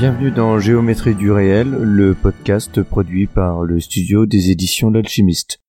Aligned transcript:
Bienvenue 0.00 0.30
dans 0.30 0.58
Géométrie 0.58 1.14
du 1.14 1.30
réel, 1.30 1.68
le 1.72 2.14
podcast 2.14 2.82
produit 2.82 3.26
par 3.26 3.64
le 3.64 3.80
studio 3.80 4.24
des 4.24 4.50
éditions 4.50 4.88
L'Alchimiste. 4.88 5.60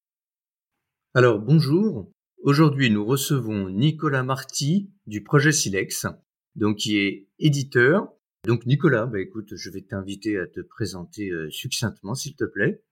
Alors 1.14 1.38
bonjour, 1.38 2.10
aujourd'hui 2.42 2.90
nous 2.92 3.06
recevons 3.06 3.70
Nicolas 3.70 4.24
Marty 4.24 4.90
du 5.06 5.22
projet 5.22 5.52
Silex, 5.52 6.08
donc 6.56 6.78
qui 6.78 6.98
est 6.98 7.28
éditeur. 7.40 8.08
Donc 8.48 8.66
Nicolas, 8.66 9.06
bah 9.06 9.20
écoute, 9.20 9.50
je 9.54 9.70
vais 9.70 9.82
t'inviter 9.82 10.38
à 10.38 10.48
te 10.48 10.62
présenter 10.62 11.30
euh, 11.30 11.50
succinctement 11.50 12.16
s'il 12.16 12.38
te 12.38 12.46
plaît. 12.46 12.86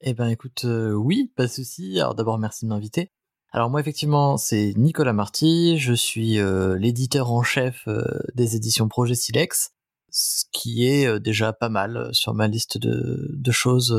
Eh 0.00 0.14
ben 0.14 0.28
écoute, 0.28 0.62
euh, 0.64 0.94
oui, 0.94 1.34
pas 1.36 1.44
de 1.44 1.50
souci. 1.50 2.00
Alors 2.00 2.14
d'abord 2.14 2.38
merci 2.38 2.64
de 2.64 2.70
m'inviter. 2.70 3.10
Alors 3.50 3.68
moi 3.68 3.80
effectivement 3.80 4.38
c'est 4.38 4.72
Nicolas 4.78 5.12
Marty, 5.12 5.76
je 5.76 5.92
suis 5.92 6.38
euh, 6.38 6.78
l'éditeur 6.78 7.30
en 7.30 7.42
chef 7.42 7.86
des 8.34 8.56
éditions 8.56 8.88
Projet 8.88 9.14
Silex 9.14 9.74
ce 10.12 10.44
qui 10.52 10.86
est 10.86 11.06
euh, 11.06 11.18
déjà 11.18 11.52
pas 11.52 11.70
mal 11.70 11.96
euh, 11.96 12.12
sur 12.12 12.34
ma 12.34 12.46
liste 12.46 12.78
de, 12.78 13.50
choses 13.50 13.92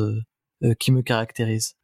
euh, 0.63 0.73
qui 0.75 0.91
me 0.91 1.01
caractérisent. 1.01 1.75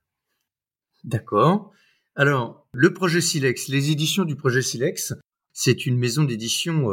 D'accord. 1.04 1.72
Alors, 2.16 2.68
le 2.72 2.94
projet 2.94 3.22
Silex, 3.22 3.68
les 3.68 3.92
éditions 3.92 4.26
du 4.26 4.36
projet 4.36 4.62
Silex, 4.62 5.14
c'est 5.54 5.86
une 5.86 5.98
maison 5.98 6.24
d'édition 6.24 6.88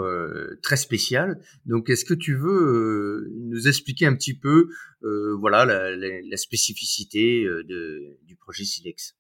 très 0.63 0.77
spéciale. 0.77 1.41
Donc, 1.67 1.89
est-ce 1.89 2.05
que 2.05 2.15
tu 2.15 2.37
veux 2.37 3.29
nous 3.37 3.69
expliquer 3.69 4.07
un 4.07 4.15
petit 4.15 4.35
peu, 4.35 4.69
voilà, 5.39 5.65
la, 5.65 6.37
spécificité 6.37 7.47
du 7.65 8.37
projet 8.37 8.65
Silex? 8.65 9.15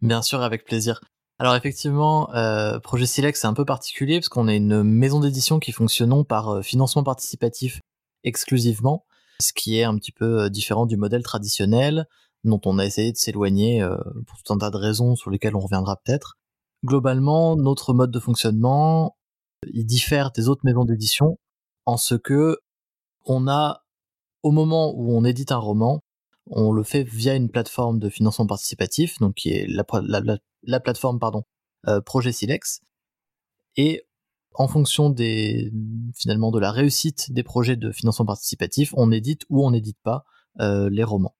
Bien 0.00 0.22
sûr, 0.22 0.42
avec 0.42 0.64
plaisir. 0.64 1.00
Alors 1.42 1.56
effectivement, 1.56 2.32
euh, 2.36 2.78
Projet 2.78 3.04
Silex 3.04 3.40
c'est 3.40 3.48
un 3.48 3.52
peu 3.52 3.64
particulier 3.64 4.20
parce 4.20 4.28
qu'on 4.28 4.46
est 4.46 4.58
une 4.58 4.84
maison 4.84 5.18
d'édition 5.18 5.58
qui 5.58 5.72
fonctionne 5.72 6.24
par 6.24 6.50
euh, 6.50 6.62
financement 6.62 7.02
participatif 7.02 7.80
exclusivement, 8.22 9.06
ce 9.40 9.52
qui 9.52 9.76
est 9.76 9.82
un 9.82 9.96
petit 9.96 10.12
peu 10.12 10.42
euh, 10.42 10.48
différent 10.48 10.86
du 10.86 10.96
modèle 10.96 11.24
traditionnel 11.24 12.06
dont 12.44 12.60
on 12.64 12.78
a 12.78 12.86
essayé 12.86 13.10
de 13.10 13.16
s'éloigner 13.16 13.84
pour 14.28 14.40
tout 14.40 14.52
un 14.52 14.58
tas 14.58 14.70
de 14.70 14.76
raisons 14.76 15.16
sur 15.16 15.30
lesquelles 15.30 15.56
on 15.56 15.60
reviendra 15.60 15.96
peut-être. 15.96 16.34
Globalement, 16.84 17.56
notre 17.56 17.92
mode 17.92 18.12
de 18.12 18.20
fonctionnement, 18.20 19.16
il 19.72 19.84
diffère 19.84 20.30
des 20.30 20.48
autres 20.48 20.62
maisons 20.62 20.84
d'édition 20.84 21.38
en 21.86 21.96
ce 21.96 22.14
que 22.14 22.58
on 23.24 23.48
a, 23.48 23.82
au 24.44 24.52
moment 24.52 24.92
où 24.94 25.16
on 25.16 25.24
édite 25.24 25.50
un 25.50 25.58
roman, 25.58 26.02
on 26.50 26.70
le 26.70 26.84
fait 26.84 27.02
via 27.02 27.34
une 27.34 27.48
plateforme 27.48 27.98
de 27.98 28.08
financement 28.08 28.46
participatif, 28.46 29.18
donc 29.18 29.34
qui 29.34 29.50
est 29.50 29.66
la, 29.68 29.84
la, 30.02 30.38
plateforme 30.80 31.18
pardon, 31.18 31.44
euh, 31.88 32.00
Projet 32.00 32.32
Silex. 32.32 32.80
Et 33.76 34.06
en 34.54 34.68
fonction 34.68 35.10
des 35.10 35.72
finalement 36.14 36.50
de 36.50 36.58
la 36.58 36.70
réussite 36.70 37.32
des 37.32 37.42
projets 37.42 37.76
de 37.76 37.90
financement 37.90 38.26
participatif, 38.26 38.92
on 38.96 39.10
édite 39.10 39.42
ou 39.48 39.64
on 39.66 39.70
n'édite 39.70 39.98
pas 40.02 40.24
euh, 40.60 40.90
les 40.90 41.04
romans. 41.04 41.36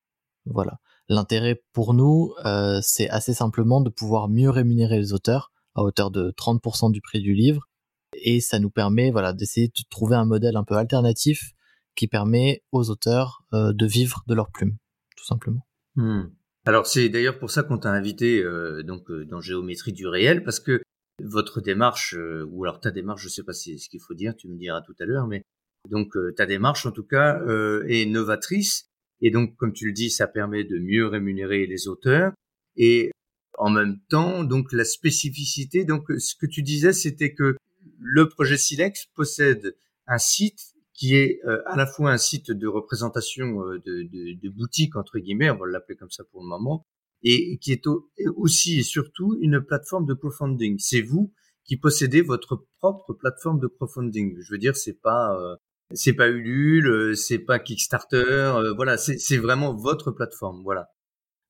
Voilà. 0.47 0.81
L'intérêt 1.09 1.63
pour 1.73 1.95
nous, 1.95 2.33
euh, 2.45 2.81
c'est 2.83 3.09
assez 3.11 3.35
simplement 3.35 3.81
de 3.81 3.91
pouvoir 3.91 4.29
mieux 4.29 4.51
rémunérer 4.51 4.99
les 4.99 5.13
auteurs 5.13 5.53
à 5.75 5.83
hauteur 5.83 6.11
de 6.11 6.31
30% 6.31 6.91
du 6.91 7.01
prix 7.01 7.21
du 7.21 7.35
livre, 7.35 7.69
et 8.15 8.41
ça 8.41 8.59
nous 8.59 8.71
permet 8.71 9.11
voilà 9.11 9.33
d'essayer 9.33 9.69
de 9.69 9.83
trouver 9.91 10.17
un 10.17 10.25
modèle 10.25 10.57
un 10.57 10.65
peu 10.65 10.77
alternatif 10.77 11.53
qui 11.95 12.09
permet 12.09 12.63
aux 12.73 12.91
auteurs 12.91 13.45
de 13.53 13.87
vivre 13.87 14.23
de 14.27 14.35
leur 14.35 14.51
plume, 14.51 14.77
tout 15.17 15.25
simplement. 15.25 15.67
Hmm. 15.97 16.25
Alors 16.65 16.87
c'est 16.87 17.09
d'ailleurs 17.09 17.39
pour 17.39 17.51
ça 17.51 17.65
qu'on 17.65 17.79
t'a 17.79 17.91
invité 17.91 18.41
euh, 18.43 18.83
donc 18.85 19.11
euh, 19.11 19.25
dans 19.25 19.41
Géométrie 19.41 19.93
du 19.93 20.07
réel 20.07 20.45
parce 20.45 20.61
que 20.61 20.81
votre 21.21 21.61
démarche 21.61 22.15
euh, 22.15 22.47
ou 22.51 22.65
alors 22.65 22.81
ta 22.81 22.93
démarche, 22.93 23.23
je 23.25 23.29
sais 23.29 23.43
pas 23.43 23.53
si 23.53 23.79
ce 23.81 23.89
qu'il 23.89 24.01
faut 24.01 24.15
dire, 24.15 24.37
tu 24.37 24.49
me 24.49 24.57
diras 24.57 24.81
tout 24.83 24.95
à 25.01 25.05
l'heure, 25.05 25.27
mais 25.27 25.43
donc 25.91 26.17
ta 26.37 26.47
démarche 26.47 26.87
en 26.87 26.93
tout 26.93 27.03
cas 27.03 27.41
est 27.89 28.07
novatrice. 28.07 28.87
Et 29.21 29.33
donc 29.33 29.57
comme 29.57 29.73
tu 29.73 29.87
le 29.87 29.93
dis, 29.93 30.11
ça 30.11 30.29
permet 30.29 30.63
de 30.63 30.79
mieux 30.79 31.07
rémunérer 31.07 31.67
les 31.67 31.89
auteurs. 31.89 32.33
Et 32.77 33.11
en 33.59 33.69
même 33.69 33.99
temps 34.09 34.45
donc 34.45 34.73
la 34.73 34.85
spécificité 34.85 35.85
donc 35.85 36.05
ce 36.19 36.37
que 36.37 36.47
tu 36.47 36.63
disais 36.63 36.93
c'était 36.93 37.35
que 37.35 37.57
le 37.99 38.29
projet 38.29 38.57
Silex 38.57 39.07
possède 39.15 39.77
un 40.07 40.19
site 40.19 40.75
qui 41.03 41.17
est 41.17 41.41
euh, 41.47 41.61
à 41.67 41.75
la 41.75 41.85
fois 41.85 42.13
un 42.13 42.17
site 42.17 42.53
de 42.53 42.69
représentation 42.69 43.67
euh, 43.67 43.83
de, 43.85 44.09
de, 44.41 44.49
boutique 44.49 44.95
entre 44.95 45.19
guillemets, 45.19 45.51
on 45.51 45.57
va 45.57 45.67
l'appeler 45.67 45.97
comme 45.97 46.13
ça 46.13 46.23
pour 46.31 46.43
le 46.43 46.47
moment, 46.47 46.87
et 47.25 47.59
qui 47.59 47.73
est 47.73 47.89
aussi 48.37 48.79
et 48.79 48.83
surtout 48.85 49.37
une 49.41 49.61
plateforme 49.61 50.07
de 50.07 50.15
crowdfunding. 50.15 50.79
C'est 50.79 51.03
vous 51.03 51.33
qui 51.65 51.77
possédez 51.77 52.23
votre 52.23 52.67
propre 52.79 53.15
plateforme 53.15 53.59
de 53.59 53.67
crowdfunding. 53.67 54.37
Je 54.43 54.53
veux 54.53 54.59
dire, 54.59 54.77
c'est 54.77 55.01
pas 55.01 55.37
euh, 55.41 55.57
c'est 55.93 56.13
pas 56.13 56.29
Ulule, 56.29 57.17
c'est 57.17 57.41
pas 57.41 57.59
Kickstarter, 57.59 58.55
voilà, 58.77 58.97
c'est 58.97 59.39
vraiment 59.39 59.75
votre 59.75 60.13
plateforme, 60.13 60.63
voilà. 60.63 60.87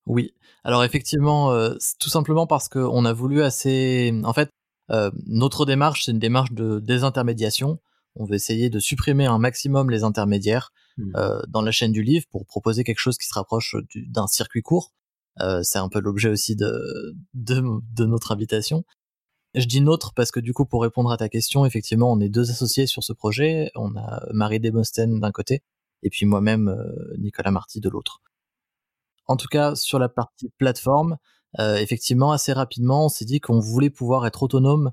Oui. 0.07 0.33
Alors 0.65 0.83
effectivement, 0.83 1.55
tout 2.01 2.09
simplement 2.09 2.47
parce 2.47 2.71
qu'on 2.71 3.05
a 3.05 3.13
voulu 3.13 3.43
assez. 3.43 4.19
En 4.25 4.33
fait, 4.33 4.49
notre 5.27 5.67
démarche, 5.67 6.07
c'est 6.07 6.13
une 6.13 6.19
démarche 6.19 6.53
de 6.53 6.81
désintermédiation 6.81 7.79
on 8.15 8.25
veut 8.25 8.35
essayer 8.35 8.71
de 8.71 8.79
supprimer 8.79 9.27
un 9.27 9.39
maximum 9.39 9.91
les 9.91 10.05
intermédiaires 10.05 10.73
mmh. 10.97 11.17
euh, 11.17 11.41
dans 11.49 11.63
la 11.63 11.71
chaîne 11.71 11.93
du 11.93 12.03
livre 12.03 12.27
pour 12.31 12.47
proposer 12.47 12.85
quelque 12.85 12.99
chose 12.99 13.19
qui 13.19 13.27
se 13.27 13.35
rapproche 13.35 13.77
d'un 13.95 14.27
circuit 14.27 14.63
court. 14.63 14.93
Euh, 15.41 15.63
c'est 15.63 15.79
un 15.79 15.89
peu 15.89 16.01
l'objet 16.01 16.29
aussi 16.29 16.57
de, 16.57 17.15
de, 17.33 18.05
notre 18.05 18.33
invitation. 18.33 18.85
Je 19.55 19.65
dis 19.67 19.81
notre 19.81 20.13
parce 20.15 20.31
que 20.31 20.41
du 20.41 20.53
coup, 20.53 20.67
pour 20.67 20.83
répondre 20.83 21.11
à 21.11 21.17
ta 21.17 21.29
question, 21.29 21.65
effectivement, 21.65 22.13
on 22.13 22.21
est 22.21 22.29
deux 22.29 22.51
associés 22.51 22.87
sur 22.87 23.03
ce 23.03 23.13
projet. 23.13 23.71
On 23.75 23.97
a 23.97 24.27
Marie 24.33 24.61
Desmosten 24.61 25.21
d'un 25.21 25.33
côté 25.33 25.63
et 26.03 26.11
puis 26.11 26.27
moi-même, 26.27 26.69
euh, 26.69 27.17
Nicolas 27.19 27.51
Marty 27.51 27.81
de 27.81 27.89
l'autre. 27.89 28.21
En 29.27 29.37
tout 29.37 29.47
cas, 29.49 29.75
sur 29.75 29.99
la 29.99 30.09
partie 30.09 30.51
plateforme, 30.59 31.17
effectivement, 31.59 32.33
assez 32.33 32.53
rapidement, 32.53 33.05
on 33.05 33.09
s'est 33.09 33.27
dit 33.27 33.39
qu'on 33.39 33.61
voulait 33.61 33.91
pouvoir 33.91 34.27
être 34.27 34.43
autonome, 34.43 34.91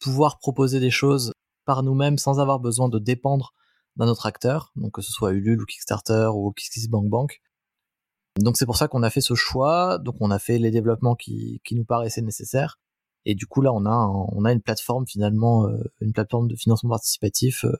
pouvoir 0.00 0.38
proposer 0.38 0.80
des 0.80 0.90
choses 0.90 1.32
par 1.64 1.82
nous-mêmes 1.82 2.18
sans 2.18 2.40
avoir 2.40 2.60
besoin 2.60 2.88
de 2.88 2.98
dépendre 2.98 3.54
d'un 3.96 4.08
autre 4.08 4.26
acteur, 4.26 4.72
donc 4.76 4.92
que 4.92 5.02
ce 5.02 5.12
soit 5.12 5.32
Ulule 5.32 5.62
ou 5.62 5.66
Kickstarter 5.66 6.30
ou 6.34 6.52
KissKissBankBank. 6.52 7.42
Donc 8.40 8.56
c'est 8.56 8.66
pour 8.66 8.76
ça 8.76 8.88
qu'on 8.88 9.02
a 9.02 9.10
fait 9.10 9.20
ce 9.20 9.34
choix, 9.34 9.98
donc 9.98 10.16
on 10.20 10.30
a 10.30 10.38
fait 10.38 10.58
les 10.58 10.70
développements 10.70 11.14
qui, 11.14 11.60
qui 11.64 11.74
nous 11.74 11.84
paraissaient 11.84 12.22
nécessaires, 12.22 12.78
et 13.26 13.34
du 13.34 13.46
coup 13.46 13.60
là 13.60 13.72
on 13.72 13.84
a, 13.84 14.06
on 14.32 14.44
a 14.44 14.52
une 14.52 14.62
plateforme 14.62 15.06
finalement, 15.06 15.68
euh, 15.68 15.82
une 16.00 16.12
plateforme 16.12 16.48
de 16.48 16.56
financement 16.56 16.90
participatif 16.90 17.64
euh, 17.64 17.76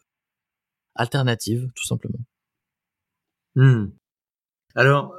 alternative 0.95 1.71
tout 1.75 1.87
simplement. 1.87 2.21
Hmm. 3.55 3.87
Alors 4.75 5.15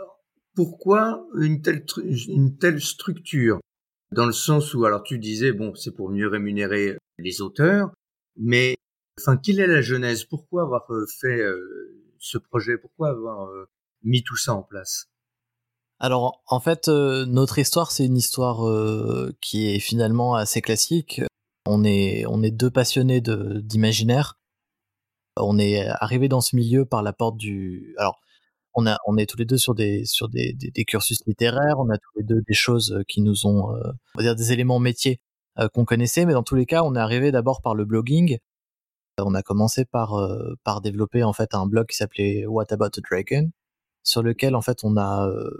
pourquoi 0.55 1.25
une 1.35 1.61
telle, 1.61 1.83
une 2.27 2.57
telle 2.57 2.79
structure? 2.79 3.59
Dans 4.11 4.27
le 4.27 4.31
sens 4.31 4.75
où, 4.75 4.85
alors 4.85 5.01
tu 5.01 5.17
disais, 5.17 5.53
bon, 5.53 5.73
c'est 5.73 5.91
pour 5.91 6.11
mieux 6.11 6.27
rémunérer 6.27 6.97
les 7.17 7.41
auteurs, 7.41 7.91
mais 8.35 8.75
enfin, 9.19 9.37
quelle 9.37 9.59
est 9.59 9.67
la 9.67 9.81
genèse? 9.81 10.23
Pourquoi 10.23 10.63
avoir 10.63 10.91
euh, 10.91 11.05
fait 11.19 11.39
euh, 11.39 12.13
ce 12.19 12.37
projet? 12.37 12.77
Pourquoi 12.77 13.09
avoir 13.09 13.47
euh, 13.47 13.69
mis 14.03 14.23
tout 14.23 14.37
ça 14.37 14.53
en 14.53 14.63
place? 14.63 15.07
Alors 15.99 16.43
en 16.47 16.59
fait, 16.59 16.89
notre 16.89 17.59
histoire, 17.59 17.91
c'est 17.91 18.05
une 18.05 18.17
histoire 18.17 18.59
qui 19.39 19.69
est 19.69 19.79
finalement 19.79 20.35
assez 20.35 20.61
classique. 20.61 21.21
On 21.65 21.85
est, 21.85 22.25
on 22.25 22.43
est 22.43 22.51
deux 22.51 22.69
passionnés 22.69 23.21
d'imaginaire. 23.21 24.37
On 25.37 25.57
est 25.57 25.87
arrivé 26.01 26.27
dans 26.27 26.41
ce 26.41 26.57
milieu 26.57 26.85
par 26.85 27.03
la 27.03 27.13
porte 27.13 27.37
du. 27.37 27.95
Alors, 27.97 28.19
on, 28.73 28.85
a, 28.85 28.97
on 29.07 29.15
est 29.15 29.29
tous 29.29 29.37
les 29.37 29.45
deux 29.45 29.57
sur 29.57 29.75
des, 29.75 30.03
sur 30.03 30.27
des, 30.27 30.51
des, 30.53 30.83
cursus 30.83 31.25
littéraires. 31.25 31.79
On 31.79 31.89
a 31.89 31.97
tous 31.97 32.17
les 32.17 32.23
deux 32.23 32.41
des 32.41 32.53
choses 32.53 33.01
qui 33.07 33.21
nous 33.21 33.45
ont, 33.45 33.69
on 33.69 34.17
va 34.17 34.23
dire, 34.23 34.35
des 34.35 34.51
éléments 34.51 34.79
métiers 34.79 35.21
qu'on 35.73 35.85
connaissait, 35.85 36.25
mais 36.25 36.33
dans 36.33 36.43
tous 36.43 36.55
les 36.55 36.65
cas, 36.65 36.83
on 36.83 36.95
est 36.95 36.99
arrivé 36.99 37.31
d'abord 37.31 37.61
par 37.61 37.75
le 37.75 37.85
blogging. 37.85 38.37
On 39.19 39.35
a 39.35 39.43
commencé 39.43 39.85
par 39.85 40.15
euh, 40.15 40.55
par 40.63 40.81
développer 40.81 41.23
en 41.23 41.33
fait 41.33 41.53
un 41.53 41.67
blog 41.67 41.87
qui 41.87 41.97
s'appelait 41.97 42.45
What 42.47 42.65
About 42.71 42.97
a 42.97 43.01
Dragon, 43.09 43.51
sur 44.03 44.23
lequel 44.23 44.55
en 44.55 44.61
fait 44.61 44.79
on 44.83 44.97
a 44.97 45.27
euh, 45.27 45.51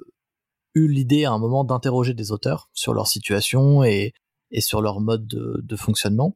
eu 0.74 0.88
l'idée 0.88 1.26
à 1.26 1.32
un 1.32 1.38
moment 1.38 1.64
d'interroger 1.64 2.16
des 2.16 2.32
auteurs 2.32 2.70
sur 2.74 2.94
leur 2.96 3.08
situation 3.08 3.84
et, 3.84 4.14
et 4.50 4.62
sur 4.62 4.82
leur 4.82 5.02
mode 5.02 5.28
de, 5.28 5.62
de 5.64 5.76
fonctionnement. 5.76 6.36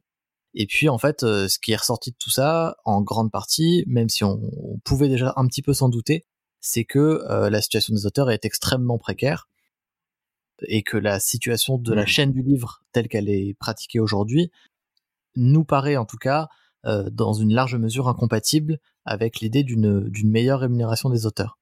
Et 0.54 0.66
puis 0.66 0.88
en 0.88 0.98
fait, 0.98 1.20
ce 1.20 1.58
qui 1.58 1.72
est 1.72 1.76
ressorti 1.76 2.12
de 2.12 2.16
tout 2.18 2.30
ça, 2.30 2.76
en 2.84 3.02
grande 3.02 3.30
partie, 3.30 3.84
même 3.86 4.08
si 4.08 4.24
on, 4.24 4.40
on 4.56 4.78
pouvait 4.78 5.08
déjà 5.08 5.32
un 5.36 5.46
petit 5.46 5.62
peu 5.62 5.74
s'en 5.74 5.88
douter, 5.88 6.24
c'est 6.60 6.84
que 6.84 7.22
la 7.28 7.60
situation 7.60 7.94
des 7.94 8.06
auteurs 8.06 8.30
est 8.30 8.44
extrêmement 8.44 8.98
précaire 8.98 9.48
et 10.62 10.82
que 10.82 10.96
la 10.96 11.20
situation 11.20 11.78
de 11.78 11.94
la 11.94 12.02
mmh. 12.02 12.06
chaîne 12.06 12.32
du 12.32 12.42
livre 12.42 12.82
telle 12.92 13.08
qu'elle 13.08 13.28
est 13.28 13.54
pratiquée 13.58 14.00
aujourd'hui 14.00 14.50
nous 15.36 15.64
paraît 15.64 15.96
en 15.96 16.04
tout 16.04 16.16
cas 16.16 16.48
dans 16.84 17.34
une 17.34 17.52
large 17.52 17.76
mesure 17.76 18.08
incompatible 18.08 18.78
avec 19.04 19.40
l'idée 19.40 19.62
d'une 19.62 20.10
meilleure 20.24 20.60
rémunération 20.60 21.10
des 21.10 21.26
auteurs. 21.26 21.58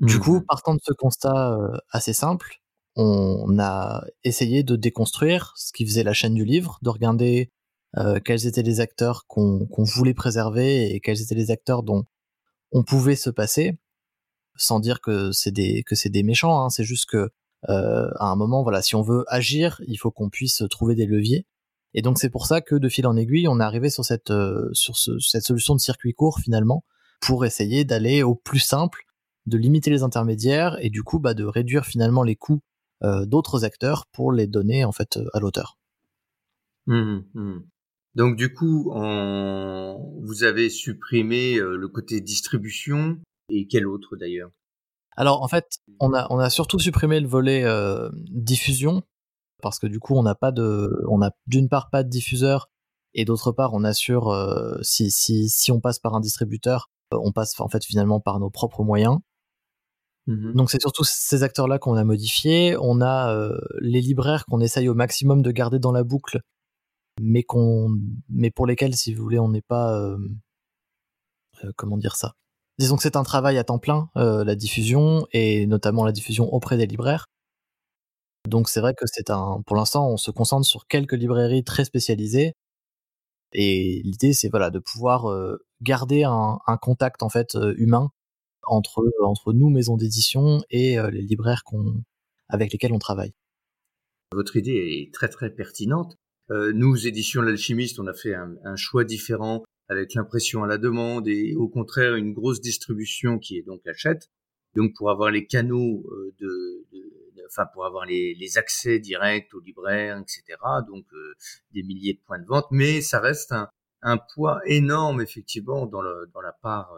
Du 0.00 0.16
mmh. 0.16 0.20
coup, 0.20 0.40
partant 0.40 0.74
de 0.74 0.80
ce 0.82 0.92
constat 0.92 1.56
assez 1.90 2.12
simple, 2.12 2.60
on 2.96 3.58
a 3.60 4.04
essayé 4.24 4.64
de 4.64 4.74
déconstruire 4.74 5.52
ce 5.56 5.72
qui 5.72 5.86
faisait 5.86 6.02
la 6.02 6.14
chaîne 6.14 6.34
du 6.34 6.44
livre, 6.44 6.78
de 6.82 6.90
regarder 6.90 7.52
quels 8.24 8.46
étaient 8.46 8.62
les 8.62 8.80
acteurs 8.80 9.26
qu'on 9.28 9.68
voulait 9.76 10.14
préserver 10.14 10.92
et 10.92 11.00
quels 11.00 11.22
étaient 11.22 11.34
les 11.34 11.50
acteurs 11.50 11.82
dont 11.82 12.04
on 12.72 12.82
pouvait 12.82 13.16
se 13.16 13.30
passer, 13.30 13.78
sans 14.56 14.80
dire 14.80 15.00
que 15.00 15.32
c'est 15.32 15.52
des 15.52 15.82
que 15.84 16.08
des 16.08 16.22
méchants. 16.22 16.64
Hein, 16.64 16.70
c'est 16.70 16.84
juste 16.84 17.06
que 17.06 17.30
à 17.66 18.26
un 18.26 18.36
moment, 18.36 18.62
voilà, 18.62 18.82
si 18.82 18.94
on 18.94 19.02
veut 19.02 19.24
agir, 19.28 19.80
il 19.86 19.96
faut 19.96 20.10
qu'on 20.10 20.30
puisse 20.30 20.62
trouver 20.70 20.94
des 20.94 21.06
leviers. 21.06 21.46
Et 21.94 22.02
donc 22.02 22.18
c'est 22.18 22.30
pour 22.30 22.46
ça 22.46 22.60
que 22.60 22.74
de 22.74 22.88
fil 22.88 23.06
en 23.06 23.16
aiguille, 23.16 23.48
on 23.48 23.60
est 23.60 23.64
arrivé 23.64 23.90
sur 23.90 24.04
cette 24.04 24.32
sur 24.72 24.96
cette 24.96 25.42
solution 25.42 25.74
de 25.74 25.80
circuit 25.80 26.12
court 26.12 26.38
finalement 26.38 26.84
pour 27.20 27.44
essayer 27.44 27.84
d'aller 27.84 28.22
au 28.22 28.34
plus 28.34 28.60
simple, 28.60 29.04
de 29.46 29.56
limiter 29.56 29.90
les 29.90 30.02
intermédiaires 30.02 30.76
et 30.80 30.90
du 30.90 31.02
coup 31.02 31.18
bah, 31.18 31.34
de 31.34 31.44
réduire 31.44 31.86
finalement 31.86 32.22
les 32.22 32.36
coûts 32.36 32.60
d'autres 33.02 33.64
acteurs 33.64 34.06
pour 34.12 34.32
les 34.32 34.46
donner 34.46 34.84
en 34.84 34.92
fait 34.92 35.18
à 35.32 35.40
l'auteur. 35.40 35.78
Mmh 36.86 37.20
mmh. 37.34 37.60
Donc 38.14 38.36
du 38.36 38.52
coup, 38.52 38.92
vous 38.92 40.42
avez 40.42 40.68
supprimé 40.70 41.58
le 41.58 41.88
côté 41.88 42.20
distribution 42.20 43.18
et 43.48 43.66
quel 43.66 43.86
autre 43.86 44.16
d'ailleurs? 44.16 44.50
Alors 45.18 45.42
en 45.42 45.48
fait, 45.48 45.78
on 46.00 46.14
a 46.14 46.26
on 46.30 46.38
a 46.38 46.48
surtout 46.48 46.78
supprimé 46.78 47.20
le 47.20 47.26
volet 47.26 47.64
diffusion 48.30 49.02
parce 49.62 49.78
que 49.78 49.86
du 49.86 49.98
coup, 49.98 50.14
on 50.16 50.22
n'a 50.22 50.34
pas 50.34 50.52
de 50.52 51.04
on 51.08 51.20
a 51.22 51.32
d'une 51.46 51.68
part 51.68 51.90
pas 51.90 52.04
de 52.04 52.08
diffuseur 52.08 52.70
et 53.14 53.24
d'autre 53.24 53.52
part, 53.52 53.74
on 53.74 53.84
assure 53.84 54.32
si 54.82 55.10
si 55.10 55.48
si 55.48 55.72
on 55.72 55.80
passe 55.80 55.98
par 55.98 56.14
un 56.14 56.20
distributeur, 56.20 56.90
on 57.10 57.32
passe 57.32 57.58
en 57.58 57.68
fait 57.68 57.84
finalement 57.84 58.20
par 58.20 58.38
nos 58.38 58.50
propres 58.50 58.84
moyens. 58.84 59.18
Mmh 60.26 60.52
Donc 60.52 60.70
c'est 60.70 60.80
surtout 60.80 61.04
ces 61.04 61.42
acteurs-là 61.42 61.78
qu'on 61.78 61.94
a 61.96 62.04
modifiés. 62.04 62.76
On 62.80 63.00
a 63.00 63.50
les 63.80 64.00
libraires 64.00 64.44
qu'on 64.46 64.60
essaye 64.60 64.88
au 64.88 64.94
maximum 64.94 65.42
de 65.42 65.50
garder 65.50 65.78
dans 65.78 65.92
la 65.92 66.04
boucle 66.04 66.40
mais 67.20 67.42
qu'on, 67.42 67.98
mais 68.28 68.50
pour 68.50 68.66
lesquels, 68.66 68.96
si 68.96 69.14
vous 69.14 69.22
voulez, 69.22 69.38
on 69.38 69.48
n'est 69.48 69.62
pas, 69.62 69.98
euh, 69.98 70.18
euh, 71.64 71.72
comment 71.76 71.96
dire 71.96 72.16
ça? 72.16 72.34
Disons 72.78 72.96
que 72.96 73.02
c'est 73.02 73.16
un 73.16 73.22
travail 73.22 73.58
à 73.58 73.64
temps 73.64 73.78
plein, 73.78 74.08
euh, 74.16 74.44
la 74.44 74.54
diffusion 74.54 75.26
et 75.32 75.66
notamment 75.66 76.04
la 76.04 76.12
diffusion 76.12 76.52
auprès 76.52 76.76
des 76.76 76.86
libraires. 76.86 77.26
Donc 78.48 78.68
c'est 78.68 78.80
vrai 78.80 78.94
que 78.94 79.04
c'est 79.06 79.30
un, 79.30 79.62
pour 79.66 79.76
l'instant, 79.76 80.08
on 80.08 80.16
se 80.16 80.30
concentre 80.30 80.66
sur 80.66 80.86
quelques 80.86 81.12
librairies 81.12 81.64
très 81.64 81.84
spécialisées. 81.84 82.54
Et 83.52 84.02
l'idée, 84.04 84.32
c'est 84.32 84.48
voilà 84.48 84.70
de 84.70 84.78
pouvoir 84.78 85.26
garder 85.80 86.24
un, 86.24 86.58
un, 86.66 86.76
contact 86.76 87.22
en 87.22 87.30
fait 87.30 87.56
humain 87.76 88.10
entre 88.62 89.02
entre 89.22 89.54
nous, 89.54 89.70
maisons 89.70 89.96
d'édition, 89.96 90.60
et 90.70 90.98
les 91.10 91.22
libraires 91.22 91.64
qu'on, 91.64 92.02
avec 92.48 92.72
lesquels 92.72 92.92
on 92.92 92.98
travaille. 92.98 93.32
Votre 94.32 94.56
idée 94.56 94.72
est 94.72 95.14
très 95.14 95.28
très 95.28 95.50
pertinente. 95.50 96.16
Euh, 96.50 96.72
nous, 96.74 97.06
éditions 97.06 97.42
L'Alchimiste, 97.42 97.98
on 97.98 98.06
a 98.06 98.14
fait 98.14 98.34
un, 98.34 98.54
un 98.64 98.76
choix 98.76 99.04
différent 99.04 99.64
avec 99.88 100.14
l'impression 100.14 100.62
à 100.64 100.66
la 100.66 100.78
demande 100.78 101.28
et 101.28 101.54
au 101.54 101.68
contraire 101.68 102.14
une 102.14 102.32
grosse 102.32 102.60
distribution 102.60 103.38
qui 103.38 103.58
est 103.58 103.62
donc 103.62 103.86
achète. 103.86 104.30
Donc 104.74 104.94
pour 104.96 105.10
avoir 105.10 105.30
les 105.30 105.46
canaux 105.46 106.04
euh, 106.10 106.34
de, 106.38 106.86
de, 106.92 107.42
enfin 107.46 107.66
pour 107.72 107.86
avoir 107.86 108.04
les, 108.04 108.34
les, 108.34 108.58
accès 108.58 108.98
directs 108.98 109.52
aux 109.54 109.60
libraires, 109.60 110.18
etc. 110.18 110.58
Donc 110.86 111.06
euh, 111.14 111.34
des 111.72 111.82
milliers 111.82 112.14
de 112.14 112.20
points 112.26 112.38
de 112.38 112.46
vente, 112.46 112.66
mais 112.70 113.00
ça 113.00 113.20
reste 113.20 113.52
un, 113.52 113.68
un 114.02 114.18
poids 114.18 114.60
énorme 114.66 115.22
effectivement 115.22 115.86
dans, 115.86 116.02
le, 116.02 116.30
dans 116.34 116.40
la 116.40 116.52
part 116.52 116.92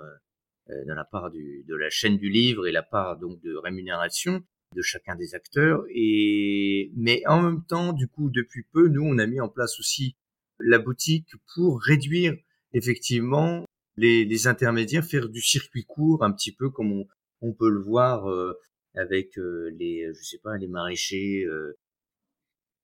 dans 0.86 0.94
la 0.94 1.04
part 1.04 1.30
du, 1.30 1.64
de 1.66 1.74
la 1.74 1.90
chaîne 1.90 2.16
du 2.16 2.28
livre 2.28 2.66
et 2.66 2.70
la 2.72 2.84
part 2.84 3.16
donc 3.16 3.40
de 3.40 3.56
rémunération 3.56 4.40
de 4.74 4.82
chacun 4.82 5.16
des 5.16 5.34
acteurs. 5.34 5.84
Et 5.90 6.92
mais 6.96 7.22
en 7.26 7.42
même 7.42 7.64
temps, 7.64 7.92
du 7.92 8.08
coup, 8.08 8.30
depuis 8.30 8.64
peu, 8.72 8.88
nous, 8.88 9.02
on 9.02 9.18
a 9.18 9.26
mis 9.26 9.40
en 9.40 9.48
place 9.48 9.78
aussi 9.80 10.16
la 10.58 10.78
boutique 10.78 11.34
pour 11.54 11.80
réduire 11.80 12.34
effectivement 12.72 13.64
les, 13.96 14.24
les 14.24 14.46
intermédiaires, 14.46 15.04
faire 15.04 15.28
du 15.28 15.40
circuit 15.40 15.84
court, 15.84 16.24
un 16.24 16.32
petit 16.32 16.52
peu 16.52 16.70
comme 16.70 16.92
on, 16.92 17.06
on 17.42 17.52
peut 17.52 17.70
le 17.70 17.80
voir 17.80 18.30
euh, 18.30 18.54
avec 18.94 19.38
euh, 19.38 19.70
les, 19.78 20.06
je 20.14 20.22
sais 20.22 20.38
pas, 20.38 20.56
les 20.56 20.68
maraîchers. 20.68 21.44
Euh, 21.44 21.76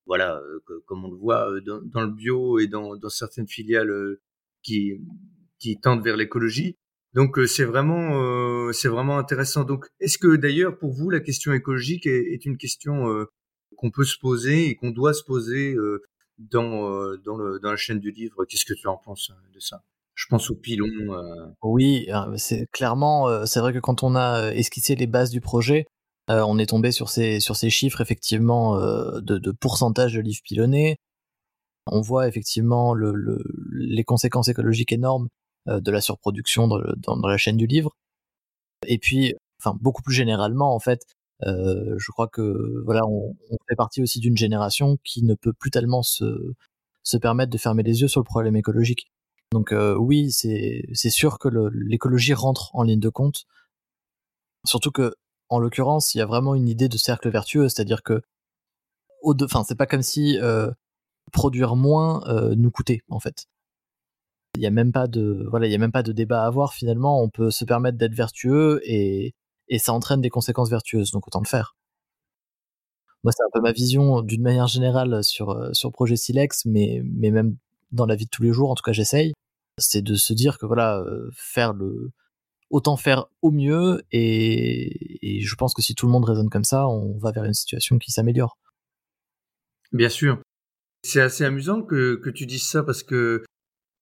voilà, 0.07 0.41
comme 0.87 1.05
on 1.05 1.11
le 1.11 1.17
voit 1.17 1.61
dans, 1.63 1.81
dans, 1.83 2.03
le 2.03 2.13
bio 2.13 2.61
et 2.61 2.69
dans, 2.69 2.97
dans 2.97 3.09
certaines 3.09 3.49
filiales 3.49 3.93
qui, 4.63 5.01
qui 5.59 5.81
tendent 5.81 6.05
vers 6.05 6.17
l'écologie. 6.17 6.77
Donc 7.13 7.41
c'est 7.49 7.65
vraiment 7.65 8.13
c'est 8.73 8.89
vraiment 8.89 9.19
intéressant. 9.19 9.65
Donc, 9.65 9.87
est-ce 10.01 10.19
que 10.19 10.37
d'ailleurs, 10.37 10.79
pour 10.79 10.93
vous, 10.93 11.11
la 11.11 11.21
question 11.21 11.53
écologique 11.53 12.07
est, 12.07 12.45
une 12.45 12.57
question 12.57 13.11
euh, 13.11 13.25
qu'on 13.77 13.91
peut 13.91 14.05
se 14.05 14.19
poser 14.19 14.69
et 14.69 14.77
qu'on 14.77 14.91
doit 14.91 15.15
se 15.15 15.25
poser 15.25 15.75
euh, 15.75 16.03
dans, 16.39 16.91
euh, 16.91 17.21
dans, 17.25 17.37
la 17.37 17.77
chaîne 17.77 18.01
du 18.01 18.11
livre 18.11 18.45
Qu'est-ce 18.45 18.65
que 18.65 18.75
tu 18.75 18.87
en 18.89 18.97
penses 18.97 19.33
de 19.55 19.61
ça? 19.61 19.83
Je 20.15 20.27
pense 20.29 20.51
au 20.51 20.55
pilon. 20.55 20.87
Oui, 21.63 22.09
c'est 22.37 22.67
clairement, 22.73 23.45
c'est 23.45 23.61
vrai 23.61 23.75
que 23.75 23.79
quand 23.79 24.03
on 24.03 24.17
a 24.17 24.51
esquissé 24.55 24.95
les 24.95 25.07
bases 25.07 25.29
du 25.31 25.43
projet, 25.43 25.87
on 26.29 26.59
est 26.59 26.71
tombé 26.71 26.91
sur 26.91 27.11
ces, 27.11 27.39
chiffres 27.69 28.01
effectivement 28.01 28.81
de, 29.21 29.53
pourcentage 29.53 30.15
de 30.15 30.21
livres 30.21 30.41
pilonnés. 30.43 30.97
On 31.87 32.01
voit 32.01 32.29
effectivement 32.29 32.95
le, 32.95 33.13
le, 33.13 33.45
les 33.73 34.05
conséquences 34.05 34.49
écologiques 34.49 34.93
énormes 34.93 35.29
de 35.67 35.91
la 35.91 36.01
surproduction 36.01 36.67
dans, 36.67 36.81
dans, 36.97 37.29
la 37.29 37.37
chaîne 37.37 37.59
du 37.59 37.67
livre. 37.67 37.95
Et 38.87 38.97
puis, 38.97 39.35
enfin, 39.61 39.77
beaucoup 39.81 40.03
plus 40.03 40.15
généralement, 40.15 40.75
en 40.75 40.81
fait, 40.81 41.03
euh, 41.45 41.97
je 41.99 42.11
crois 42.13 42.29
que 42.29 42.83
voilà, 42.85 43.07
on, 43.07 43.37
fait 43.69 43.77
partie 43.77 44.03
aussi 44.03 44.21
d'une 44.21 44.37
génération 44.37 44.97
qui 45.05 45.23
ne 45.23 45.35
peut 45.35 45.53
plus 45.53 45.71
tellement 45.71 46.03
se, 46.03 46.55
se 47.03 47.17
permettre 47.17 47.53
de 47.53 47.59
fermer 47.59 47.83
les 47.83 48.01
yeux 48.03 48.09
sur 48.09 48.21
le 48.21 48.25
problème 48.25 48.57
écologique. 48.57 49.11
Donc 49.53 49.73
euh, 49.73 49.95
oui, 49.97 50.33
c'est 50.33 51.11
sûr 51.11 51.39
que 51.39 51.49
l'écologie 51.73 52.35
rentre 52.35 52.75
en 52.75 52.83
ligne 52.83 53.01
de 53.01 53.09
compte. 53.09 53.45
Surtout 54.65 54.91
que, 54.91 55.15
en 55.49 55.59
l'occurrence, 55.61 56.15
il 56.15 56.19
y 56.19 56.21
a 56.21 56.27
vraiment 56.27 56.55
une 56.55 56.69
idée 56.69 56.89
de 56.89 56.97
cercle 56.97 57.31
vertueux, 57.31 57.69
c'est-à-dire 57.69 58.03
que, 58.03 58.23
enfin, 59.23 59.65
c'est 59.65 59.77
pas 59.77 59.87
comme 59.87 60.03
si 60.03 60.39
euh, 60.41 60.71
produire 61.33 61.77
moins 61.77 62.23
nous 62.57 62.71
coûtait 62.71 63.03
en 63.09 63.21
fait. 63.21 63.47
Il 64.57 64.63
y 64.63 64.67
a 64.67 64.71
même 64.71 64.93
pas 64.93 65.07
de 65.07 65.47
voilà, 65.51 65.67
il 65.67 65.73
y 65.73 65.75
a 65.75 65.79
même 65.79 65.93
pas 65.93 66.03
de 66.03 66.13
débat 66.13 66.43
à 66.45 66.47
avoir 66.47 66.73
finalement. 66.75 67.23
On 67.23 67.29
peut 67.29 67.51
se 67.51 67.65
permettre 67.65 67.99
d'être 67.99 68.15
vertueux 68.15 68.81
et 68.85 69.35
et 69.69 69.79
ça 69.79 69.93
entraîne 69.93 70.21
des 70.21 70.31
conséquences 70.31 70.71
vertueuses, 70.71 71.11
donc 71.11 71.27
autant 71.27 71.41
le 71.41 71.49
faire. 71.49 71.77
Moi, 73.25 73.33
c'est 73.33 73.43
un 73.43 73.51
peu 73.53 73.61
ma 73.61 73.73
vision 73.73 74.23
d'une 74.23 74.43
manière 74.43 74.69
générale 74.69 75.25
sur 75.25 75.51
euh, 75.51 75.73
sur 75.73 75.91
projet 75.93 76.17
Silex, 76.17 76.65
mais 76.65 77.03
mais 77.05 77.31
même 77.31 77.57
dans 77.93 78.07
la 78.07 78.15
vie 78.15 78.27
de 78.27 78.31
tous 78.31 78.43
les 78.43 78.53
jours, 78.53 78.71
en 78.71 78.75
tout 78.75 78.83
cas, 78.83 78.93
j'essaye. 78.93 79.33
C'est 79.79 80.03
de 80.03 80.15
se 80.15 80.33
dire 80.33 80.59
que 80.59 80.67
voilà, 80.67 80.99
euh, 81.01 81.31
faire 81.35 81.73
le 81.73 82.11
autant 82.71 82.97
faire 82.97 83.27
au 83.43 83.51
mieux 83.51 84.03
et, 84.11 85.41
je 85.41 85.55
pense 85.55 85.75
que 85.75 85.83
si 85.83 85.95
tout 85.95 86.07
le 86.07 86.13
monde 86.13 86.25
raisonne 86.25 86.51
comme 86.51 86.65
ça, 86.65 86.89
on 86.89 87.17
va 87.19 87.31
vers 87.31 87.45
une 87.45 87.55
situation 87.55 87.99
qui 87.99 88.11
s'améliore. 88.11 88.59
Bien 89.93 90.09
sûr. 90.09 90.41
C'est 91.05 91.21
assez 91.21 91.45
amusant 91.45 91.83
que, 91.83 92.17
que 92.17 92.31
tu 92.31 92.47
dises 92.47 92.67
ça 92.69 92.83
parce 92.83 93.05
que 93.05 93.45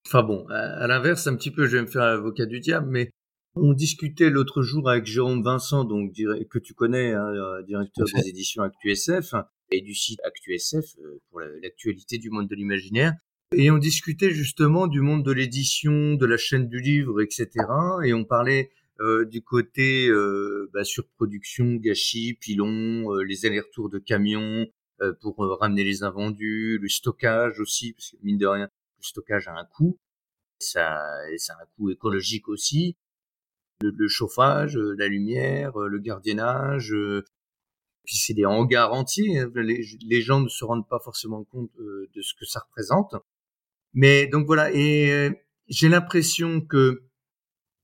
Enfin 0.06 0.23
bon, 0.23 0.47
à, 0.49 0.87
l'inverse, 0.87 1.26
un 1.26 1.37
petit 1.37 1.50
peu, 1.50 1.66
je 1.66 1.76
vais 1.76 1.83
me 1.83 1.87
faire 1.87 2.02
avocat 2.02 2.47
du 2.47 2.61
diable, 2.61 2.88
mais 2.90 3.11
on 3.56 3.73
discutait 3.73 4.30
l'autre 4.30 4.62
jour 4.62 4.88
avec 4.88 5.06
Jérôme 5.06 5.42
Vincent, 5.42 5.84
donc 5.84 6.12
que 6.14 6.58
tu 6.58 6.75
connais, 6.75 7.12
hein, 7.12 7.26
euh, 7.26 7.62
directeur 7.62 8.06
des 8.14 8.28
éditions 8.28 8.62
ActuSF 8.62 9.34
et 9.70 9.80
du 9.80 9.94
site 9.94 10.20
ActuSF 10.25 10.96
euh, 10.99 11.20
pour 11.30 11.40
l'actualité 11.40 12.18
du 12.18 12.30
monde 12.30 12.49
de 12.49 12.54
l'imaginaire. 12.54 13.14
Et 13.52 13.70
on 13.70 13.78
discutait 13.78 14.30
justement 14.30 14.87
du 14.87 15.00
monde 15.00 15.25
de 15.25 15.32
l'édition, 15.32 16.14
de 16.14 16.26
la 16.26 16.37
chaîne 16.37 16.68
du 16.68 16.80
livre, 16.80 17.23
etc. 17.23 17.49
Et 18.04 18.12
on 18.12 18.25
parlait 18.25 18.70
euh, 19.00 19.25
du 19.25 19.42
côté 19.42 20.08
euh, 20.08 20.70
bah, 20.73 20.84
surproduction, 20.84 21.75
gâchis, 21.75 22.34
pilon, 22.40 23.12
les 23.20 23.46
allers-retours 23.46 23.90
de 23.90 23.99
camions 23.99 24.66
pour 25.20 25.37
ramener 25.61 25.84
les 25.84 26.02
invendus, 26.02 26.78
le 26.80 26.88
stockage 26.88 27.61
aussi, 27.61 27.92
parce 27.92 28.12
que 28.12 28.16
mine 28.23 28.38
de 28.38 28.46
rien, 28.46 28.68
stockage 29.00 29.49
a 29.49 29.52
un 29.52 29.64
coût. 29.64 29.99
Ça, 30.58 31.04
ça 31.37 31.52
a 31.54 31.62
un 31.62 31.66
coût 31.76 31.90
écologique 31.90 32.49
aussi. 32.49 32.96
Le, 33.93 34.09
chauffage, 34.09 34.76
euh, 34.76 34.95
la 34.99 35.09
lumière, 35.09 35.81
euh, 35.81 35.88
le 35.88 35.99
gardiennage. 35.99 36.93
Euh, 36.93 37.25
puis 38.05 38.17
c'est 38.17 38.35
des 38.35 38.45
hangars 38.45 38.93
entiers. 38.93 39.38
Hein. 39.38 39.50
Les, 39.55 40.23
gens 40.23 40.41
ne 40.41 40.49
se 40.49 40.64
rendent 40.64 40.88
pas 40.88 41.00
forcément 41.00 41.45
compte 41.45 41.71
de 41.79 42.23
ce 42.23 42.35
que 42.35 42.45
ça 42.45 42.61
représente. 42.61 43.14
Mais 43.95 44.26
donc 44.26 44.47
voilà. 44.47 44.71
Et 44.75 45.31
j'ai 45.69 45.88
l'impression 45.88 46.61
que 46.61 47.03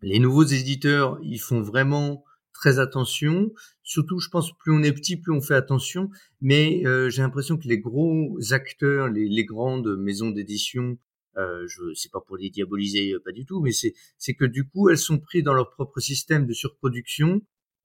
Les 0.02 0.18
nouveaux 0.18 0.44
éditeurs, 0.44 1.18
ils 1.22 1.38
font 1.38 1.62
vraiment 1.62 2.24
très 2.54 2.78
attention. 2.78 3.50
Surtout, 3.82 4.18
je 4.18 4.28
pense, 4.28 4.52
plus 4.58 4.72
on 4.72 4.82
est 4.82 4.92
petit, 4.92 5.16
plus 5.18 5.32
on 5.32 5.40
fait 5.40 5.54
attention. 5.54 6.10
Mais 6.42 6.82
j'ai 7.08 7.22
l'impression 7.22 7.56
que 7.56 7.68
les 7.68 7.78
gros 7.78 8.38
acteurs, 8.50 9.08
les 9.08 9.44
grandes 9.44 9.96
maisons 9.98 10.30
d'édition, 10.30 10.98
euh, 11.36 11.66
je 11.68 11.94
sais 11.94 12.08
pas 12.08 12.20
pour 12.20 12.36
les 12.36 12.50
diaboliser, 12.50 13.14
pas 13.24 13.32
du 13.32 13.44
tout, 13.46 13.60
mais 13.60 13.72
c'est 13.72 13.94
c'est 14.18 14.34
que 14.34 14.44
du 14.44 14.68
coup, 14.68 14.88
elles 14.88 14.98
sont 14.98 15.18
prises 15.18 15.44
dans 15.44 15.54
leur 15.54 15.70
propre 15.70 16.00
système 16.00 16.46
de 16.46 16.52
surproduction. 16.52 17.40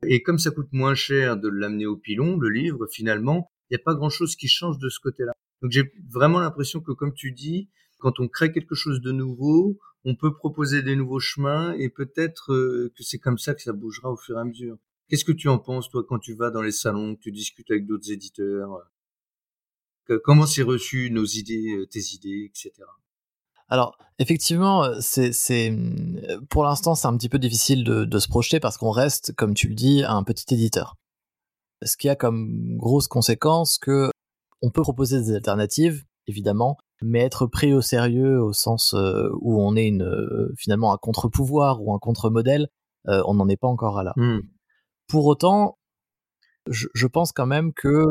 Et 0.08 0.22
comme 0.22 0.40
ça 0.40 0.52
coûte 0.52 0.68
moins 0.72 0.96
cher 0.96 1.38
de 1.38 1.48
l'amener 1.48 1.86
au 1.86 1.98
pilon, 1.98 2.38
le 2.38 2.50
livre, 2.50 2.88
finalement, 2.88 3.52
il 3.70 3.76
n'y 3.76 3.82
a 3.82 3.84
pas 3.84 3.96
grand-chose 3.96 4.36
qui 4.36 4.48
change 4.48 4.78
de 4.78 4.90
ce 4.90 5.00
côté-là. 5.00 5.32
Donc 5.62 5.72
j'ai 5.72 5.92
vraiment 6.10 6.40
l'impression 6.40 6.82
que, 6.82 6.92
comme 6.92 7.14
tu 7.14 7.32
dis, 7.32 7.70
quand 8.00 8.20
on 8.20 8.28
crée 8.28 8.52
quelque 8.52 8.76
chose 8.76 9.02
de 9.02 9.12
nouveau, 9.12 9.80
on 10.04 10.16
peut 10.16 10.34
proposer 10.34 10.84
des 10.84 10.96
nouveaux 10.96 11.20
chemins 11.20 11.74
et 11.74 11.90
peut-être 11.90 12.54
euh, 12.54 12.94
que 12.96 13.04
c'est 13.04 13.18
comme 13.18 13.38
ça 13.38 13.56
que 13.56 13.62
ça 13.62 13.74
bougera 13.74 14.12
au 14.12 14.18
fur 14.18 14.38
et 14.38 14.42
à 14.42 14.44
mesure. 14.44 14.78
Qu'est-ce 15.10 15.26
que 15.26 15.32
tu 15.32 15.48
en 15.48 15.60
penses, 15.60 15.90
toi, 15.90 16.04
quand 16.08 16.20
tu 16.20 16.34
vas 16.36 16.52
dans 16.52 16.62
les 16.62 16.72
salons, 16.72 17.16
que 17.16 17.22
tu 17.22 17.32
discutes 17.32 17.72
avec 17.72 17.86
d'autres 17.86 18.12
éditeurs? 18.12 18.70
Comment 20.24 20.46
c'est 20.46 20.62
reçu 20.62 21.10
nos 21.10 21.26
idées, 21.26 21.78
euh, 21.78 21.88
tes 21.88 22.14
idées, 22.14 22.46
etc. 22.46 22.72
Alors, 23.70 23.98
effectivement, 24.20 24.84
euh, 24.84 24.98
c'est, 25.00 25.32
c'est, 25.32 25.76
pour 26.50 26.64
l'instant, 26.64 26.96
c'est 26.96 27.08
un 27.08 27.18
petit 27.18 27.30
peu 27.30 27.40
difficile 27.40 27.84
de, 27.84 28.06
de 28.06 28.20
se 28.20 28.28
projeter 28.28 28.60
parce 28.60 28.78
qu'on 28.78 28.92
reste, 28.92 29.34
comme 29.34 29.54
tu 29.54 29.68
le 29.68 29.76
dis, 29.76 30.04
un 30.04 30.24
petit 30.24 30.54
éditeur. 30.54 30.96
Ce 31.84 31.98
qui 31.98 32.10
a 32.10 32.16
comme 32.16 32.78
grosse 32.78 33.08
conséquence 33.08 33.78
que 33.78 34.10
on 34.62 34.72
peut 34.72 34.82
proposer 34.82 35.20
des 35.20 35.36
alternatives, 35.36 36.04
évidemment, 36.28 36.78
mais 37.02 37.20
être 37.20 37.46
pris 37.46 37.74
au 37.74 37.82
sérieux 37.82 38.42
au 38.42 38.54
sens 38.54 38.94
euh, 38.94 39.30
où 39.42 39.62
on 39.62 39.76
est 39.76 39.88
une, 39.88 40.04
euh, 40.04 40.54
finalement 40.58 40.94
un 40.94 40.98
contre-pouvoir 40.98 41.82
ou 41.84 41.94
un 41.94 42.00
contre-modèle, 42.00 42.68
euh, 43.08 43.22
on 43.28 43.36
n'en 43.36 43.48
est 43.48 43.58
pas 43.58 43.68
encore 43.68 44.00
à 44.00 44.04
là. 44.04 44.14
Mmh. 44.16 44.40
Pour 45.08 45.26
autant, 45.26 45.78
je, 46.68 46.88
je, 46.96 47.06
pense 47.06 47.32
quand 47.32 47.46
même 47.46 47.74
que 47.74 48.04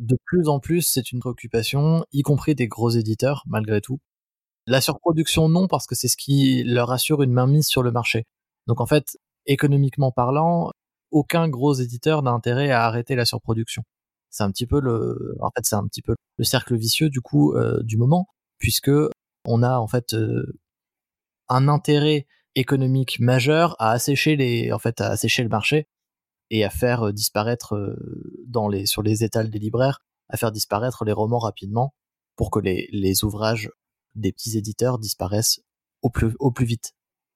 de 0.00 0.16
plus 0.24 0.48
en 0.48 0.60
plus 0.60 0.80
c'est 0.80 1.12
une 1.12 1.20
préoccupation, 1.20 2.06
y 2.12 2.22
compris 2.22 2.54
des 2.54 2.66
gros 2.66 2.90
éditeurs, 2.90 3.42
malgré 3.46 3.82
tout. 3.82 3.98
La 4.68 4.82
surproduction, 4.82 5.48
non, 5.48 5.66
parce 5.66 5.86
que 5.86 5.94
c'est 5.94 6.08
ce 6.08 6.16
qui 6.18 6.62
leur 6.62 6.92
assure 6.92 7.22
une 7.22 7.32
mainmise 7.32 7.66
sur 7.66 7.82
le 7.82 7.90
marché. 7.90 8.26
Donc 8.66 8.82
en 8.82 8.86
fait, 8.86 9.16
économiquement 9.46 10.12
parlant, 10.12 10.70
aucun 11.10 11.48
gros 11.48 11.72
éditeur 11.72 12.22
n'a 12.22 12.32
intérêt 12.32 12.70
à 12.70 12.84
arrêter 12.84 13.16
la 13.16 13.24
surproduction. 13.24 13.82
C'est 14.28 14.42
un 14.42 14.50
petit 14.50 14.66
peu 14.66 14.78
le, 14.78 15.38
un 15.40 15.48
peu 16.04 16.14
le 16.36 16.44
cercle 16.44 16.76
vicieux 16.76 17.08
du 17.08 17.22
coup 17.22 17.54
euh, 17.54 17.82
du 17.82 17.96
moment, 17.96 18.26
puisque 18.58 18.90
on 19.46 19.62
a 19.62 19.78
en 19.78 19.86
fait 19.86 20.12
euh, 20.12 20.60
un 21.48 21.66
intérêt 21.68 22.26
économique 22.54 23.20
majeur 23.20 23.74
à 23.78 23.92
assécher 23.92 24.36
le 24.36 25.48
marché 25.48 25.86
et 26.50 26.62
à 26.62 26.68
faire 26.68 27.06
euh, 27.06 27.12
disparaître 27.14 27.74
les, 28.70 28.84
sur 28.84 29.00
les 29.00 29.24
étals 29.24 29.48
des 29.48 29.58
libraires, 29.58 30.00
à 30.28 30.36
faire 30.36 30.52
disparaître 30.52 31.06
les 31.06 31.12
romans 31.12 31.38
rapidement 31.38 31.94
pour 32.36 32.50
que 32.50 32.60
les 32.60 33.24
ouvrages 33.24 33.70
des 34.20 34.32
petits 34.32 34.58
éditeurs 34.58 34.98
disparaissent 34.98 35.60
au 36.02 36.10
plus, 36.10 36.34
au 36.38 36.50
plus 36.50 36.66
vite. 36.66 36.92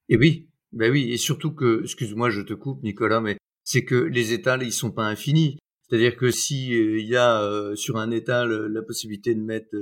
Et 0.08 0.16
oui, 0.16 0.48
ben 0.72 0.90
oui, 0.90 1.12
et 1.12 1.16
surtout 1.16 1.52
que, 1.52 1.82
excuse-moi, 1.82 2.30
je 2.30 2.40
te 2.40 2.54
coupe, 2.54 2.82
Nicolas, 2.82 3.20
mais 3.20 3.36
c'est 3.64 3.84
que 3.84 3.94
les 3.94 4.32
étals, 4.32 4.62
ils 4.62 4.72
sont 4.72 4.90
pas 4.90 5.04
infinis. 5.04 5.58
C'est-à-dire 5.88 6.16
que 6.16 6.30
si 6.30 6.74
euh, 6.74 6.98
il 6.98 7.06
y 7.06 7.16
a 7.16 7.42
euh, 7.42 7.76
sur 7.76 7.98
un 7.98 8.10
étal 8.10 8.50
euh, 8.50 8.68
la 8.68 8.80
possibilité 8.80 9.34
de 9.34 9.40
mettre, 9.40 9.76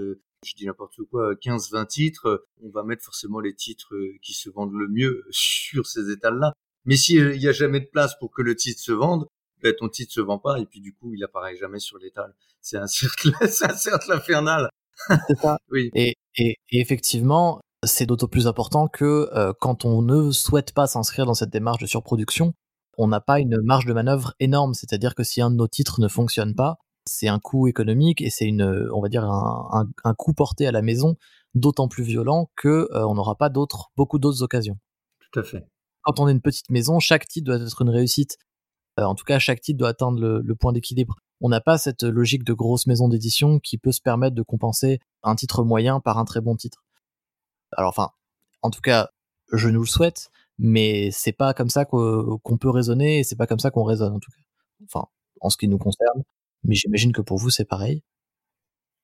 je 0.45 0.55
dis 0.57 0.67
n'importe 0.67 0.97
quoi, 1.09 1.35
15-20 1.35 1.87
titres, 1.87 2.47
on 2.63 2.71
va 2.71 2.83
mettre 2.83 3.05
forcément 3.05 3.39
les 3.39 3.55
titres 3.55 3.95
qui 4.21 4.35
se 4.35 4.51
vendent 4.51 4.75
le 4.75 4.89
mieux 4.89 5.25
sur 5.31 5.87
ces 5.87 6.11
étals-là. 6.11 6.53
Mais 6.85 6.97
s'il 6.97 7.31
n'y 7.39 7.47
a 7.47 7.53
jamais 7.53 7.81
de 7.81 7.87
place 7.87 8.19
pour 8.19 8.33
que 8.33 8.43
le 8.43 8.57
titre 8.57 8.81
se 8.81 8.93
vende, 8.93 9.27
ben, 9.63 9.75
ton 9.79 9.89
titre 9.89 10.13
se 10.13 10.21
vend 10.21 10.39
pas 10.39 10.59
et 10.59 10.67
puis 10.67 10.81
du 10.81 10.95
coup 10.95 11.15
il 11.15 11.23
apparaît 11.23 11.57
jamais 11.57 11.79
sur 11.79 11.99
l'étal. 11.99 12.35
C'est 12.61 12.79
un 12.79 12.87
cercle, 12.89 13.31
c'est 13.49 13.71
un 13.71 13.77
cercle 13.77 14.11
infernal. 14.11 14.69
C'est 15.29 15.39
ça. 15.39 15.59
oui. 15.71 15.91
Et, 15.95 16.17
et, 16.37 16.57
et 16.71 16.81
effectivement, 16.81 17.61
c'est 17.85 18.07
d'autant 18.07 18.29
plus 18.29 18.47
important 18.47 18.89
que 18.89 19.31
quand 19.61 19.85
on 19.85 20.03
ne 20.03 20.31
souhaite 20.31 20.73
pas 20.73 20.87
s'inscrire 20.87 21.27
dans 21.27 21.35
cette 21.35 21.51
démarche 21.51 21.81
de 21.81 21.87
surproduction, 21.87 22.53
on 22.99 23.09
n'a 23.09 23.21
pas 23.21 23.41
une 23.41 23.57
marge 23.63 23.87
de 23.87 23.95
manœuvre 23.95 24.35
énorme. 24.41 24.75
C'est-à-dire 24.75 25.15
que 25.15 25.23
si 25.23 25.41
un 25.41 25.51
de 25.51 25.57
nos 25.57 25.69
titres 25.69 26.01
ne 26.01 26.09
fonctionne 26.09 26.55
pas, 26.55 26.77
c'est 27.07 27.29
un 27.29 27.39
coût 27.39 27.67
économique 27.67 28.21
et 28.21 28.31
c'est 28.31 28.45
une, 28.45 28.89
on 28.93 29.01
va 29.01 29.09
dire 29.09 29.25
un, 29.25 29.89
un, 30.05 30.15
coût 30.15 30.35
porté 30.35 30.67
à 30.67 30.73
la 30.73 30.83
maison 30.83 31.17
d'autant 31.55 31.89
plus 31.89 32.05
violent 32.05 32.51
que 32.57 32.89
euh, 32.93 33.07
on 33.07 33.15
n'aura 33.15 33.37
pas 33.37 33.49
d'autres, 33.49 33.91
beaucoup 33.97 34.19
d'autres 34.19 34.43
occasions. 34.43 34.79
Tout 35.33 35.41
à 35.41 35.43
fait. 35.43 35.67
Quand 36.03 36.21
on 36.21 36.29
est 36.29 36.33
une 36.33 36.41
petite 36.41 36.71
maison, 36.71 37.01
chaque 37.01 37.27
titre 37.27 37.47
doit 37.47 37.57
être 37.57 37.83
une 37.83 37.91
réussite. 37.91 38.37
Euh, 39.01 39.05
en 39.05 39.15
tout 39.15 39.25
cas, 39.25 39.39
chaque 39.39 39.61
titre 39.61 39.79
doit 39.79 39.89
atteindre 39.89 40.21
le, 40.21 40.43
le 40.45 40.55
point 40.55 40.73
d'équilibre. 40.73 41.17
On 41.41 41.49
n'a 41.49 41.61
pas 41.61 41.79
cette 41.79 42.03
logique 42.03 42.45
de 42.45 42.53
grosse 42.53 42.87
maison 42.87 43.09
d'édition 43.09 43.59
qui 43.59 43.79
peut 43.79 43.93
se 43.93 44.01
permettre 44.01 44.37
de 44.37 44.43
compenser 44.43 45.01
un 45.23 45.35
titre 45.35 45.65
moyen 45.65 46.01
par 46.01 46.19
un 46.19 46.25
très 46.25 46.41
bon 46.41 46.55
titre. 46.55 46.85
Alors 47.73 47.91
enfin, 47.91 48.11
en 48.63 48.71
tout 48.71 48.83
cas, 48.83 49.11
je 49.53 49.69
nous 49.69 49.81
le 49.81 49.87
souhaite, 49.87 50.31
mais 50.59 51.11
c'est 51.11 51.33
pas 51.33 51.55
comme 51.55 51.71
ça 51.71 51.85
qu'on 51.85 52.59
peut 52.61 52.71
raisonner 52.71 53.21
et 53.21 53.25
c'est 53.25 53.37
pas 53.37 53.47
comme 53.47 53.59
ça 53.59 53.71
qu'on 53.71 53.85
raisonne 53.85 54.13
en 54.13 54.19
tout 54.19 54.31
cas. 54.31 54.43
Enfin, 54.85 55.07
en 55.41 55.51
ce 55.51 55.57
qui 55.57 55.69
nous 55.69 55.79
concerne. 55.79 56.23
Mais 56.63 56.75
j'imagine 56.75 57.13
que 57.13 57.23
pour 57.23 57.39
vous 57.39 57.51
c'est 57.51 57.65
pareil. 57.65 58.03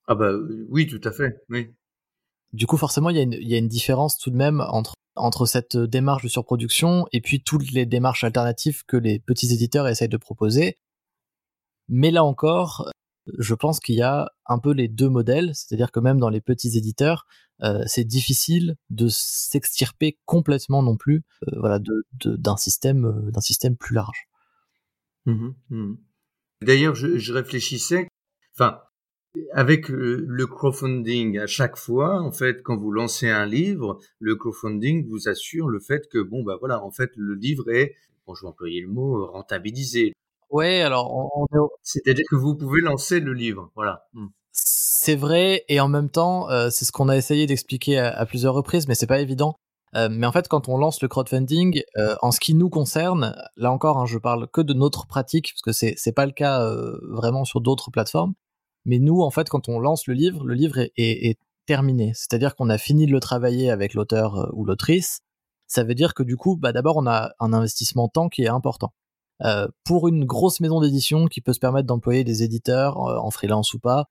Ah 0.07 0.15
bah 0.15 0.31
oui, 0.69 0.87
tout 0.87 1.01
à 1.05 1.11
fait, 1.11 1.43
oui. 1.49 1.75
Du 2.53 2.67
coup, 2.67 2.77
forcément, 2.77 3.11
y, 3.11 3.19
il 3.19 3.49
y 3.49 3.55
a 3.55 3.59
une 3.59 3.69
différence 3.69 4.19
tout 4.19 4.31
de 4.31 4.37
même 4.37 4.61
entre, 4.61 4.95
entre 5.17 5.47
cette 5.47 5.77
démarche 5.77 6.23
de 6.23 6.29
surproduction 6.29 7.07
et 7.13 7.21
puis 7.21 7.43
toutes 7.43 7.71
les 7.73 7.87
démarches 7.87 8.25
alternatives 8.25 8.85
que 8.87 8.97
les 8.97 9.19
petits 9.19 9.53
éditeurs 9.53 9.89
essayent 9.89 10.09
de 10.09 10.17
proposer. 10.17 10.79
Mais 11.89 12.11
là 12.11 12.25
encore, 12.25 12.91
je 13.39 13.55
pense 13.55 13.81
qu'il 13.81 13.97
y 13.97 14.03
a 14.03 14.31
un 14.47 14.59
peu 14.59 14.73
les 14.73 14.89
deux 14.89 15.09
modèles, 15.09 15.53
c'est-à-dire 15.55 15.91
que 15.91 16.01
même 16.01 16.19
dans 16.19 16.29
les 16.29 16.41
petits 16.41 16.77
éditeurs, 16.77 17.27
euh, 17.63 17.83
c'est 17.87 18.05
difficile 18.05 18.77
de 18.91 19.09
s'extirper 19.09 20.19
complètement 20.25 20.83
non 20.83 20.97
plus, 20.97 21.25
euh, 21.49 21.59
voilà, 21.59 21.81
d'un 22.25 22.57
système, 22.57 23.07
euh, 23.07 23.41
système 23.41 23.77
plus 23.77 23.95
large. 23.95 24.29
Mmh 25.25 25.51
mmh 25.71 25.95
D'ailleurs, 26.63 26.95
je, 26.95 27.19
je, 27.19 27.33
réfléchissais, 27.33 28.09
enfin, 28.55 28.81
avec 29.53 29.89
le 29.89 30.47
crowdfunding, 30.47 31.39
à 31.39 31.47
chaque 31.47 31.77
fois, 31.77 32.21
en 32.21 32.33
fait, 32.33 32.63
quand 32.63 32.77
vous 32.77 32.93
lancez 32.93 33.29
un 33.29 33.47
livre, 33.47 33.99
le 34.19 34.37
crowdfunding 34.37 35.09
vous 35.09 35.29
assure 35.29 35.69
le 35.69 35.81
fait 35.81 36.09
que, 36.09 36.19
bon, 36.19 36.43
bah 36.43 36.57
voilà, 36.59 36.83
en 36.83 36.91
fait, 36.91 37.11
le 37.17 37.35
livre 37.35 37.71
est, 37.71 37.95
bon, 38.27 38.35
je 38.35 38.43
vais 38.43 38.49
employer 38.49 38.81
le 38.81 38.89
mot, 38.89 39.27
rentabilisé. 39.27 40.13
Ouais, 40.51 40.81
alors 40.81 41.13
on, 41.13 41.47
c'est-à-dire 41.83 42.25
que 42.31 42.37
vous 42.37 42.55
pouvez 42.55 42.81
lancer 42.81 43.21
le 43.21 43.33
livre, 43.33 43.71
voilà. 43.75 44.07
Mmh. 44.15 44.27
C'est 44.53 45.17
vrai, 45.17 45.65
et 45.69 45.81
en 45.81 45.89
même 45.89 46.09
temps, 46.09 46.49
euh, 46.51 46.71
c'est 46.71 46.85
ce 46.85 46.93
qu'on 46.93 47.09
a 47.09 47.17
essayé 47.17 47.47
d'expliquer 47.47 47.99
à, 47.99 48.25
plusieurs 48.27 48.55
reprises, 48.55 48.89
mais 48.89 48.95
c'est 48.95 49.07
pas 49.07 49.21
évident. 49.21 49.59
Euh, 49.95 50.09
mais 50.11 50.27
en 50.27 50.33
fait, 50.33 50.49
quand 50.49 50.69
on 50.69 50.77
lance 50.77 51.01
le 51.01 51.09
crowdfunding, 51.09 51.83
euh, 51.97 52.17
en 52.21 52.31
ce 52.31 52.41
qui 52.41 52.55
nous 52.55 52.69
concerne, 52.69 53.37
là 53.57 53.71
encore, 53.71 53.99
hein, 53.99 54.07
je 54.07 54.19
parle 54.19 54.49
que 54.49 54.61
de 54.61 54.75
notre 54.75 55.07
pratique, 55.07 55.55
parce 55.55 55.79
que 55.79 55.95
c'est 55.97 56.13
pas 56.13 56.27
le 56.27 56.33
cas 56.33 56.63
euh, 56.63 56.99
vraiment 57.09 57.45
sur 57.45 57.61
d'autres 57.61 57.91
plateformes. 57.91 58.35
Mais 58.87 58.99
nous, 58.99 59.21
en 59.23 59.31
fait, 59.31 59.49
quand 59.49 59.69
on 59.69 59.79
lance 59.79 60.07
le 60.07 60.15
livre, 60.15 60.45
le 60.45 60.55
livre 60.55 60.79
est, 60.97 61.39
terminé. 61.67 62.13
C'est-à-dire 62.15 62.55
qu'on 62.55 62.71
a 62.71 62.79
fini 62.79 63.07
de 63.07 63.13
le 63.13 63.19
travailler 63.19 63.71
avec 63.71 63.93
l'auteur 63.95 64.37
euh, 64.37 64.49
ou 64.53 64.65
l'autrice. 64.65 65.19
Ça 65.67 65.83
veut 65.83 65.97
dire 65.97 66.15
que 66.15 66.23
du 66.23 66.37
coup, 66.37 66.57
bah, 66.57 66.73
d'abord, 66.73 66.97
on 66.97 67.09
a 67.09 67.33
un 67.41 67.53
investissement 67.53 68.09
temps 68.09 68.29
qui 68.29 68.45
est 68.45 68.49
important. 68.49 68.95
Euh, 69.43 69.67
pour 69.83 70.07
une 70.07 70.25
grosse 70.25 70.61
maison 70.61 70.81
d'édition 70.81 71.27
qui 71.27 71.41
peut 71.41 71.53
se 71.53 71.59
permettre 71.59 71.89
d'employer 71.89 72.23
des 72.23 72.45
éditeurs 72.45 72.99
en 72.99 73.31
freelance 73.33 73.75
ou 73.75 73.81
pas, 73.81 74.07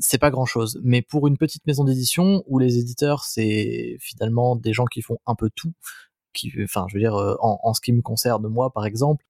c'est 0.00 0.18
pas 0.18 0.30
grand 0.30 0.46
chose. 0.46 0.78
Mais 0.82 1.02
pour 1.02 1.26
une 1.26 1.38
petite 1.38 1.66
maison 1.66 1.84
d'édition 1.84 2.42
où 2.46 2.58
les 2.58 2.78
éditeurs 2.78 3.24
c'est 3.24 3.96
finalement 4.00 4.56
des 4.56 4.72
gens 4.72 4.84
qui 4.86 5.02
font 5.02 5.18
un 5.26 5.34
peu 5.34 5.50
tout, 5.54 5.72
qui, 6.32 6.52
enfin, 6.62 6.86
je 6.88 6.94
veux 6.94 7.00
dire, 7.00 7.16
euh, 7.16 7.36
en, 7.40 7.58
en 7.62 7.74
ce 7.74 7.80
qui 7.80 7.92
me 7.92 8.02
concerne 8.02 8.46
moi 8.48 8.70
par 8.72 8.86
exemple, 8.86 9.24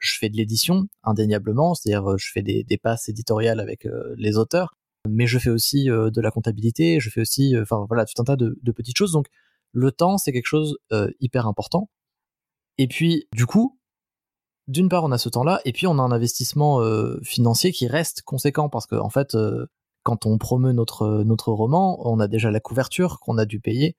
je 0.00 0.18
fais 0.18 0.28
de 0.28 0.36
l'édition 0.36 0.86
indéniablement, 1.04 1.74
c'est-à-dire 1.74 2.10
euh, 2.10 2.16
je 2.18 2.30
fais 2.32 2.42
des, 2.42 2.78
passes 2.78 3.08
éditoriales 3.08 3.60
avec 3.60 3.86
euh, 3.86 4.14
les 4.18 4.38
auteurs, 4.38 4.74
mais 5.08 5.26
je 5.26 5.38
fais 5.38 5.50
aussi 5.50 5.86
de 5.86 6.20
la 6.20 6.30
comptabilité, 6.30 7.00
je 7.00 7.10
fais 7.10 7.20
aussi, 7.22 7.54
enfin 7.58 7.86
voilà, 7.88 8.04
tout 8.04 8.20
un 8.20 8.24
tas 8.24 8.36
de, 8.36 8.54
petites 8.72 8.98
choses. 8.98 9.12
Donc 9.12 9.26
le 9.72 9.92
temps 9.92 10.18
c'est 10.18 10.32
quelque 10.32 10.46
chose 10.46 10.78
hyper 11.20 11.46
important. 11.46 11.88
Et 12.76 12.86
puis 12.86 13.26
du 13.34 13.46
coup, 13.46 13.78
d'une 14.68 14.90
part 14.90 15.04
on 15.04 15.12
a 15.12 15.18
ce 15.18 15.30
temps-là, 15.30 15.60
et 15.64 15.72
puis 15.72 15.86
on 15.86 15.98
a 15.98 16.02
un 16.02 16.12
investissement 16.12 16.80
financier 17.22 17.72
qui 17.72 17.86
reste 17.86 18.22
conséquent 18.22 18.68
parce 18.68 18.86
que 18.86 18.96
en 18.96 19.08
fait 19.08 19.34
quand 20.02 20.26
on 20.26 20.38
promeut 20.38 20.72
notre, 20.72 21.24
notre 21.24 21.52
roman, 21.52 21.98
on 22.06 22.20
a 22.20 22.28
déjà 22.28 22.50
la 22.50 22.60
couverture 22.60 23.20
qu'on 23.20 23.38
a 23.38 23.46
dû 23.46 23.58
payer, 23.58 23.96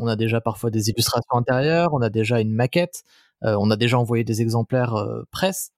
on 0.00 0.06
a 0.06 0.16
déjà 0.16 0.40
parfois 0.40 0.70
des 0.70 0.90
illustrations 0.90 1.34
intérieures, 1.34 1.92
on 1.92 2.00
a 2.02 2.10
déjà 2.10 2.40
une 2.40 2.52
maquette, 2.52 3.02
euh, 3.02 3.29
on 3.42 3.70
a 3.70 3.76
déjà 3.76 3.98
envoyé 3.98 4.24
des 4.24 4.42
exemplaires 4.42 4.94
euh, 4.94 5.22
presse. 5.30 5.72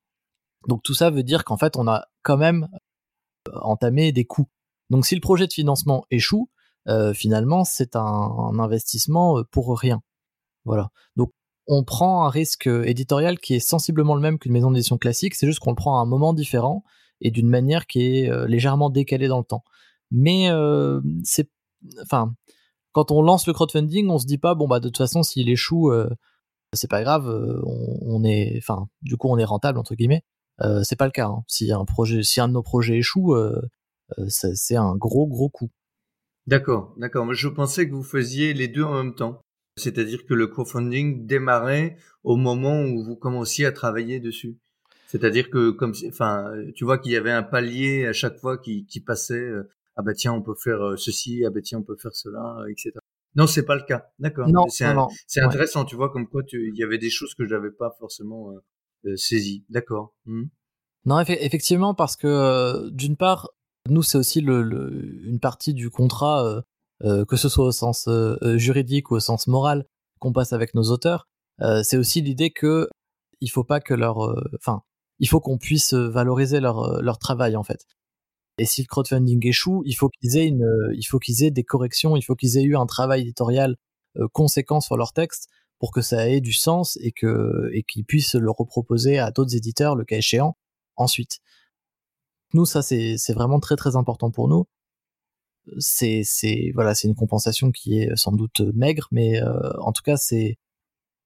Donc 0.68 0.82
tout 0.82 0.94
ça 0.94 1.10
veut 1.10 1.22
dire 1.22 1.44
qu'en 1.44 1.56
fait, 1.56 1.76
on 1.76 1.88
a 1.88 2.06
quand 2.22 2.36
même 2.36 2.68
euh, 3.48 3.58
entamé 3.62 4.12
des 4.12 4.24
coûts. 4.24 4.48
Donc 4.90 5.06
si 5.06 5.14
le 5.14 5.20
projet 5.20 5.46
de 5.46 5.52
financement 5.52 6.04
échoue, 6.10 6.50
euh, 6.88 7.14
finalement, 7.14 7.64
c'est 7.64 7.96
un, 7.96 8.00
un, 8.00 8.58
investissement 8.58 9.42
pour 9.50 9.78
rien. 9.78 10.02
Voilà. 10.64 10.90
Donc 11.16 11.32
on 11.66 11.84
prend 11.84 12.24
un 12.24 12.30
risque 12.30 12.66
éditorial 12.66 13.38
qui 13.38 13.54
est 13.54 13.60
sensiblement 13.60 14.14
le 14.14 14.20
même 14.20 14.38
qu'une 14.38 14.52
maison 14.52 14.70
d'édition 14.70 14.98
classique, 14.98 15.34
c'est 15.34 15.46
juste 15.46 15.60
qu'on 15.60 15.70
le 15.70 15.76
prend 15.76 15.98
à 15.98 16.02
un 16.02 16.06
moment 16.06 16.34
différent 16.34 16.82
et 17.20 17.30
d'une 17.30 17.48
manière 17.48 17.86
qui 17.86 18.02
est 18.02 18.46
légèrement 18.48 18.90
décalée 18.90 19.28
dans 19.28 19.38
le 19.38 19.44
temps. 19.44 19.62
Mais 20.10 20.48
c'est, 21.22 21.48
enfin, 22.02 22.34
quand 22.90 23.12
on 23.12 23.22
lance 23.22 23.46
le 23.46 23.52
crowdfunding, 23.52 24.10
on 24.10 24.18
se 24.18 24.26
dit 24.26 24.38
pas 24.38 24.56
bon 24.56 24.66
bah 24.66 24.80
de 24.80 24.88
toute 24.88 24.98
façon 24.98 25.22
s'il 25.22 25.48
échoue, 25.48 25.92
c'est 26.72 26.90
pas 26.90 27.02
grave, 27.02 27.26
on, 27.64 28.24
est, 28.24 28.54
enfin, 28.58 28.88
du 29.02 29.16
coup 29.16 29.28
on 29.28 29.38
est 29.38 29.44
rentable 29.44 29.78
entre 29.78 29.94
guillemets. 29.94 30.22
c'est 30.82 30.96
pas 30.96 31.06
le 31.06 31.12
cas. 31.12 31.26
Hein. 31.26 31.44
Si 31.48 31.70
un 31.72 31.84
projet, 31.84 32.22
si 32.22 32.40
un 32.40 32.48
de 32.48 32.54
nos 32.54 32.62
projets 32.62 32.96
échoue, 32.96 33.36
c'est 34.28 34.76
un 34.76 34.96
gros 34.96 35.26
gros 35.26 35.48
coup. 35.48 35.70
D'accord, 36.46 36.94
d'accord. 36.96 37.32
Je 37.32 37.48
pensais 37.48 37.88
que 37.88 37.94
vous 37.94 38.02
faisiez 38.02 38.52
les 38.52 38.68
deux 38.68 38.82
en 38.82 38.94
même 38.94 39.14
temps. 39.14 39.40
C'est-à-dire 39.76 40.26
que 40.26 40.34
le 40.34 40.48
crowdfunding 40.48 41.26
démarrait 41.26 41.96
au 42.24 42.36
moment 42.36 42.82
où 42.82 43.02
vous 43.02 43.16
commenciez 43.16 43.64
à 43.64 43.72
travailler 43.72 44.20
dessus. 44.20 44.58
C'est-à-dire 45.06 45.50
que 45.50 45.70
comme 45.70 45.92
enfin 46.08 46.52
tu 46.74 46.84
vois 46.84 46.98
qu'il 46.98 47.12
y 47.12 47.16
avait 47.16 47.30
un 47.30 47.42
palier 47.42 48.06
à 48.06 48.12
chaque 48.12 48.38
fois 48.38 48.58
qui, 48.58 48.86
passait 49.06 49.34
euh, 49.34 49.68
ah 49.96 50.02
bah 50.02 50.14
tiens 50.14 50.32
on 50.32 50.42
peut 50.42 50.54
faire 50.54 50.82
euh, 50.82 50.96
ceci 50.96 51.44
ah 51.44 51.50
bah 51.50 51.60
tiens 51.62 51.78
on 51.78 51.82
peut 51.82 51.96
faire 51.96 52.14
cela 52.14 52.64
etc. 52.70 52.92
Non 53.34 53.46
c'est 53.46 53.64
pas 53.64 53.76
le 53.76 53.82
cas 53.82 54.10
d'accord. 54.18 54.48
Non 54.48 54.66
c'est 54.68 55.40
intéressant 55.40 55.84
tu 55.84 55.96
vois 55.96 56.10
comme 56.10 56.28
quoi 56.28 56.42
il 56.52 56.76
y 56.76 56.82
avait 56.82 56.98
des 56.98 57.10
choses 57.10 57.34
que 57.34 57.46
je 57.46 57.54
n'avais 57.54 57.70
pas 57.70 57.94
forcément 57.98 58.52
euh, 59.06 59.16
saisies 59.16 59.64
d'accord. 59.68 60.14
Mmh. 60.26 60.44
Non 61.04 61.20
effectivement 61.20 61.94
parce 61.94 62.16
que 62.16 62.88
d'une 62.90 63.16
part 63.16 63.50
nous 63.88 64.02
c'est 64.02 64.18
aussi 64.18 64.40
le, 64.40 65.22
une 65.24 65.40
partie 65.40 65.74
du 65.74 65.90
contrat 65.90 66.62
euh, 67.04 67.24
que 67.24 67.36
ce 67.36 67.48
soit 67.48 67.64
au 67.64 67.72
sens 67.72 68.06
euh, 68.06 68.36
euh, 68.42 68.58
juridique 68.58 69.10
ou 69.10 69.16
au 69.16 69.20
sens 69.20 69.48
moral 69.48 69.86
qu'on 70.20 70.32
passe 70.32 70.52
avec 70.52 70.74
nos 70.74 70.84
auteurs, 70.84 71.26
c'est 71.82 71.96
aussi 71.96 72.22
l'idée 72.22 72.50
que 72.50 72.88
il 73.40 73.48
faut 73.50 73.64
pas 73.64 73.80
que 73.80 73.94
leur, 73.94 74.18
enfin, 74.54 74.82
il 75.18 75.28
faut 75.28 75.40
qu'on 75.40 75.58
puisse 75.58 75.94
valoriser 75.94 76.60
leur 76.60 77.02
leur 77.02 77.18
travail 77.18 77.56
en 77.56 77.64
fait. 77.64 77.84
Et 78.58 78.66
si 78.66 78.82
le 78.82 78.86
crowdfunding 78.86 79.46
échoue, 79.46 79.82
il 79.86 79.94
faut 79.94 80.08
qu'ils 80.08 80.36
aient 80.36 80.46
une, 80.46 80.66
il 80.94 81.04
faut 81.04 81.18
qu'ils 81.18 81.42
aient 81.42 81.50
des 81.50 81.64
corrections, 81.64 82.16
il 82.16 82.22
faut 82.22 82.34
qu'ils 82.34 82.58
aient 82.58 82.64
eu 82.64 82.76
un 82.76 82.86
travail 82.86 83.22
éditorial 83.22 83.76
conséquent 84.32 84.80
sur 84.80 84.96
leur 84.96 85.12
texte 85.14 85.48
pour 85.78 85.90
que 85.90 86.02
ça 86.02 86.28
ait 86.28 86.40
du 86.40 86.52
sens 86.52 86.98
et 87.00 87.12
que 87.12 87.70
et 87.72 87.82
qu'ils 87.82 88.04
puissent 88.04 88.34
le 88.34 88.50
reproposer 88.50 89.18
à 89.18 89.30
d'autres 89.30 89.56
éditeurs 89.56 89.96
le 89.96 90.04
cas 90.04 90.18
échéant 90.18 90.56
ensuite. 90.96 91.40
Nous, 92.54 92.66
ça 92.66 92.82
c'est 92.82 93.16
vraiment 93.32 93.60
très 93.60 93.76
très 93.76 93.96
important 93.96 94.30
pour 94.30 94.48
nous 94.48 94.66
c'est 95.78 96.72
voilà 96.74 96.94
c'est 96.94 97.08
une 97.08 97.14
compensation 97.14 97.70
qui 97.70 97.98
est 97.98 98.16
sans 98.16 98.32
doute 98.32 98.60
maigre 98.74 99.08
mais 99.10 99.42
euh, 99.42 99.72
en 99.80 99.92
tout 99.92 100.02
cas 100.02 100.16
c'est 100.16 100.58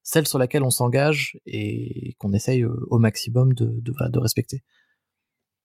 celle 0.02 0.26
sur 0.26 0.38
laquelle 0.38 0.62
on 0.62 0.70
s'engage 0.70 1.38
et 1.46 2.14
qu'on 2.18 2.32
essaye 2.32 2.64
au 2.64 2.98
maximum 2.98 3.54
de 3.54 3.66
de, 3.80 3.94
de 4.08 4.18
respecter 4.18 4.62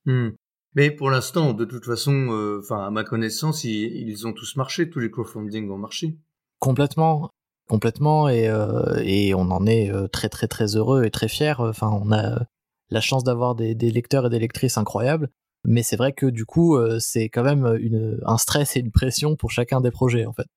mmh. 0.06 0.30
Mais 0.76 0.92
pour 0.92 1.10
l'instant 1.10 1.54
de 1.54 1.66
toute 1.66 1.86
façon 1.86 2.30
euh, 2.32 2.60
enfin 2.62 2.86
à 2.86 2.92
ma 2.92 3.04
connaissance 3.04 3.64
ils, 3.64 4.28
ont 4.28 4.34
tous 4.34 4.56
marché 4.56 4.90
tous 4.90 5.00
les 5.00 5.12
crowdfunding 5.12 5.70
ont 5.70 5.78
marché 5.78 6.18
complètement 6.60 7.30
complètement 7.70 8.30
et 8.30 8.48
euh, 8.48 9.02
et 9.04 9.34
on 9.34 9.52
en 9.52 9.66
est 9.66 9.92
très 10.12 10.30
très 10.30 10.48
très 10.48 10.76
heureux 10.76 11.04
et 11.04 11.12
très 11.12 11.28
fier 11.28 11.60
enfin 11.60 11.90
on 11.90 12.12
a 12.12 12.46
la 12.90 13.02
chance 13.02 13.24
d'avoir 13.24 13.56
des, 13.56 13.74
lecteurs 13.74 14.26
et 14.26 14.30
des 14.30 14.40
lectrices 14.40 14.78
incroyables 14.78 15.30
mais 15.64 15.84
c'est 15.84 15.96
vrai 15.96 16.12
que 16.14 16.26
du 16.26 16.46
coup, 16.46 16.76
euh, 16.76 16.98
c'est 17.00 17.30
quand 17.30 17.44
même 17.44 17.78
une, 17.80 18.20
un 18.26 18.38
stress 18.38 18.76
et 18.76 18.80
une 18.80 18.92
pression 18.92 19.36
pour 19.36 19.52
chacun 19.52 19.82
des 19.82 19.92
projets, 19.92 20.26
en 20.26 20.34
fait. 20.34 20.48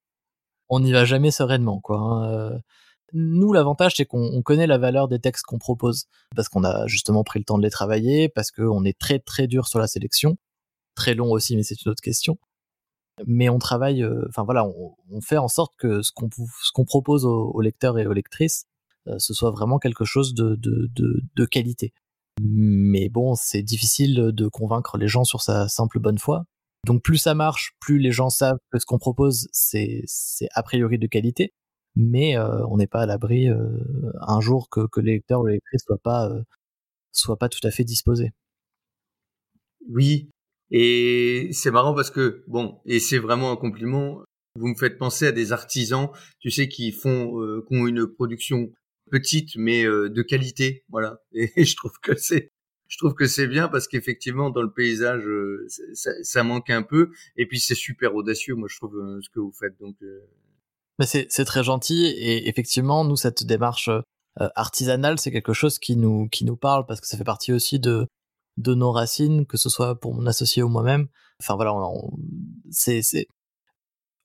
On 0.71 0.81
n'y 0.81 0.93
va 0.93 1.05
jamais 1.05 1.31
sereinement, 1.31 1.81
quoi. 1.81 1.99
Hein, 1.99 2.33
euh. 2.33 2.59
Nous, 3.15 3.53
l'avantage, 3.53 3.95
c'est 3.97 4.05
qu'on 4.05 4.43
connaît 4.43 4.67
la 4.67 4.79
valeur 4.79 5.09
des 5.09 5.21
textes 5.21 5.45
qu'on 5.45 5.59
propose, 5.59 6.07
parce 6.35 6.49
qu'on 6.49 6.65
a 6.65 6.87
justement 6.87 7.25
pris 7.25 7.39
le 7.39 7.45
temps 7.45 7.59
de 7.59 7.63
les 7.63 7.71
travailler, 7.71 8.29
parce 8.29 8.51
qu'on 8.51 8.85
est 8.85 8.99
très 8.99 9.19
très 9.21 9.47
dur 9.47 9.69
sur 9.69 9.79
la 9.79 9.87
sélection, 9.87 10.37
très 10.95 11.15
long 11.15 11.31
aussi, 11.31 11.57
mais 11.57 11.63
c'est 11.63 11.81
une 11.85 11.93
autre 11.93 12.03
question. 12.03 12.39
Mais 13.27 13.49
on 13.49 13.59
travaille, 13.59 14.03
euh, 14.03 14.27
enfin 14.29 14.43
voilà, 14.43 14.67
on, 14.67 15.21
fait 15.21 15.39
en 15.39 15.49
sorte 15.49 15.75
que 15.79 16.03
ce 16.03 16.11
qu'on 16.13 16.85
propose 16.85 17.25
aux, 17.25 17.61
lecteurs 17.61 17.99
et 17.99 18.07
aux 18.07 18.13
lectrices, 18.13 18.67
ce 19.19 19.35
soit 19.35 19.51
vraiment 19.51 19.79
quelque 19.79 20.05
chose 20.05 20.35
de, 20.35 20.57
de, 20.57 20.91
de, 20.95 21.23
de 21.37 21.45
qualité. 21.45 21.93
Mais 22.43 23.09
bon, 23.09 23.35
c'est 23.37 23.63
difficile 23.63 24.33
de 24.33 24.49
convaincre 24.49 24.99
les 24.99 25.09
gens 25.09 25.25
sur 25.25 25.41
sa 25.41 25.69
simple 25.69 26.01
bonne 26.01 26.19
foi. 26.19 26.45
Donc 26.85 27.03
plus 27.03 27.17
ça 27.17 27.35
marche, 27.35 27.77
plus 27.81 27.99
les 27.99 28.13
gens 28.13 28.29
savent 28.29 28.59
que 28.71 28.79
ce 28.79 28.87
qu'on 28.87 28.99
propose, 28.99 29.49
c'est 29.53 30.05
a 30.53 30.63
priori 30.63 30.99
de 30.99 31.07
qualité. 31.07 31.55
Mais 31.97 32.37
euh, 32.37 32.67
on 32.69 32.77
n'est 32.77 32.87
pas 32.87 33.03
à 33.03 33.07
l'abri 33.07 33.49
euh, 33.49 33.79
un 34.21 34.41
jour 34.41 34.69
que, 34.69 34.87
que 34.87 35.01
les 35.01 35.13
lecteurs 35.13 35.41
ou 35.41 35.47
les 35.47 35.55
lectrices 35.55 35.85
soient 35.87 35.99
pas, 35.99 36.29
euh, 36.29 36.43
soient 37.13 37.39
pas 37.39 37.49
tout 37.49 37.65
à 37.67 37.71
fait 37.71 37.85
disposés. 37.85 38.33
Oui, 39.89 40.31
et 40.71 41.51
c'est 41.53 41.71
marrant 41.71 41.95
parce 41.95 42.11
que, 42.11 42.43
bon, 42.49 42.81
et 42.87 43.01
c'est 43.01 43.19
vraiment 43.19 43.53
un 43.53 43.57
compliment, 43.57 44.23
vous 44.57 44.69
me 44.69 44.75
faites 44.75 44.99
penser 44.99 45.27
à 45.27 45.33
des 45.33 45.53
artisans, 45.53 46.09
tu 46.41 46.51
sais, 46.51 46.69
qui 46.69 46.91
font, 46.91 47.63
qui 47.69 47.77
ont 47.77 47.87
une 47.87 48.07
production 48.07 48.73
petite 49.11 49.57
mais 49.57 49.85
euh, 49.85 50.09
de 50.09 50.23
qualité, 50.23 50.85
voilà. 50.89 51.21
Et, 51.33 51.65
je 51.65 51.77
trouve 51.77 51.99
que 52.03 52.17
c'est 52.17 52.51
je 52.87 52.99
trouve 52.99 53.15
que 53.15 53.27
c'est 53.27 53.47
bien 53.47 53.69
parce 53.69 53.89
qu'effectivement 53.89 54.51
dans 54.51 54.63
le 54.63 54.71
paysage 54.71 55.27
euh, 55.27 55.67
ça, 55.95 56.11
ça, 56.23 56.45
manque 56.45 56.71
un 56.71 56.83
peu 56.83 57.11
et 57.37 57.47
puis 57.47 57.59
c'est 57.59 57.75
super 57.75 58.15
audacieux 58.15 58.55
moi 58.55 58.69
je 58.71 58.77
trouve 58.77 58.97
euh, 58.99 59.21
ce 59.23 59.31
que 59.31 59.41
vous 59.41 59.53
faites 59.53 59.77
donc 59.81 59.97
mais 60.99 61.07
c'est 61.07 61.45
très 61.45 61.65
gentil 61.65 62.07
et 62.07 62.49
effectivement 62.49 63.05
nous 63.05 63.17
cette 63.17 63.45
démarche 63.45 63.91
artisanale 64.55 65.19
c'est 65.19 65.31
quelque 65.31 65.53
chose 65.53 65.79
qui 65.79 65.97
nous 65.97 66.29
qui 66.29 66.45
nous 66.45 66.57
parle 66.57 66.87
parce 66.87 67.01
que 67.01 67.07
ça 67.07 67.17
fait 67.17 67.25
partie 67.25 67.53
aussi 67.53 67.79
de 67.79 68.07
de 68.57 68.75
nos 68.75 68.93
racines 68.93 69.47
que 69.47 69.57
ce 69.57 69.69
soit 69.69 69.99
pour 69.99 70.15
mon 70.15 70.27
associé 70.27 70.63
ou 70.63 70.69
moi-même 70.69 71.09
enfin 71.41 71.57
voilà 71.57 71.75
c'est 72.71 73.03
c'est 73.03 73.27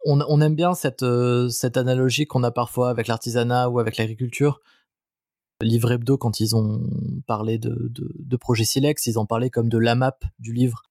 on, 0.05 0.21
on, 0.21 0.39
aime 0.39 0.55
bien 0.55 0.75
cette, 0.75 1.03
cette 1.49 1.75
analogie 1.75 2.25
qu'on 2.25 2.43
a 2.43 2.51
parfois 2.51 2.89
avec 2.89 3.07
l'artisanat 3.07 3.69
ou 3.69 3.79
avec 3.79 3.97
l'agriculture 3.97 4.61
livre 5.61 5.91
hebdo, 5.91 6.17
quand 6.17 6.39
ils 6.39 6.55
ont 6.55 6.81
parlé 7.27 7.57
de, 7.57 7.89
de, 7.89 8.11
de 8.17 8.37
projet 8.37 8.63
Silex, 8.63 9.05
ils 9.07 9.17
en 9.17 9.25
parlaient 9.25 9.49
comme 9.49 9.69
de 9.69 9.77
l'AMAP 9.77 10.23
du 10.39 10.53
livre. 10.53 10.83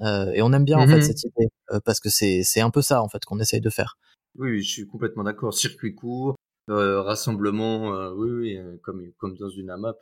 Euh, 0.00 0.30
et 0.32 0.42
on 0.42 0.52
aime 0.52 0.64
bien 0.64 0.78
en 0.78 0.86
fait 0.86 0.96
mhm. 0.96 1.02
cette 1.02 1.22
idée 1.22 1.48
euh, 1.70 1.80
parce 1.84 2.00
que 2.00 2.08
c'est 2.08 2.42
c'est 2.42 2.60
un 2.60 2.70
peu 2.70 2.82
ça 2.82 3.02
en 3.02 3.08
fait 3.08 3.24
qu'on 3.24 3.38
essaye 3.38 3.60
de 3.60 3.70
faire. 3.70 3.98
Oui, 4.36 4.62
je 4.62 4.68
suis 4.70 4.86
complètement 4.86 5.24
d'accord. 5.24 5.54
Circuit 5.54 5.94
court, 5.94 6.36
euh, 6.70 7.02
rassemblement, 7.02 7.94
euh, 7.94 8.12
oui, 8.14 8.30
oui, 8.30 8.56
euh, 8.56 8.76
comme 8.82 9.02
comme 9.18 9.36
dans 9.36 9.48
une 9.50 9.70
AMAP, 9.70 9.96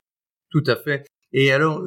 tout 0.51 0.63
à 0.67 0.77
fait. 0.77 1.07
Et 1.33 1.53
alors, 1.53 1.85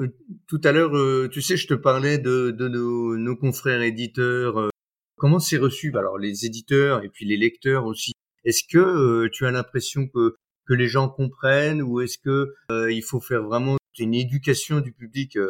tout 0.47 0.61
à 0.63 0.71
l'heure, 0.71 1.29
tu 1.29 1.41
sais, 1.41 1.57
je 1.57 1.67
te 1.67 1.73
parlais 1.73 2.17
de, 2.17 2.51
de 2.51 2.67
nos, 2.69 3.17
nos 3.17 3.35
confrères 3.35 3.81
éditeurs. 3.81 4.69
comment 5.17 5.39
c'est 5.39 5.57
reçu? 5.57 5.93
Alors, 5.97 6.17
les 6.17 6.45
éditeurs 6.45 7.03
et 7.03 7.09
puis 7.09 7.25
les 7.25 7.37
lecteurs 7.37 7.85
aussi. 7.85 8.13
Est-ce 8.45 8.63
que 8.69 9.27
tu 9.29 9.45
as 9.45 9.51
l'impression 9.51 10.07
que 10.07 10.35
que 10.65 10.73
les 10.73 10.87
gens 10.87 11.09
comprennent 11.09 11.81
ou 11.81 11.99
est-ce 12.01 12.17
que 12.17 12.53
euh, 12.71 12.91
il 12.91 13.03
faut 13.03 13.19
faire 13.19 13.43
vraiment 13.43 13.77
une 13.99 14.13
éducation 14.13 14.79
du 14.81 14.93
public? 14.93 15.35
Euh, 15.37 15.49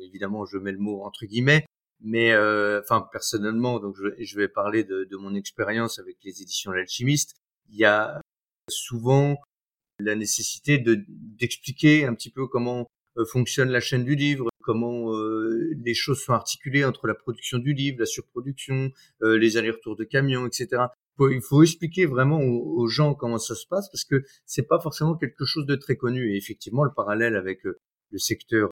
Évidemment, 0.00 0.44
je 0.46 0.58
mets 0.58 0.72
le 0.72 0.78
mot 0.78 1.02
entre 1.04 1.24
guillemets, 1.26 1.66
mais 2.04 2.32
euh, 2.32 2.80
enfin 2.80 3.08
personnellement, 3.12 3.80
donc 3.80 3.96
je, 3.96 4.08
je 4.22 4.36
vais 4.36 4.48
parler 4.48 4.84
de, 4.84 5.04
de 5.04 5.16
mon 5.16 5.34
expérience 5.34 5.98
avec 5.98 6.16
les 6.22 6.42
éditions 6.42 6.70
L'Alchimiste. 6.70 7.34
Il 7.70 7.76
y 7.76 7.84
a 7.84 8.20
souvent 8.70 9.36
la 9.98 10.14
nécessité 10.14 10.78
de 10.78 11.04
d'expliquer 11.08 12.04
un 12.04 12.14
petit 12.14 12.30
peu 12.30 12.46
comment 12.46 12.86
fonctionne 13.30 13.70
la 13.70 13.80
chaîne 13.80 14.04
du 14.04 14.16
livre, 14.16 14.48
comment 14.60 15.12
les 15.76 15.94
choses 15.94 16.20
sont 16.20 16.32
articulées 16.32 16.84
entre 16.84 17.06
la 17.06 17.14
production 17.14 17.58
du 17.58 17.72
livre, 17.72 18.00
la 18.00 18.06
surproduction, 18.06 18.90
les 19.20 19.56
allers-retours 19.56 19.96
de 19.96 20.04
camions, 20.04 20.46
etc 20.46 20.86
il 21.20 21.42
faut 21.42 21.62
expliquer 21.62 22.06
vraiment 22.06 22.40
aux, 22.40 22.86
gens 22.88 23.14
comment 23.14 23.38
ça 23.38 23.54
se 23.54 23.66
passe 23.66 23.88
parce 23.90 24.04
que 24.04 24.24
c'est 24.46 24.66
pas 24.66 24.80
forcément 24.80 25.14
quelque 25.16 25.44
chose 25.44 25.66
de 25.66 25.76
très 25.76 25.96
connu. 25.96 26.32
Et 26.32 26.36
effectivement, 26.36 26.84
le 26.84 26.92
parallèle 26.92 27.36
avec 27.36 27.64
euh, 27.66 27.78
le 28.10 28.18
secteur 28.18 28.70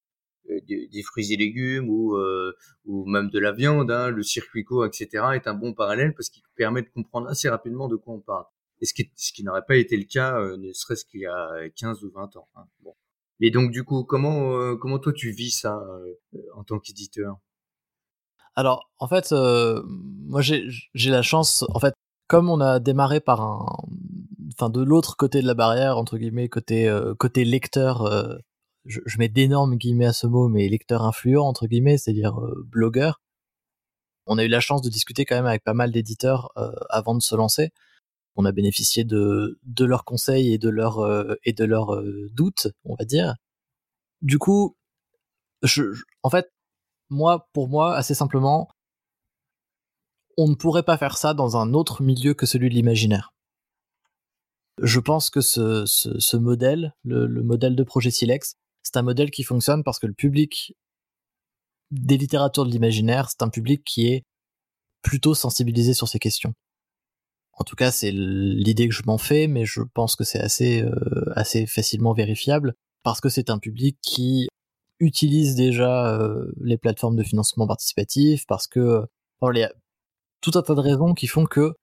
euh, 0.50 0.60
des, 0.66 1.02
fruits 1.02 1.32
et 1.32 1.36
légumes 1.36 1.88
ou 1.88 2.16
euh, 2.16 2.54
ou 2.84 3.04
même 3.06 3.30
de 3.30 3.38
la 3.38 3.52
viande, 3.52 3.90
hein, 3.90 4.10
le 4.10 4.22
circuit 4.22 4.64
co, 4.64 4.84
etc., 4.84 5.24
est 5.34 5.46
un 5.46 5.54
bon 5.54 5.74
parallèle 5.74 6.14
parce 6.14 6.28
qu'il 6.30 6.42
permet 6.56 6.82
de 6.82 6.88
comprendre 6.88 7.28
assez 7.28 7.48
rapidement 7.48 7.88
de 7.88 7.96
quoi 7.96 8.14
on 8.14 8.20
parle. 8.20 8.44
Et 8.80 8.86
ce 8.86 8.94
qui, 8.94 9.10
ce 9.16 9.32
qui 9.32 9.44
n'aurait 9.44 9.64
pas 9.66 9.76
été 9.76 9.96
le 9.96 10.04
cas, 10.04 10.40
ne 10.56 10.72
serait-ce 10.72 11.04
qu'il 11.04 11.20
y 11.20 11.26
a 11.26 11.68
15 11.76 12.02
ou 12.04 12.10
20 12.10 12.36
ans. 12.36 12.48
Hein. 12.56 12.64
Bon. 12.80 12.94
Et 13.40 13.50
donc 13.50 13.70
du 13.70 13.84
coup, 13.84 14.04
comment 14.04 14.76
comment 14.76 14.98
toi 14.98 15.12
tu 15.12 15.30
vis 15.30 15.52
ça 15.52 15.80
en 16.54 16.64
tant 16.64 16.78
qu'éditeur? 16.78 17.36
Alors, 18.54 18.90
en 18.98 19.08
fait, 19.08 19.32
moi 19.32 20.42
j'ai 20.42 21.10
la 21.10 21.22
chance, 21.22 21.64
en 21.70 21.78
fait, 21.78 21.94
comme 22.26 22.48
on 22.48 22.60
a 22.60 22.80
démarré 22.80 23.20
par 23.20 23.40
un, 23.40 23.66
enfin 24.54 24.70
de 24.70 24.82
l'autre 24.82 25.16
côté 25.16 25.42
de 25.42 25.46
la 25.46 25.54
barrière 25.54 25.98
entre 25.98 26.18
guillemets 26.18 26.48
côté 26.48 26.88
euh, 26.88 27.14
côté 27.14 27.44
lecteur, 27.44 28.06
euh, 28.86 29.00
je, 29.06 29.18
mets 29.18 29.28
d'énormes 29.28 29.76
guillemets 29.76 30.06
à 30.06 30.12
ce 30.12 30.26
mot, 30.26 30.48
mais 30.48 30.68
lecteur 30.68 31.02
influent 31.02 31.46
entre 31.46 31.66
guillemets, 31.66 31.98
c'est-à-dire 31.98 32.38
euh, 32.40 32.62
blogueur. 32.66 33.20
On 34.26 34.38
a 34.38 34.44
eu 34.44 34.48
la 34.48 34.60
chance 34.60 34.82
de 34.82 34.90
discuter 34.90 35.24
quand 35.24 35.36
même 35.36 35.46
avec 35.46 35.64
pas 35.64 35.74
mal 35.74 35.90
d'éditeurs 35.92 36.52
avant 36.90 37.14
de 37.16 37.22
se 37.22 37.34
lancer. 37.34 37.70
on 38.36 38.44
a 38.44 38.52
bénéficié 38.52 39.04
de 39.04 39.58
de 39.64 39.84
leurs 39.84 40.04
conseils 40.04 40.52
et 40.54 40.58
de 40.58 40.68
leurs 40.70 41.00
et 41.44 41.52
de 41.52 41.64
leurs 41.64 42.02
doutes, 42.32 42.68
on 42.84 42.94
va 42.94 43.04
dire. 43.04 43.34
Du 44.22 44.38
coup, 44.38 44.76
je, 45.62 45.82
en 46.22 46.30
fait, 46.30 46.52
moi, 47.10 47.48
pour 47.52 47.68
moi, 47.68 47.94
assez 47.96 48.14
simplement, 48.14 48.68
on 50.38 50.48
ne 50.48 50.54
pourrait 50.54 50.82
pas 50.82 50.96
faire 50.98 51.16
ça 51.16 51.34
dans 51.34 51.56
un 51.56 51.74
autre 51.74 52.02
milieu 52.02 52.34
que 52.34 52.46
celui 52.46 52.68
de 52.68 52.74
l'imaginaire. 52.74 53.34
Je 54.80 55.00
pense 55.00 55.30
que 55.30 55.40
ce, 55.40 55.84
ce, 55.86 56.36
modèle, 56.36 56.94
le, 57.04 57.28
modèle 57.42 57.76
de 57.76 57.84
projet 57.84 58.10
Silex, 58.10 58.56
c'est 58.82 58.96
un 58.96 59.02
modèle 59.02 59.30
qui 59.30 59.42
fonctionne 59.42 59.82
parce 59.84 59.98
que 59.98 60.06
le 60.06 60.14
public 60.14 60.74
des 61.90 62.16
littératures 62.16 62.64
de 62.64 62.70
l'imaginaire, 62.70 63.28
c'est 63.30 63.42
un 63.42 63.48
public 63.48 63.82
qui 63.84 64.08
est 64.08 64.24
plutôt 65.02 65.34
sensibilisé 65.34 65.94
sur 65.94 66.08
ces 66.08 66.18
questions. 66.18 66.54
En 67.54 67.64
tout 67.64 67.76
cas, 67.76 67.90
c'est 67.90 68.10
l'idée 68.12 68.88
que 68.88 68.94
je 68.94 69.02
m'en 69.04 69.18
fais, 69.18 69.46
mais 69.46 69.66
je 69.66 69.82
pense 69.94 70.16
que 70.16 70.24
c'est 70.24 70.40
assez, 70.40 70.82
euh, 70.82 71.32
assez 71.36 71.66
facilement 71.66 72.14
vérifiable 72.14 72.74
parce 73.02 73.20
que 73.20 73.28
c'est 73.28 73.50
un 73.50 73.58
public 73.58 73.98
qui 74.00 74.48
utilise 75.00 75.54
déjà 75.54 76.14
euh, 76.14 76.50
les 76.60 76.78
plateformes 76.78 77.16
de 77.16 77.22
financement 77.22 77.66
participatif, 77.66 78.46
parce 78.46 78.66
que 78.66 79.02
il 79.42 79.58
y 79.58 79.64
a 79.64 79.72
tout 80.40 80.52
un 80.54 80.62
tas 80.62 80.74
de 80.74 80.80
raisons 80.80 81.14
qui 81.14 81.26
font 81.26 81.46
que 81.46 81.74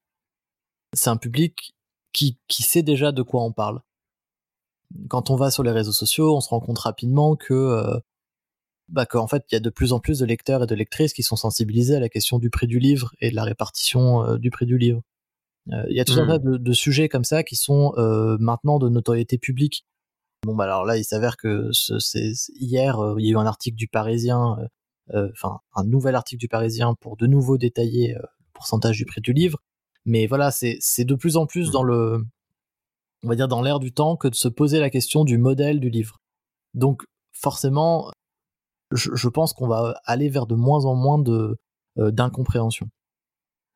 c'est 0.94 1.10
un 1.10 1.18
public 1.18 1.74
qui, 2.14 2.40
qui 2.48 2.64
sait 2.64 2.84
déjà 2.84 3.12
de 3.12 3.22
quoi 3.22 3.44
on 3.44 3.52
parle. 3.52 3.82
Quand 5.08 5.30
on 5.30 5.36
va 5.36 5.52
sur 5.52 5.64
les 5.64 5.72
réseaux 5.72 5.92
sociaux, 5.92 6.36
on 6.36 6.42
se 6.42 6.50
rend 6.50 6.60
compte 6.60 6.80
rapidement 6.80 7.36
que 7.36 7.54
euh, 7.54 8.00
bah, 8.88 9.06
qu'en 9.06 9.28
fait, 9.28 9.44
il 9.52 9.56
y 9.56 9.58
a 9.58 9.60
de 9.60 9.70
plus 9.70 9.94
en 9.94 10.00
plus 10.00 10.20
de 10.20 10.26
lecteurs 10.26 10.64
et 10.64 10.68
de 10.68 10.76
lectrices 10.76 11.14
qui 11.14 11.24
sont 11.24 11.36
sensibilisés 11.36 11.96
à 11.96 12.00
la 12.00 12.10
question 12.10 12.40
du 12.40 12.50
prix 12.50 12.68
du 12.68 12.80
livre 12.80 13.14
et 13.20 13.30
de 13.30 13.36
la 13.36 13.44
répartition 13.44 14.24
euh, 14.24 14.38
du 14.38 14.50
prix 14.50 14.66
du 14.66 14.78
livre. 14.78 15.02
Il 15.88 15.96
y 15.96 16.00
a 16.00 16.06
tout 16.06 16.14
un 16.14 16.26
tas 16.26 16.40
mmh. 16.40 16.52
de, 16.52 16.58
de, 16.58 16.74
sujets 16.74 17.10
comme 17.10 17.24
ça 17.24 17.44
qui 17.44 17.56
sont 17.56 17.94
maintenant 18.40 18.80
de 18.80 18.90
notoriété 18.90 19.38
publique 19.38 19.86
Bon 20.46 20.56
bah 20.56 20.64
alors 20.64 20.86
là, 20.86 20.98
il 20.98 21.04
s'avère 21.04 21.36
que 21.36 21.70
c'est 21.74 22.32
hier, 22.56 23.00
euh, 23.00 23.16
il 23.20 23.26
y 23.26 23.30
a 23.30 23.34
eu 23.34 23.38
un 23.38 23.46
article 23.46 23.76
du 23.76 23.88
Parisien, 23.88 24.58
euh, 24.60 24.68
euh, 25.18 25.30
enfin 25.34 25.60
un 25.76 25.84
nouvel 25.84 26.16
article 26.16 26.40
du 26.40 26.48
Parisien 26.48 26.96
pour 27.02 27.18
de 27.18 27.28
nouveau 27.28 27.58
détailler 27.58 28.14
le 28.14 28.22
pourcentage 28.54 28.98
du 28.98 29.06
prix 29.06 29.22
du 29.22 29.34
livre. 29.34 29.60
Mais 30.06 30.28
voilà, 30.28 30.52
c'est 30.52 31.04
de 31.04 31.16
plus 31.16 31.36
en 31.36 31.46
plus 31.46 31.72
dans 31.72 31.84
le, 31.84 32.24
on 33.24 33.30
va 33.30 33.36
dire 33.36 33.48
dans 33.48 33.62
l'air 33.62 33.80
du 33.80 33.92
temps 33.92 34.16
que 34.16 34.28
de 34.28 34.36
se 34.36 34.48
poser 34.48 34.80
la 34.80 34.90
question 34.90 35.24
du 35.24 35.38
modèle 35.38 35.80
du 35.80 35.90
livre. 35.90 36.18
Donc 36.74 37.04
forcément, 37.34 38.12
je, 38.92 39.28
pense 39.28 39.54
qu'on 39.54 39.68
va 39.68 40.00
aller 40.06 40.30
vers 40.30 40.48
de 40.48 40.56
moins 40.56 40.86
en 40.86 40.96
moins 40.96 41.20
de 41.20 41.58
d'incompréhension. 41.98 42.88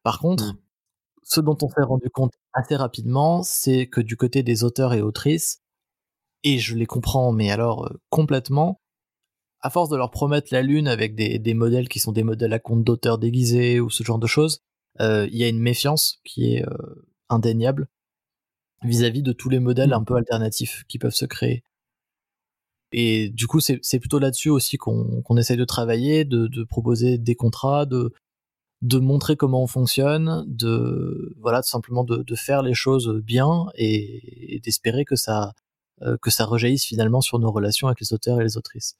Par 0.03 0.19
contre, 0.19 0.53
mmh. 0.53 0.58
ce 1.23 1.41
dont 1.41 1.58
on 1.62 1.67
s'est 1.67 1.82
rendu 1.82 2.10
compte 2.10 2.32
assez 2.53 2.75
rapidement, 2.75 3.43
c'est 3.43 3.88
que 3.88 3.99
du 3.99 4.15
côté 4.15 4.43
des 4.43 4.63
auteurs 4.63 4.93
et 4.93 5.01
autrices, 5.01 5.62
et 6.43 6.60
je 6.60 6.75
les 6.75 6.86
comprends, 6.86 7.32
mais 7.32 7.51
alors 7.51 7.86
euh, 7.86 7.99
complètement. 8.10 8.79
À 9.62 9.69
force 9.69 9.89
de 9.89 9.95
leur 9.95 10.12
promettre 10.12 10.49
la 10.51 10.62
lune 10.62 10.89
avec 10.89 11.15
des, 11.15 11.39
des 11.39 11.53
modèles 11.53 11.88
qui 11.88 11.99
sont 11.99 12.12
des 12.12 12.23
modèles 12.23 12.51
à 12.51 12.60
compte 12.60 12.84
d'auteurs 12.84 13.17
déguisés 13.17 13.79
ou 13.79 13.89
ce 13.89 14.03
genre 14.03 14.19
de 14.19 14.27
choses, 14.27 14.60
euh, 14.99 15.27
il 15.32 15.38
y 15.38 15.43
a 15.43 15.47
une 15.47 15.60
méfiance 15.60 16.19
qui 16.25 16.53
est 16.53 16.67
euh, 16.67 17.08
indéniable 17.29 17.88
vis-à-vis 18.83 19.23
de 19.23 19.31
tous 19.31 19.49
les 19.49 19.59
modèles 19.59 19.89
mmh. 19.89 19.93
un 19.93 20.03
peu 20.03 20.15
alternatifs 20.15 20.83
qui 20.87 20.99
peuvent 20.99 21.13
se 21.13 21.25
créer. 21.25 21.63
Et 22.91 23.29
du 23.29 23.47
coup, 23.47 23.59
c'est 23.59 23.99
plutôt 23.99 24.19
là-dessus 24.19 24.49
aussi 24.49 24.77
qu'on 24.77 25.21
qu'on 25.23 25.37
essaye 25.37 25.57
de 25.57 25.65
travailler, 25.65 26.25
de, 26.25 26.45
de, 26.47 26.63
proposer 26.63 27.17
des 27.17 27.35
contrats, 27.35 27.87
de, 27.87 28.13
de 28.83 28.99
montrer 28.99 29.35
comment 29.35 29.63
on 29.63 29.67
fonctionne, 29.67 30.45
de 30.47 31.35
voilà, 31.39 31.63
tout 31.63 31.69
simplement 31.69 32.03
de, 32.03 32.17
de 32.17 32.35
faire 32.35 32.61
les 32.61 32.75
choses 32.75 33.09
bien 33.23 33.65
et, 33.75 34.55
et 34.55 34.59
d'espérer 34.59 35.05
que 35.05 35.15
ça 35.15 35.53
euh, 36.01 36.17
que 36.17 36.31
ça 36.31 36.45
rejaillisse 36.45 36.85
finalement 36.85 37.21
sur 37.21 37.39
nos 37.39 37.51
relations 37.51 37.87
avec 37.87 37.99
les 38.01 38.13
auteurs 38.13 38.41
et 38.41 38.43
les 38.43 38.57
autrices. 38.57 38.95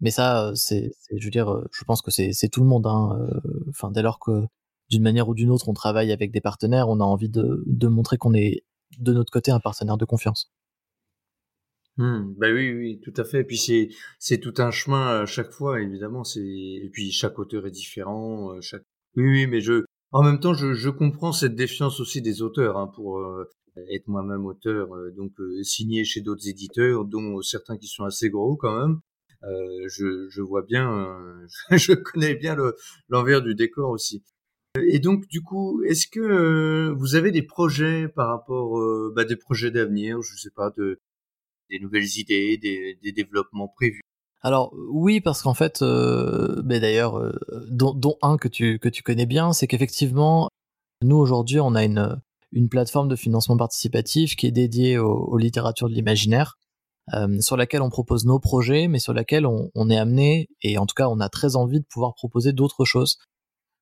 Mais 0.00 0.10
ça, 0.10 0.48
euh, 0.48 0.54
c'est, 0.54 0.92
je 1.14 1.24
veux 1.24 1.30
dire, 1.30 1.52
euh, 1.52 1.68
je 1.72 1.84
pense 1.84 2.02
que 2.02 2.10
c'est 2.10 2.48
tout 2.50 2.60
le 2.60 2.66
monde. 2.66 2.86
Hein. 2.86 3.18
Enfin, 3.68 3.90
dès 3.90 4.02
lors 4.02 4.18
que 4.20 4.46
d'une 4.90 5.02
manière 5.02 5.28
ou 5.28 5.34
d'une 5.34 5.50
autre, 5.50 5.68
on 5.68 5.74
travaille 5.74 6.12
avec 6.12 6.32
des 6.32 6.40
partenaires, 6.40 6.88
on 6.88 7.00
a 7.00 7.04
envie 7.04 7.28
de, 7.28 7.62
de 7.66 7.88
montrer 7.88 8.16
qu'on 8.16 8.34
est 8.34 8.64
de 8.98 9.12
notre 9.12 9.30
côté 9.32 9.50
un 9.50 9.60
partenaire 9.60 9.96
de 9.96 10.04
confiance. 10.04 10.52
Mmh, 11.96 12.34
bah 12.38 12.48
oui, 12.52 12.72
oui, 12.72 13.00
tout 13.02 13.12
à 13.16 13.24
fait. 13.24 13.40
Et 13.40 13.44
puis 13.44 13.58
c'est 13.58 13.90
c'est 14.18 14.38
tout 14.38 14.54
un 14.58 14.70
chemin 14.70 15.22
à 15.22 15.26
chaque 15.26 15.50
fois, 15.50 15.80
évidemment. 15.80 16.24
C'est 16.24 16.40
et 16.40 16.90
puis 16.92 17.10
chaque 17.12 17.38
auteur 17.38 17.66
est 17.66 17.70
différent. 17.70 18.60
Chaque 18.60 18.84
oui, 19.16 19.24
oui, 19.24 19.46
mais 19.46 19.60
je 19.60 19.84
en 20.12 20.22
même 20.22 20.40
temps, 20.40 20.54
je, 20.54 20.72
je 20.74 20.88
comprends 20.88 21.32
cette 21.32 21.54
défiance 21.54 22.00
aussi 22.00 22.20
des 22.22 22.42
auteurs 22.42 22.76
hein, 22.78 22.88
pour 22.94 23.20
être 23.76 24.08
moi-même 24.08 24.46
auteur, 24.46 24.94
euh, 24.94 25.10
donc 25.12 25.32
euh, 25.40 25.62
signé 25.62 26.04
chez 26.04 26.20
d'autres 26.20 26.48
éditeurs, 26.48 27.04
dont 27.04 27.40
certains 27.42 27.76
qui 27.76 27.86
sont 27.86 28.04
assez 28.04 28.30
gros 28.30 28.56
quand 28.56 28.78
même. 28.80 29.00
Euh, 29.42 29.88
je, 29.88 30.28
je, 30.28 30.42
vois 30.42 30.62
bien, 30.62 31.18
je 31.70 31.92
connais 31.94 32.34
bien 32.34 32.56
l'envers 33.08 33.42
du 33.42 33.54
décor 33.54 33.90
aussi. 33.90 34.22
Et 34.78 35.00
donc, 35.00 35.26
du 35.26 35.42
coup, 35.42 35.82
est-ce 35.82 36.06
que 36.06 36.90
vous 36.96 37.14
avez 37.16 37.32
des 37.32 37.42
projets 37.42 38.08
par 38.08 38.28
rapport, 38.28 38.78
bah, 39.14 39.24
des 39.24 39.36
projets 39.36 39.70
d'avenir, 39.70 40.22
je 40.22 40.36
sais 40.36 40.50
pas, 40.50 40.70
de, 40.76 41.00
des 41.70 41.80
nouvelles 41.80 42.18
idées, 42.18 42.56
des, 42.56 43.12
développements 43.12 43.68
prévus? 43.68 44.00
Alors 44.42 44.72
oui, 44.88 45.20
parce 45.20 45.42
qu'en 45.42 45.54
fait, 45.54 45.82
euh, 45.82 46.62
mais 46.64 46.80
d'ailleurs, 46.80 47.20
dont, 47.68 47.92
dont, 47.94 48.16
un 48.22 48.36
que 48.38 48.48
tu 48.48 49.02
connais 49.02 49.26
bien, 49.26 49.52
c'est 49.52 49.66
qu'effectivement, 49.66 50.48
nous 51.02 51.16
aujourd'hui, 51.16 51.60
on 51.60 51.74
a 51.74 51.84
une 51.84 52.68
plateforme 52.68 53.08
de 53.08 53.16
financement 53.16 53.56
participatif 53.56 54.36
qui 54.36 54.46
est 54.46 54.52
dédiée 54.52 54.98
aux, 54.98 55.38
littératures 55.38 55.88
de 55.88 55.94
l'imaginaire, 55.94 56.58
euh, 57.14 57.40
sur 57.40 57.56
laquelle 57.56 57.82
on 57.82 57.90
propose 57.90 58.26
nos 58.26 58.38
projets, 58.38 58.86
mais 58.86 58.98
sur 58.98 59.14
laquelle 59.14 59.46
on, 59.46 59.90
est 59.90 59.96
amené, 59.96 60.48
et 60.62 60.78
en 60.78 60.86
tout 60.86 60.94
cas 60.94 61.08
on 61.08 61.20
a 61.20 61.28
très 61.28 61.56
envie 61.56 61.80
de 61.80 61.86
pouvoir 61.86 62.14
proposer 62.14 62.52
d'autres 62.52 62.84
choses, 62.84 63.18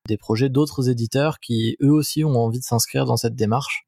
des 0.09 0.17
projets 0.19 0.49
d'autres 0.49 0.89
éditeurs 0.89 1.39
qui 1.41 1.77
eux 1.83 1.93
aussi 1.93 2.25
ont 2.25 2.37
envie 2.37 2.59
de 2.59 2.65
s'inscrire 2.65 3.05
dans 3.07 3.17
cette 3.17 3.37
démarche. 3.37 3.87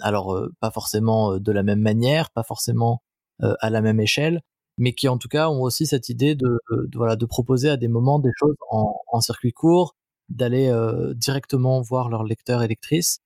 Alors 0.00 0.34
euh, 0.34 0.52
pas 0.60 0.70
forcément 0.70 1.32
euh, 1.34 1.40
de 1.40 1.52
la 1.52 1.62
même 1.62 1.80
manière, 1.80 2.30
pas 2.30 2.42
forcément 2.42 3.02
euh, 3.42 3.54
à 3.60 3.70
la 3.70 3.82
même 3.82 4.00
échelle, 4.00 4.40
mais 4.78 4.92
qui 4.94 5.08
en 5.08 5.18
tout 5.18 5.28
cas 5.28 5.48
ont 5.50 5.62
aussi 5.62 5.86
cette 5.86 6.08
idée 6.08 6.34
de, 6.34 6.60
voilà 6.94 7.16
de 7.16 7.26
proposer 7.26 7.70
à 7.70 7.76
des 7.76 7.88
moments 7.88 8.18
des 8.18 8.30
choses 8.38 8.56
en, 8.70 9.20
circuit 9.20 9.52
court, 9.52 9.96
d'aller 10.28 10.72
directement 11.16 11.80
voir 11.82 12.08
leurs 12.08 12.24
lecteurs 12.24 12.62
et 12.62 12.68
lectrices 12.68 13.20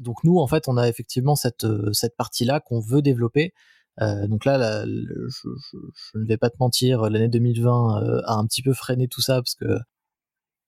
donc 0.00 0.24
nous, 0.24 0.38
en 0.38 0.46
fait, 0.48 0.66
on 0.68 0.76
a 0.76 0.88
effectivement 0.88 1.36
cette, 1.36 1.66
cette 1.92 2.16
partie-là 2.16 2.60
qu'on 2.60 2.80
veut 2.80 3.02
développer. 3.02 3.52
Donc 4.00 4.44
là, 4.44 4.84
je, 4.84 6.18
ne 6.18 6.26
vais 6.26 6.36
pas 6.36 6.50
te 6.50 6.56
mentir, 6.58 7.02
l'année 7.10 7.28
2020 7.28 8.02
euh, 8.02 8.20
a 8.26 8.34
un 8.34 8.46
petit 8.46 8.62
peu 8.62 8.72
freiné 8.72 9.08
tout 9.08 9.20
ça 9.20 9.36
parce 9.36 9.54
que 9.54 9.78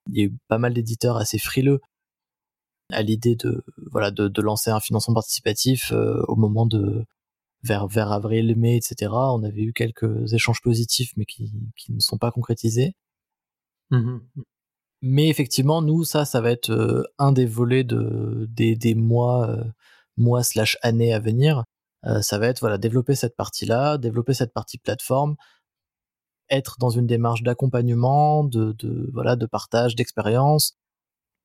il 0.08 0.18
y 0.18 0.22
a 0.22 0.24
eu 0.24 0.34
pas 0.48 0.58
mal 0.58 0.74
d'éditeurs 0.74 1.16
assez 1.16 1.38
frileux 1.38 1.80
à 2.92 3.02
l'idée 3.02 3.36
de 3.36 3.64
voilà 3.90 4.10
de, 4.10 4.42
lancer 4.42 4.70
un 4.70 4.80
financement 4.80 5.14
participatif 5.14 5.92
au 5.92 6.36
moment 6.36 6.66
de 6.66 7.04
vers 7.64 7.86
vers 7.88 8.12
avril, 8.12 8.54
mai, 8.56 8.76
etc. 8.76 9.12
On 9.12 9.42
avait 9.42 9.62
eu 9.62 9.72
quelques 9.72 10.32
échanges 10.32 10.60
positifs, 10.62 11.12
mais 11.16 11.24
qui, 11.24 11.52
qui 11.76 11.92
ne 11.92 12.00
sont 12.00 12.18
pas 12.18 12.30
concrétisés. 12.30 12.94
Mmh 13.90 14.18
mais 15.02 15.28
effectivement, 15.28 15.82
nous, 15.82 16.04
ça, 16.04 16.24
ça 16.24 16.40
va 16.40 16.50
être 16.50 16.70
euh, 16.70 17.04
un 17.18 17.32
des 17.32 17.46
volets 17.46 17.84
de, 17.84 18.46
des, 18.50 18.76
des 18.76 18.94
mois, 18.94 19.48
euh, 19.50 19.64
mois 20.16 20.42
slash 20.42 20.78
années 20.82 21.12
à 21.12 21.20
venir. 21.20 21.64
Euh, 22.06 22.22
ça 22.22 22.38
va 22.38 22.48
être 22.48 22.60
voilà 22.60 22.78
développer 22.78 23.14
cette 23.14 23.36
partie-là, 23.36 23.98
développer 23.98 24.34
cette 24.34 24.52
partie 24.52 24.78
plateforme, 24.78 25.36
être 26.50 26.76
dans 26.78 26.90
une 26.90 27.06
démarche 27.06 27.42
d'accompagnement, 27.42 28.44
de, 28.44 28.72
de 28.78 29.10
voilà 29.12 29.36
de 29.36 29.46
partage 29.46 29.96
d'expérience, 29.96 30.76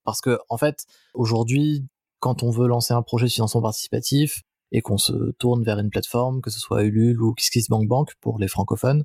parce 0.04 0.22
que 0.22 0.40
en 0.50 0.58
fait 0.58 0.86
aujourd'hui, 1.14 1.86
quand 2.20 2.44
on 2.44 2.52
veut 2.52 2.68
lancer 2.68 2.94
un 2.94 3.02
projet 3.02 3.26
de 3.28 3.32
financement 3.32 3.62
participatif 3.62 4.44
et 4.72 4.82
qu'on 4.82 4.98
se 4.98 5.32
tourne 5.40 5.64
vers 5.64 5.80
une 5.80 5.90
plateforme, 5.90 6.42
que 6.42 6.50
ce 6.50 6.60
soit 6.60 6.84
Ulule 6.84 7.22
ou 7.22 7.34
KissKissBankBank 7.34 8.14
pour 8.22 8.40
les 8.40 8.48
francophones, 8.48 9.04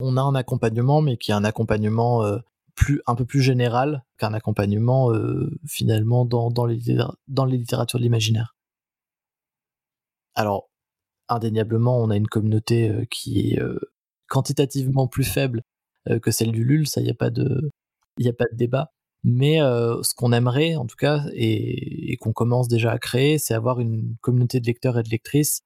on 0.00 0.16
a 0.16 0.22
un 0.22 0.34
accompagnement, 0.34 1.00
mais 1.00 1.16
qui 1.16 1.30
est 1.30 1.34
un 1.34 1.44
accompagnement 1.44 2.22
plus 2.74 3.02
un 3.06 3.14
peu 3.14 3.24
plus 3.24 3.42
général 3.42 4.04
qu'un 4.18 4.34
accompagnement 4.34 5.12
euh, 5.12 5.50
finalement 5.66 6.24
dans, 6.24 6.50
dans, 6.50 6.64
les, 6.64 6.80
dans 7.28 7.44
les 7.44 7.58
littératures 7.58 7.98
de 7.98 8.04
l'imaginaire. 8.04 8.56
Alors, 10.34 10.70
indéniablement, 11.28 11.98
on 11.98 12.10
a 12.10 12.16
une 12.16 12.26
communauté 12.26 12.88
euh, 12.88 13.04
qui 13.10 13.52
est 13.52 13.60
euh, 13.60 13.78
quantitativement 14.32 15.06
plus 15.08 15.24
faible 15.24 15.62
que 16.22 16.30
celle 16.32 16.52
du 16.52 16.64
LUL, 16.64 16.86
ça, 16.88 17.00
il 17.00 17.04
n'y 17.04 17.10
a, 17.10 17.14
pas 17.14 17.30
de, 17.30 17.70
y 18.18 18.28
a 18.28 18.32
pas 18.32 18.46
de 18.52 18.56
débat. 18.56 18.88
Mais 19.24 19.58
ce 19.58 20.14
qu'on 20.14 20.32
aimerait, 20.32 20.76
en 20.76 20.86
tout 20.86 20.96
cas, 20.96 21.24
et, 21.34 22.12
et 22.12 22.16
qu'on 22.18 22.32
commence 22.32 22.68
déjà 22.68 22.92
à 22.92 22.98
créer, 22.98 23.38
c'est 23.38 23.54
avoir 23.54 23.80
une 23.80 24.16
communauté 24.22 24.60
de 24.60 24.66
lecteurs 24.66 24.98
et 24.98 25.04
de 25.04 25.10
lectrices 25.10 25.62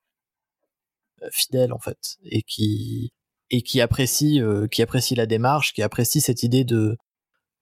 fidèles, 1.31 1.73
en 1.73 1.79
fait, 1.79 2.17
et 2.25 2.43
qui, 2.43 3.11
et 3.51 3.63
qui 3.63 3.81
apprécie 3.81 4.41
euh, 4.41 4.67
qui 4.69 4.83
apprécie 4.83 5.15
la 5.15 5.27
démarche, 5.27 5.73
qui 5.73 5.83
apprécie 5.83 6.21
cette 6.21 6.43
idée 6.43 6.65
de 6.65 6.97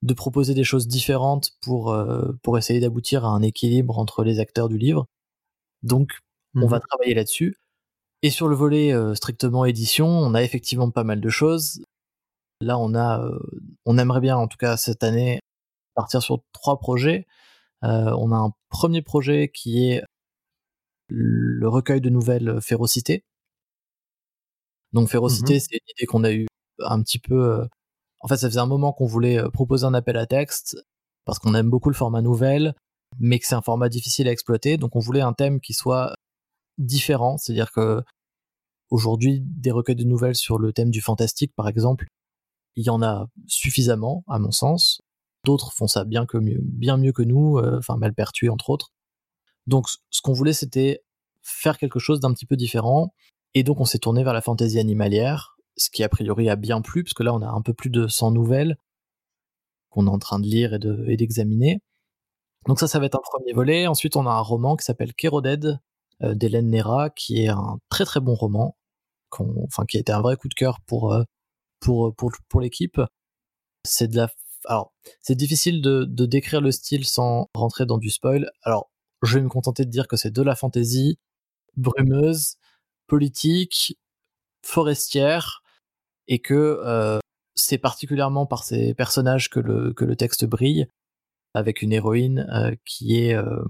de 0.03 0.15
proposer 0.15 0.55
des 0.55 0.65
choses 0.65 0.89
différentes 0.89 1.53
pour, 1.63 1.93
euh, 1.93 2.33
pour 2.43 2.59
essayer 2.59 2.81
d'aboutir 2.81 3.25
à 3.27 3.29
un 3.31 3.43
équilibre 3.43 3.99
entre 3.99 4.25
les 4.25 4.41
acteurs 4.41 4.69
du 4.69 4.79
livre. 4.79 5.07
Donc, 5.83 6.11
on 6.57 6.67
va 6.69 6.79
Mhm. 6.79 6.83
travailler 6.89 7.15
là-dessus. 7.15 7.57
Et 8.25 8.31
sur 8.31 8.49
le 8.49 8.57
volet 8.57 8.91
euh, 8.91 9.15
strictement 9.15 9.67
édition, 9.67 10.07
on 10.09 10.33
a 10.33 10.43
effectivement 10.43 10.91
pas 10.91 11.05
mal 11.05 11.21
de 11.21 11.29
choses. 11.29 11.85
Là, 12.63 12.79
on 12.79 12.95
a, 12.95 13.21
euh, 13.23 13.39
on 13.85 13.99
aimerait 13.99 14.23
bien, 14.23 14.39
en 14.39 14.49
tout 14.49 14.57
cas 14.57 14.79
cette 14.79 15.05
année, 15.05 15.41
partir 15.95 16.23
sur 16.23 16.41
trois 16.55 16.79
projets. 16.79 17.27
Euh, 17.85 18.17
on 18.19 18.33
a 18.33 18.37
un 18.37 18.55
premier 18.71 19.03
projet 19.03 19.51
qui 19.53 19.91
est 19.91 20.03
le 21.09 21.69
recueil 21.69 22.01
de 22.01 22.09
nouvelles 22.09 22.63
Férocité. 22.63 23.25
Donc 24.95 25.11
Férocité, 25.11 25.57
Mhm. 25.57 25.61
c'est 25.61 25.75
une 25.75 25.91
idée 25.99 26.07
qu'on 26.07 26.25
a 26.25 26.33
eu 26.33 26.47
un 26.79 27.03
petit 27.03 27.19
peu. 27.19 27.69
En 28.21 28.29
fait, 28.29 28.39
ça 28.39 28.49
faisait 28.49 28.59
un 28.59 28.65
moment 28.65 28.95
qu'on 28.95 29.05
voulait 29.05 29.39
proposer 29.51 29.85
un 29.85 29.93
appel 29.93 30.17
à 30.17 30.25
texte 30.25 30.79
parce 31.27 31.39
qu'on 31.39 31.55
aime 31.55 31.69
beaucoup 31.69 31.91
le 31.91 31.95
format 31.95 32.23
nouvelle, 32.23 32.75
mais 33.19 33.39
que 33.39 33.47
c'est 33.47 33.55
un 33.55 33.61
format 33.61 33.91
difficile 33.91 34.29
à 34.29 34.33
exploiter. 34.33 34.79
Donc 34.79 34.97
on 34.97 35.01
voulait 35.01 35.21
un 35.21 35.35
thème 35.35 35.61
qui 35.61 35.75
soit 35.75 36.15
différent, 36.79 37.37
c'est-à-dire 37.39 37.73
que 37.73 38.03
aujourd'hui, 38.91 39.41
des 39.43 39.71
recueils 39.71 39.97
de 39.97 40.05
nouvelles 40.05 40.37
sur 40.37 40.59
le 40.59 40.73
thème 40.73 40.91
du 40.91 41.01
fantastique, 41.01 41.53
par 41.57 41.69
exemple, 41.69 42.07
il 42.77 42.85
y 42.87 42.91
en 42.91 43.03
a 43.03 43.29
suffisamment, 43.47 44.25
à 44.29 44.39
mon 44.39 44.51
sens. 44.53 45.03
D'autres 45.45 45.73
font 45.73 45.87
ça 45.89 46.05
bien, 46.05 46.27
que 46.27 46.39
mieux, 46.39 47.13
que 47.13 47.23
nous, 47.23 47.59
euh, 47.59 47.79
enfin 47.79 47.97
Malpertuis 47.97 48.49
entre 48.51 48.71
autres. 48.71 48.93
Donc 49.67 49.87
ce 50.11 50.23
qu'on 50.23 50.33
voulait, 50.35 50.53
c'était 50.55 51.03
faire 51.43 51.79
quelque 51.79 51.99
chose 52.01 52.21
d'un 52.21 52.33
petit 52.33 52.47
peu 52.47 52.57
différent. 52.57 53.15
Et 53.55 53.63
donc 53.65 53.81
on 53.81 53.85
s'est 53.85 53.99
tourné 53.99 54.25
vers 54.25 54.33
la 54.35 54.41
fantaisie 54.43 54.79
animalière, 54.81 55.57
ce 55.77 55.91
qui 55.91 56.03
a 56.05 56.09
priori 56.09 56.49
a 56.51 56.57
bien 56.57 56.81
plu, 56.83 57.05
parce 57.05 57.15
que 57.15 57.23
là 57.25 57.35
on 57.35 57.43
a 57.43 57.49
un 57.49 57.63
peu 57.63 57.75
plus 57.75 57.91
de 57.91 58.09
100 58.09 58.33
nouvelles 58.33 58.77
qu'on 59.91 60.07
est 60.07 60.11
en 60.11 60.19
train 60.19 60.39
de 60.41 60.47
lire 60.47 60.75
et 60.75 60.79
de- 60.79 61.05
et 61.09 61.17
d'examiner. 61.17 61.81
Donc 62.67 62.81
ça, 62.81 62.89
ça 62.89 62.99
va 62.99 63.07
être 63.07 63.17
un 63.17 63.23
premier 63.23 63.53
volet. 63.53 63.87
Ensuite, 63.87 64.17
on 64.17 64.27
a 64.27 64.31
un 64.31 64.41
roman 64.41 64.77
qui 64.77 64.85
s'appelle 64.85 65.15
Kéroded 65.15 65.79
d'Hélène 66.21 66.71
Nera, 66.71 67.11
qui 67.11 67.43
est 67.43 67.49
un 67.49 67.79
très 67.89 68.05
très 68.05 68.21
bon 68.21 68.35
roman, 68.35 68.77
enfin 69.65 69.85
qui 69.87 69.97
a 69.97 70.01
été 70.01 70.13
un 70.13 70.21
vrai 70.21 70.37
coup 70.37 70.49
de 70.49 70.55
cœur 70.55 70.81
pour 70.87 71.13
euh, 71.13 71.25
pour 71.81 72.15
pour 72.17 72.33
pour 72.49 72.61
l'équipe. 72.61 73.01
C'est 73.85 74.09
de 74.09 74.17
la, 74.17 74.29
alors 74.67 74.93
c'est 75.23 75.35
difficile 75.35 75.83
de, 75.83 76.05
décrire 76.27 76.61
le 76.61 76.73
style 76.73 77.05
sans 77.07 77.49
rentrer 77.55 77.87
dans 77.87 77.99
du 77.99 78.11
spoil. 78.11 78.51
Alors 78.63 78.91
je 79.23 79.39
vais 79.39 79.45
me 79.45 79.49
contenter 79.49 79.85
de 79.85 79.91
dire 79.91 80.09
que 80.09 80.17
c'est 80.17 80.31
de 80.31 80.43
la 80.43 80.55
fantaisie 80.57 81.19
brumeuse, 81.77 82.57
politique, 83.07 83.99
forestière, 84.63 85.63
et 86.29 86.41
que 86.41 86.81
euh, 86.85 87.19
c'est 87.55 87.79
particulièrement 87.79 88.47
par 88.47 88.65
ces 88.65 88.95
personnages 88.95 89.51
que 89.51 89.61
le 89.61 89.93
que 89.95 90.05
le 90.05 90.17
texte 90.17 90.45
brille, 90.47 90.89
avec 91.55 91.83
une 91.83 91.93
héroïne 91.93 92.47
euh, 92.53 92.75
qui 92.85 93.19
est 93.19 93.35
euh, 93.35 93.65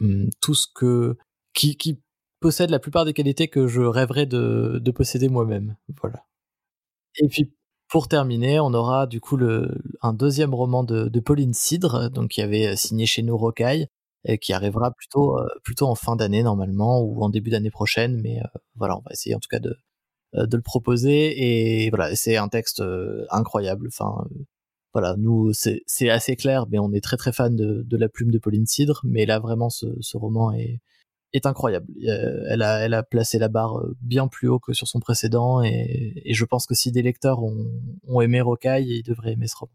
hum, 0.00 0.28
tout 0.40 0.54
ce 0.54 0.66
que 0.74 1.16
qui, 1.66 2.00
possède 2.40 2.70
la 2.70 2.78
plupart 2.78 3.04
des 3.04 3.14
qualités 3.14 3.48
que 3.48 3.66
je 3.66 3.80
rêverais 3.80 4.26
de, 4.26 4.78
de 4.80 4.90
posséder 4.92 5.28
moi-même. 5.28 5.76
Voilà. 6.00 6.24
Et 7.16 7.26
puis 7.26 7.52
pour 7.88 8.06
terminer, 8.06 8.60
on 8.60 8.74
aura 8.74 9.08
du 9.08 9.20
coup 9.20 9.38
un 10.02 10.12
deuxième 10.12 10.54
roman 10.54 10.84
de, 10.84 11.20
Pauline 11.20 11.54
Cidre, 11.54 12.10
donc 12.10 12.30
qui 12.30 12.42
avait 12.42 12.76
signé 12.76 13.06
chez 13.06 13.22
nous 13.22 13.36
Rocaille, 13.36 13.88
et 14.24 14.38
qui 14.38 14.52
arrivera 14.52 14.92
plutôt 14.92 15.36
euh, 15.38 15.48
plutôt 15.64 15.86
en 15.86 15.94
fin 15.96 16.14
d'année 16.16 16.42
normalement 16.42 17.00
ou 17.00 17.22
en 17.22 17.28
début 17.30 17.50
d'année 17.50 17.70
prochaine, 17.70 18.20
mais 18.20 18.38
euh, 18.38 18.58
voilà, 18.76 18.96
on 18.96 19.00
va 19.00 19.10
essayer 19.12 19.34
en 19.34 19.40
tout 19.40 19.48
cas 19.50 19.60
de 19.60 19.76
euh, 20.34 20.46
de 20.46 20.56
le 20.56 20.62
proposer 20.62 21.84
et 21.86 21.88
voilà, 21.90 22.14
c'est 22.14 22.36
un 22.36 22.48
texte 22.48 22.80
euh, 22.80 23.24
incroyable. 23.30 23.88
Enfin, 23.88 24.26
euh, 24.30 24.44
voilà, 24.92 25.16
nous 25.16 25.52
c'est 25.54 26.10
assez 26.10 26.36
clair, 26.36 26.66
mais 26.70 26.78
on 26.78 26.92
est 26.92 27.00
très 27.02 27.16
très 27.16 27.32
fan 27.32 27.56
de, 27.56 27.96
la 27.96 28.08
plume 28.10 28.30
de 28.30 28.38
Pauline 28.38 28.66
Cidre, 28.66 29.00
mais 29.04 29.26
là 29.26 29.38
vraiment 29.38 29.70
ce 29.70 30.16
roman 30.16 30.52
est 30.52 30.80
est 31.32 31.46
incroyable. 31.46 31.86
Euh, 32.08 32.44
Elle 32.48 32.62
a, 32.62 32.80
elle 32.80 32.94
a 32.94 33.02
placé 33.02 33.38
la 33.38 33.48
barre 33.48 33.78
euh, 33.80 33.96
bien 34.00 34.28
plus 34.28 34.48
haut 34.48 34.58
que 34.60 34.72
sur 34.72 34.88
son 34.88 35.00
précédent 35.00 35.62
et, 35.62 36.22
et 36.24 36.34
je 36.34 36.44
pense 36.44 36.66
que 36.66 36.74
si 36.74 36.92
des 36.92 37.02
lecteurs 37.02 37.42
ont, 37.42 37.66
ont 38.06 38.20
aimé 38.20 38.40
Rocaille, 38.40 38.88
ils 38.88 39.02
devraient 39.02 39.32
aimer 39.32 39.46
ce 39.48 39.56
roman. 39.56 39.72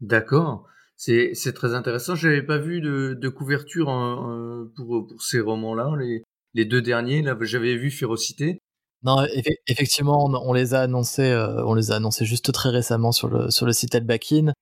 D'accord. 0.00 0.66
C'est 0.96 1.34
c'est 1.34 1.52
très 1.52 1.74
intéressant. 1.74 2.14
J'avais 2.14 2.42
pas 2.42 2.58
vu 2.58 2.80
de, 2.80 3.14
de 3.20 3.28
couverture 3.28 3.88
en- 3.88 4.62
en- 4.64 4.68
pour 4.76 5.06
pour 5.06 5.22
ces 5.22 5.40
romans-là, 5.40 5.94
les 5.98 6.22
les 6.54 6.64
deux 6.64 6.82
derniers. 6.82 7.22
Là, 7.22 7.36
j'avais 7.42 7.76
vu 7.76 7.90
Férocité. 7.90 8.58
Non, 9.02 9.22
effe- 9.24 9.56
effectivement, 9.66 10.24
on, 10.26 10.34
on 10.34 10.52
les 10.52 10.74
a 10.74 10.80
annoncés, 10.82 11.30
euh, 11.30 11.64
on 11.66 11.74
les 11.74 11.90
a 11.90 11.96
annoncés 11.96 12.24
juste 12.24 12.52
très 12.52 12.68
récemment 12.70 13.12
sur 13.12 13.28
le 13.28 13.50
sur 13.50 13.66
le 13.66 13.72
site 13.72 13.94
Elbakin. 13.94 14.52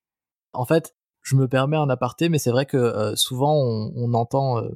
En 0.55 0.67
fait, 0.67 0.95
je 1.23 1.37
me 1.37 1.49
permets 1.49 1.77
un 1.77 1.91
aparté, 1.91 2.29
mais 2.29 2.39
c'est 2.39 2.51
vrai 2.53 2.67
que 2.67 2.77
euh, 2.79 3.17
souvent 3.17 3.55
on, 3.57 3.93
on 3.97 4.15
entend 4.15 4.59
euh, 4.63 4.71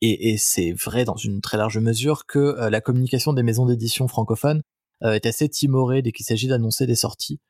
et, 0.00 0.30
et 0.30 0.38
c'est 0.38 0.72
vrai 0.72 1.04
dans 1.04 1.16
une 1.16 1.40
très 1.40 1.56
large 1.56 1.78
mesure 1.78 2.26
que 2.26 2.38
euh, 2.38 2.70
la 2.70 2.80
communication 2.80 3.32
des 3.32 3.42
maisons 3.42 3.66
d'édition 3.66 4.08
francophones 4.08 4.62
euh, 5.02 5.12
est 5.12 5.26
assez 5.26 5.48
timorée 5.48 6.02
dès 6.02 6.12
qu'il 6.12 6.26
s'agit 6.26 6.48
d'annoncer 6.48 6.86
des 6.86 6.94
sorties. 6.94 7.40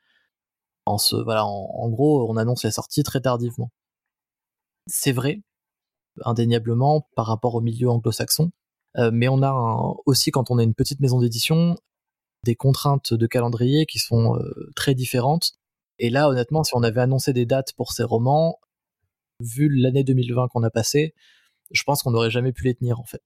En 0.87 0.99
ce, 0.99 1.17
voilà, 1.17 1.45
en, 1.45 1.89
gros, 1.91 2.31
on 2.31 2.37
annonce 2.39 2.65
les 2.65 2.71
sorties 2.71 3.03
très 3.03 3.21
tardivement. 3.21 3.71
C'est 4.87 5.13
vrai, 5.13 5.43
indéniablement, 6.25 7.09
par 7.15 7.27
rapport 7.27 7.55
au 7.55 7.61
milieu 7.61 7.91
anglo-saxon, 7.91 8.53
euh, 8.97 9.11
mais 9.13 9.29
on 9.29 9.43
a 9.43 9.53
aussi, 10.07 10.31
quand 10.31 10.51
on 10.51 10.59
est 10.59 10.65
une 10.65 10.75
petite 10.75 11.01
maison 11.01 11.21
d'édition, 11.21 11.77
des 12.45 12.55
contraintes 12.57 13.13
de 13.13 13.27
calendrier 13.27 13.85
qui 13.85 13.99
sont 13.99 14.39
très 14.77 14.95
différentes. 14.95 15.53
Et 15.99 16.09
là, 16.09 16.29
honnêtement, 16.31 16.65
si 16.65 16.73
on 16.75 16.83
avait 16.83 17.01
annoncé 17.03 17.35
des 17.35 17.45
dates 17.45 17.75
pour 17.75 17.93
ces 17.93 18.05
romans, 18.05 18.59
vu 19.41 19.69
l'année 19.69 20.05
2020 20.05 20.49
qu'on 20.49 20.63
a 20.63 20.71
passée, 20.71 21.15
je 21.71 21.83
pense 21.85 22.03
qu'on 22.03 22.11
n'aurait 22.11 22.31
jamais 22.31 22.53
pu 22.53 22.65
les 22.65 22.75
tenir 22.75 23.01
en 23.01 23.05
fait. 23.05 23.23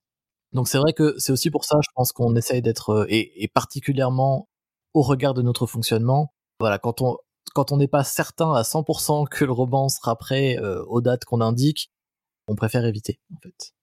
Donc 0.51 0.67
c'est 0.67 0.77
vrai 0.77 0.93
que 0.93 1.15
c'est 1.17 1.31
aussi 1.31 1.49
pour 1.49 1.65
ça, 1.65 1.77
je 1.83 1.89
pense 1.95 2.11
qu'on 2.11 2.35
essaye 2.35 2.61
d'être 2.61 2.89
euh, 2.89 3.05
et, 3.09 3.43
et 3.43 3.47
particulièrement 3.47 4.49
au 4.93 5.01
regard 5.01 5.33
de 5.33 5.41
notre 5.41 5.65
fonctionnement. 5.65 6.33
Voilà, 6.59 6.77
quand 6.77 7.01
on 7.01 7.17
quand 7.53 7.71
on 7.71 7.77
n'est 7.77 7.87
pas 7.87 8.03
certain 8.03 8.53
à 8.53 8.63
100% 8.63 9.27
que 9.29 9.45
le 9.45 9.51
roman 9.51 9.89
sera 9.89 10.15
prêt 10.15 10.57
euh, 10.59 10.83
aux 10.85 11.01
dates 11.01 11.25
qu'on 11.25 11.41
indique, 11.41 11.91
on 12.47 12.55
préfère 12.55 12.85
éviter 12.85 13.19
en 13.33 13.39
fait. 13.39 13.73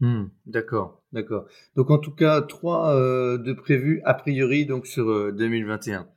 Hmm, 0.00 0.28
d'accord, 0.46 1.02
d'accord. 1.12 1.46
Donc 1.76 1.90
en 1.90 1.98
tout 1.98 2.14
cas, 2.14 2.40
trois 2.40 2.94
euh, 2.94 3.36
de 3.36 3.52
prévus 3.52 4.00
a 4.04 4.14
priori 4.14 4.64
donc 4.64 4.86
sur 4.86 5.10
euh, 5.10 5.32
2021. 5.32 6.08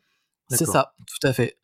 C'est 0.49 0.65
ça, 0.65 0.93
tout 1.07 1.27
à 1.27 1.33
fait. 1.33 1.57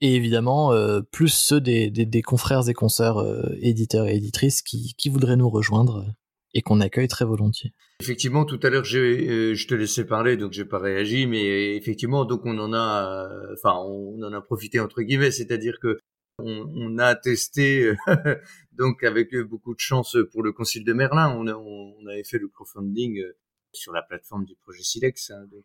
Et 0.00 0.14
évidemment, 0.14 0.72
euh, 0.72 1.00
plus 1.00 1.28
ceux 1.28 1.60
des, 1.60 1.90
des, 1.90 2.04
des 2.04 2.22
confrères 2.22 2.68
et 2.68 2.74
consoeurs 2.74 3.18
euh, 3.18 3.56
éditeurs 3.60 4.06
et 4.06 4.16
éditrices 4.16 4.62
qui, 4.62 4.94
qui 4.98 5.08
voudraient 5.08 5.36
nous 5.36 5.48
rejoindre 5.48 5.98
euh, 5.98 6.12
et 6.56 6.62
qu'on 6.62 6.80
accueille 6.80 7.08
très 7.08 7.24
volontiers. 7.24 7.74
Effectivement, 8.00 8.44
tout 8.44 8.58
à 8.62 8.70
l'heure, 8.70 8.84
euh, 8.94 9.54
je 9.54 9.66
te 9.66 9.74
laissais 9.74 10.06
parler, 10.06 10.38
donc 10.38 10.52
j'ai 10.52 10.64
pas 10.64 10.78
réagi, 10.78 11.26
mais 11.26 11.76
effectivement, 11.76 12.24
donc 12.24 12.46
on 12.46 12.58
en 12.58 12.72
a, 12.72 13.28
euh, 13.30 13.54
enfin, 13.54 13.78
on 13.78 14.22
en 14.22 14.32
a 14.32 14.40
profité 14.40 14.80
entre 14.80 15.02
guillemets, 15.02 15.30
c'est-à-dire 15.30 15.78
que 15.80 15.98
on, 16.38 16.66
on 16.74 16.98
a 16.98 17.14
testé, 17.14 17.84
euh, 17.84 17.96
donc 18.72 19.02
avec 19.02 19.34
beaucoup 19.36 19.74
de 19.74 19.80
chance 19.80 20.16
pour 20.32 20.42
le 20.42 20.52
Concile 20.52 20.84
de 20.84 20.92
Merlin, 20.92 21.34
on, 21.38 21.46
a, 21.46 21.54
on, 21.54 22.06
avait 22.06 22.24
fait 22.24 22.38
le 22.38 22.48
crowdfunding 22.48 23.22
sur 23.72 23.92
la 23.92 24.02
plateforme 24.02 24.44
du 24.46 24.56
projet 24.56 24.82
Silex, 24.82 25.30
hein, 25.30 25.46
donc 25.50 25.64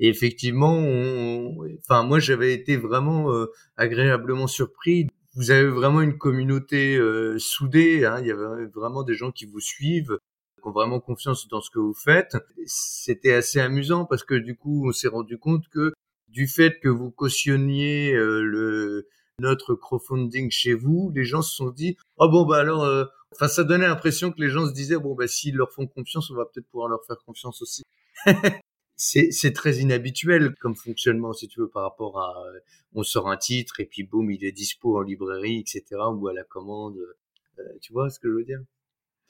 et 0.00 0.08
effectivement, 0.08 0.76
on- 0.78 1.56
enfin 1.80 2.02
moi 2.02 2.18
j'avais 2.20 2.52
été 2.54 2.76
vraiment 2.76 3.32
euh, 3.32 3.46
agréablement 3.76 4.46
surpris. 4.48 5.06
Vous 5.36 5.50
avez 5.52 5.68
vraiment 5.68 6.00
une 6.02 6.18
communauté 6.18 6.96
euh, 6.96 7.38
soudée, 7.38 8.04
hein, 8.04 8.18
il 8.20 8.26
y 8.26 8.32
avait 8.32 8.66
vraiment 8.74 9.02
des 9.04 9.14
gens 9.14 9.30
qui 9.30 9.46
vous 9.46 9.60
suivent 9.60 10.18
qui 10.62 10.68
ont 10.68 10.72
vraiment 10.72 11.00
confiance 11.00 11.48
dans 11.48 11.60
ce 11.62 11.70
que 11.70 11.78
vous 11.78 11.94
faites. 11.94 12.36
C'était 12.66 13.32
assez 13.32 13.60
amusant 13.60 14.04
parce 14.04 14.24
que 14.24 14.34
du 14.34 14.56
coup, 14.56 14.88
on 14.88 14.92
s'est 14.92 15.08
rendu 15.08 15.38
compte 15.38 15.68
que 15.70 15.92
du 16.28 16.46
fait 16.48 16.78
que 16.80 16.88
vous 16.88 17.10
cautionniez 17.10 18.12
euh, 18.14 18.42
le 18.42 19.08
notre 19.40 19.74
crowdfunding 19.74 20.50
chez 20.50 20.74
vous, 20.74 21.10
les 21.14 21.24
gens 21.24 21.40
se 21.42 21.54
sont 21.56 21.70
dit 21.70 21.96
oh 22.18 22.28
bon 22.28 22.44
bah 22.44 22.58
alors 22.58 22.84
euh, 22.84 23.04
enfin 23.34 23.48
ça 23.48 23.64
donnait 23.64 23.86
l'impression 23.86 24.30
que 24.32 24.40
les 24.40 24.50
gens 24.50 24.66
se 24.66 24.72
disaient 24.74 24.98
bon 24.98 25.14
bah 25.14 25.26
s'ils 25.28 25.54
leur 25.56 25.72
font 25.72 25.86
confiance, 25.86 26.30
on 26.30 26.34
va 26.36 26.44
peut-être 26.44 26.68
pouvoir 26.70 26.88
leur 26.90 27.04
faire 27.06 27.16
confiance 27.24 27.62
aussi. 27.62 27.82
c'est 29.02 29.52
très 29.52 29.78
inhabituel 29.78 30.54
comme 30.60 30.74
fonctionnement 30.74 31.32
si 31.32 31.48
tu 31.48 31.60
veux 31.60 31.68
par 31.68 31.84
rapport 31.84 32.18
à 32.18 32.34
euh, 32.46 32.60
on 32.94 33.02
sort 33.02 33.30
un 33.30 33.36
titre 33.36 33.80
et 33.80 33.86
puis 33.86 34.02
boum 34.02 34.30
il 34.30 34.44
est 34.44 34.52
dispo 34.52 34.98
en 34.98 35.02
librairie 35.02 35.58
etc 35.58 35.82
ou 36.14 36.28
à 36.28 36.34
la 36.34 36.44
commande. 36.44 36.96
Euh, 37.58 37.62
tu 37.80 37.92
vois 37.92 38.10
ce 38.10 38.18
que 38.18 38.28
je 38.28 38.34
veux 38.34 38.44
dire? 38.44 38.60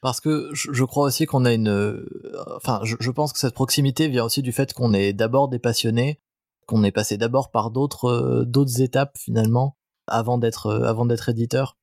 Parce 0.01 0.21
que 0.21 0.49
je, 0.55 0.85
crois 0.85 1.05
aussi 1.05 1.27
qu'on 1.27 1.45
a 1.45 1.53
une... 1.53 1.69
euh, 1.69 2.07
Enfin, 2.57 2.81
je, 2.85 3.11
pense 3.11 3.35
que 3.35 3.39
cette 3.39 3.55
proximité 3.55 4.09
vient 4.09 4.25
aussi 4.25 4.41
du 4.41 4.51
fait 4.51 4.73
qu'on 4.73 4.95
est 4.95 5.13
d'abord 5.13 5.49
des 5.49 5.59
passionnés, 5.59 6.21
qu'on 6.67 6.85
est 6.85 6.93
passé 6.93 7.19
d'abord 7.19 7.51
par 7.51 7.71
d'autres 7.71 8.07
euh, 8.07 8.45
d'autres 8.47 8.81
étapes 8.81 9.19
finalement 9.19 9.77
avant 10.07 10.39
d'être 10.39 10.67
euh, 10.67 10.85
avant 10.85 11.05
d'être 11.05 11.29
éditeur. 11.29 11.77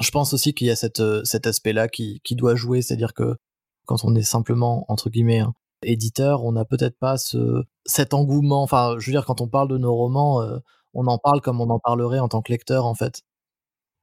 Je 0.00 0.10
pense 0.12 0.32
aussi 0.32 0.54
qu'il 0.54 0.68
y 0.68 0.70
a 0.70 0.76
cette, 0.76 1.00
euh, 1.00 1.24
cet 1.24 1.48
aspect-là 1.48 1.88
qui, 1.88 2.20
qui 2.22 2.36
doit 2.36 2.54
jouer, 2.54 2.82
c'est-à-dire 2.82 3.14
que 3.14 3.36
quand 3.86 4.04
on 4.04 4.14
est 4.14 4.22
simplement 4.22 4.84
entre 4.88 5.10
guillemets 5.10 5.40
hein, 5.40 5.54
éditeur, 5.82 6.44
on 6.44 6.52
n'a 6.52 6.64
peut-être 6.64 6.98
pas 6.98 7.16
ce 7.18 7.64
cet 7.86 8.14
engouement. 8.14 8.62
Enfin, 8.62 8.96
je 8.98 9.06
veux 9.06 9.12
dire, 9.12 9.24
quand 9.24 9.40
on 9.40 9.48
parle 9.48 9.68
de 9.68 9.78
nos 9.78 9.94
romans, 9.94 10.42
euh, 10.42 10.58
on 10.94 11.06
en 11.06 11.18
parle 11.18 11.40
comme 11.40 11.60
on 11.60 11.70
en 11.70 11.78
parlerait 11.78 12.18
en 12.20 12.28
tant 12.28 12.42
que 12.42 12.52
lecteur 12.52 12.86
en 12.86 12.94
fait. 12.94 13.22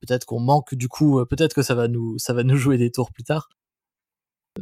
Peut-être 0.02 0.26
qu'on 0.26 0.40
manque 0.40 0.76
du 0.76 0.90
coup, 0.90 1.20
euh, 1.20 1.26
peut-être 1.26 1.54
que 1.56 1.64
ça 1.64 1.76
va 1.76 1.88
nous 1.88 2.18
ça 2.20 2.34
va 2.34 2.44
nous 2.44 2.58
jouer 2.58 2.78
des 2.78 2.92
tours 2.92 3.12
plus 3.12 3.24
tard. 3.24 3.50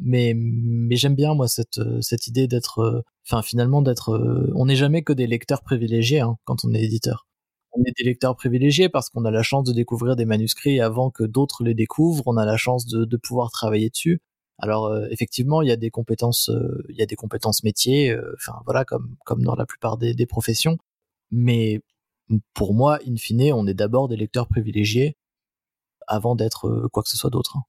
Mais 0.01 0.33
mais 0.35 0.95
j'aime 0.95 1.15
bien 1.15 1.35
moi 1.35 1.47
cette 1.47 1.77
euh, 1.77 2.01
cette 2.01 2.27
idée 2.27 2.47
d'être, 2.47 3.03
enfin 3.27 3.41
finalement 3.43 3.81
d'être, 3.81 4.19
on 4.55 4.65
n'est 4.65 4.75
jamais 4.75 5.03
que 5.03 5.13
des 5.13 5.27
lecteurs 5.27 5.61
privilégiés 5.61 6.21
hein, 6.21 6.37
quand 6.45 6.65
on 6.65 6.73
est 6.73 6.83
éditeur. 6.83 7.27
On 7.73 7.81
est 7.83 7.93
des 7.97 8.03
lecteurs 8.05 8.35
privilégiés 8.35 8.89
parce 8.89 9.09
qu'on 9.09 9.25
a 9.25 9.31
la 9.31 9.43
chance 9.43 9.65
de 9.65 9.73
découvrir 9.73 10.15
des 10.15 10.25
manuscrits 10.25 10.79
avant 10.81 11.09
que 11.11 11.23
d'autres 11.23 11.63
les 11.63 11.73
découvrent. 11.75 12.23
On 12.27 12.37
a 12.37 12.45
la 12.45 12.57
chance 12.57 12.85
de, 12.87 13.05
de 13.05 13.17
pouvoir 13.17 13.51
travailler 13.51 13.89
dessus. 13.89 14.21
Alors 14.63 14.85
euh, 14.85 15.07
effectivement, 15.11 15.61
il 15.61 15.67
y 15.67 15.73
a 15.73 15.75
des 15.75 15.89
compétences, 15.89 16.47
euh, 16.47 16.85
il 16.87 16.95
y 16.95 17.01
a 17.01 17.05
des 17.05 17.17
compétences 17.17 17.65
métiers, 17.65 18.11
euh, 18.11 18.31
enfin 18.35 18.53
voilà, 18.63 18.85
comme 18.85 19.43
dans 19.43 19.55
la 19.55 19.65
plupart 19.65 19.97
des, 19.97 20.25
professions. 20.25 20.77
Mais 21.31 21.81
pour 22.53 22.73
moi, 22.73 22.97
in 23.05 23.17
fine, 23.17 23.51
on 23.51 23.67
est 23.67 23.73
d'abord 23.73 24.07
des 24.07 24.15
lecteurs 24.15 24.47
privilégiés 24.47 25.17
avant 26.07 26.35
d'être 26.37 26.87
quoi 26.93 27.03
que 27.03 27.09
ce 27.09 27.17
soit 27.17 27.29
d'autre. 27.29 27.57
Hein. 27.57 27.63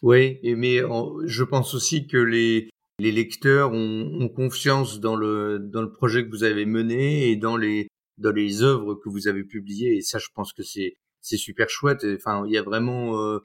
Oui, 0.00 0.38
mais 0.42 0.78
je 1.26 1.44
pense 1.44 1.74
aussi 1.74 2.06
que 2.06 2.16
les 2.16 2.70
lecteurs 2.98 3.72
ont, 3.74 4.30
confiance 4.34 5.00
dans 5.00 5.16
le 5.16 5.58
dans 5.58 5.82
le 5.82 5.92
projet 5.92 6.24
que 6.24 6.30
vous 6.30 6.44
avez 6.44 6.64
mené 6.64 7.28
et 7.28 7.36
dans 7.36 7.58
les 7.58 7.88
dans 8.16 8.32
les 8.32 8.62
œuvres 8.62 8.94
que 8.94 9.10
vous 9.10 9.28
avez 9.28 9.44
publiées. 9.44 9.96
Et 9.96 10.00
ça, 10.00 10.18
je 10.18 10.28
pense 10.34 10.54
que 10.54 10.62
c'est 10.62 10.94
c'est 11.20 11.36
super 11.36 11.68
chouette. 11.68 12.06
Enfin, 12.16 12.44
il 12.46 12.52
y 12.52 12.58
a 12.58 12.62
vraiment 12.62 13.38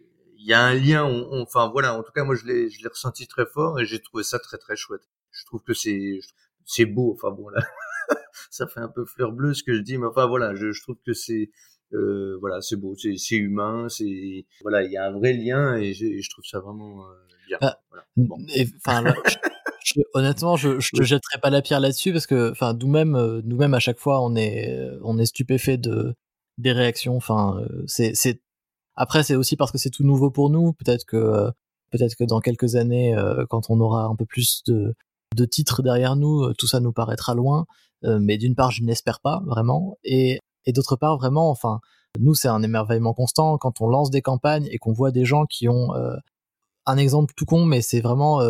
y 0.46 0.54
a 0.54 0.64
un 0.64 0.74
lien. 0.74 1.04
enfin 1.32 1.70
voilà, 1.70 1.98
en 1.98 2.04
tout 2.04 2.12
cas 2.12 2.24
moi 2.24 2.36
je 2.36 2.46
l'ai 2.46 2.70
je 2.70 2.82
l'ai 2.82 2.90
ressenti 2.90 3.28
très 3.28 3.46
fort 3.46 3.80
et 3.80 3.86
j'ai 3.86 4.00
trouvé 4.00 4.24
ça 4.24 4.40
très 4.40 4.58
très 4.58 4.76
chouette. 4.76 5.02
Je 5.32 5.46
trouve 5.46 5.62
que 5.64 5.74
c'est 5.74 6.20
c'est 6.66 6.86
beau. 6.86 7.14
Enfin 7.14 7.32
bon 7.32 7.50
là, 7.50 7.62
ça 8.50 8.68
fait 8.68 8.80
un 8.80 8.88
peu 8.90 9.06
fleur 9.06 9.32
bleue 9.32 9.54
ce 9.54 9.64
que 9.64 9.74
je 9.74 9.82
dis, 9.82 9.98
mais 9.98 10.08
enfin 10.08 10.28
voilà, 10.28 10.56
je, 10.56 10.72
je 10.72 10.82
trouve 10.82 10.98
que 11.06 11.14
c'est 11.14 11.52
euh, 11.94 12.38
voilà, 12.40 12.62
c'est 12.62 12.76
beau, 12.76 12.96
c'est, 12.96 13.18
c'est 13.18 13.36
humain, 13.36 13.88
c'est 13.90 14.46
voilà, 14.62 14.84
il 14.84 14.92
y 14.92 14.98
a 14.98 15.06
un 15.06 15.12
vrai 15.12 15.34
lien 15.34 15.76
et, 15.76 15.94
je 15.94 16.30
trouve 16.30 16.46
ça 16.46 16.60
vraiment 16.60 17.04
euh, 17.04 17.14
bien. 17.48 17.58
Bah, 17.62 17.80
voilà. 17.90 18.06
bon. 18.16 18.38
Enfin, 18.78 19.04
je, 19.84 20.02
honnêtement, 20.14 20.56
je, 20.56 20.80
je 20.80 20.92
te 20.92 21.04
jetterai 21.04 21.40
pas 21.42 21.50
la 21.50 21.62
pierre 21.62 21.80
là-dessus 21.80 22.12
parce 22.12 22.28
que, 22.28 22.52
enfin, 22.52 22.74
nous-mêmes, 22.74 23.16
euh, 23.16 23.42
nous-mêmes 23.44 23.74
à 23.74 23.80
chaque 23.80 24.00
fois, 24.00 24.22
on 24.24 24.36
est, 24.36 24.88
on 25.02 25.18
est 25.18 25.26
stupéfait 25.26 25.78
de 25.78 26.16
des 26.60 26.72
réactions. 26.72 27.16
Enfin, 27.16 27.60
euh, 27.62 27.84
c'est, 27.88 28.14
c'est 28.14 28.42
après, 29.00 29.24
c'est 29.24 29.36
aussi 29.36 29.56
parce 29.56 29.72
que 29.72 29.78
c'est 29.78 29.90
tout 29.90 30.04
nouveau 30.04 30.30
pour 30.30 30.50
nous. 30.50 30.74
Peut-être 30.74 31.06
que 31.06 31.16
euh, 31.16 31.50
peut-être 31.90 32.16
que 32.16 32.26
dans 32.26 32.42
quelques 32.42 32.76
années, 32.76 33.16
euh, 33.16 33.46
quand 33.50 33.70
on 33.70 33.80
aura 33.80 34.04
un 34.04 34.16
peu 34.16 34.26
plus 34.26 34.62
de, 34.68 34.94
titres 35.46 35.82
derrière 35.82 36.18
nous, 36.18 36.44
euh, 36.44 36.54
tout 36.58 36.68
ça 36.68 36.82
nous 36.82 36.92
paraîtra 36.92 37.34
loin. 37.34 37.66
mais 38.04 38.38
d'une 38.38 38.56
part, 38.56 38.72
je 38.72 38.84
n'espère 38.84 39.22
pas 39.22 39.42
vraiment, 39.46 39.98
et, 40.04 40.40
et 40.66 40.74
d'autre 40.74 40.98
part, 40.98 41.18
vraiment, 41.18 41.50
enfin, 41.50 41.80
nous, 42.20 42.36
c'est 42.36 42.50
un 42.50 42.62
émerveillement 42.62 43.14
constant 43.14 43.58
quand 43.58 43.82
on 43.82 43.88
lance 43.88 44.10
des 44.10 44.22
campagnes 44.22 44.68
et 44.72 44.78
qu'on 44.80 44.94
voit 44.94 45.12
des 45.12 45.26
gens 45.26 45.46
qui 45.46 45.70
ont 45.70 45.94
un 46.86 46.98
exemple 46.98 47.34
tout 47.38 47.46
con, 47.46 47.66
mais 47.66 47.82
c'est 47.82 48.02
vraiment 48.02 48.42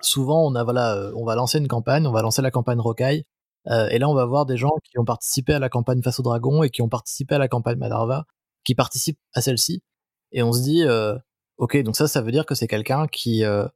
souvent 0.00 0.46
on 0.46 0.54
a 0.54 0.64
voilà, 0.64 1.10
on 1.16 1.24
va 1.24 1.34
lancer 1.36 1.58
une 1.58 1.68
campagne, 1.68 2.06
on 2.06 2.12
va 2.12 2.22
lancer 2.22 2.42
la 2.42 2.50
campagne 2.50 2.80
Rocaille, 2.80 3.24
et 3.66 3.98
là 3.98 4.08
on 4.08 4.14
va 4.14 4.26
voir 4.26 4.46
des 4.46 4.56
gens 4.56 4.74
qui 4.84 4.98
ont 4.98 5.04
participé 5.04 5.54
à 5.54 5.58
la 5.58 5.68
campagne 5.68 6.02
Face 6.02 6.20
au 6.20 6.22
Dragon 6.22 6.62
et 6.62 6.70
qui 6.70 6.82
ont 6.82 6.88
participé 6.88 7.34
à 7.36 7.38
la 7.38 7.48
campagne 7.48 7.78
Madarva 7.78 8.24
qui 8.68 8.74
participe 8.74 9.18
à 9.32 9.40
celle-ci. 9.40 9.82
Et 10.30 10.42
on 10.42 10.52
se 10.52 10.60
dit, 10.60 10.82
euh, 10.82 11.16
ok, 11.56 11.78
donc 11.78 11.96
ça, 11.96 12.06
ça 12.06 12.20
veut 12.20 12.30
dire 12.30 12.44
que 12.44 12.54
c'est 12.54 12.66
quelqu'un 12.66 13.06
qui 13.06 13.42
euh, 13.42 13.66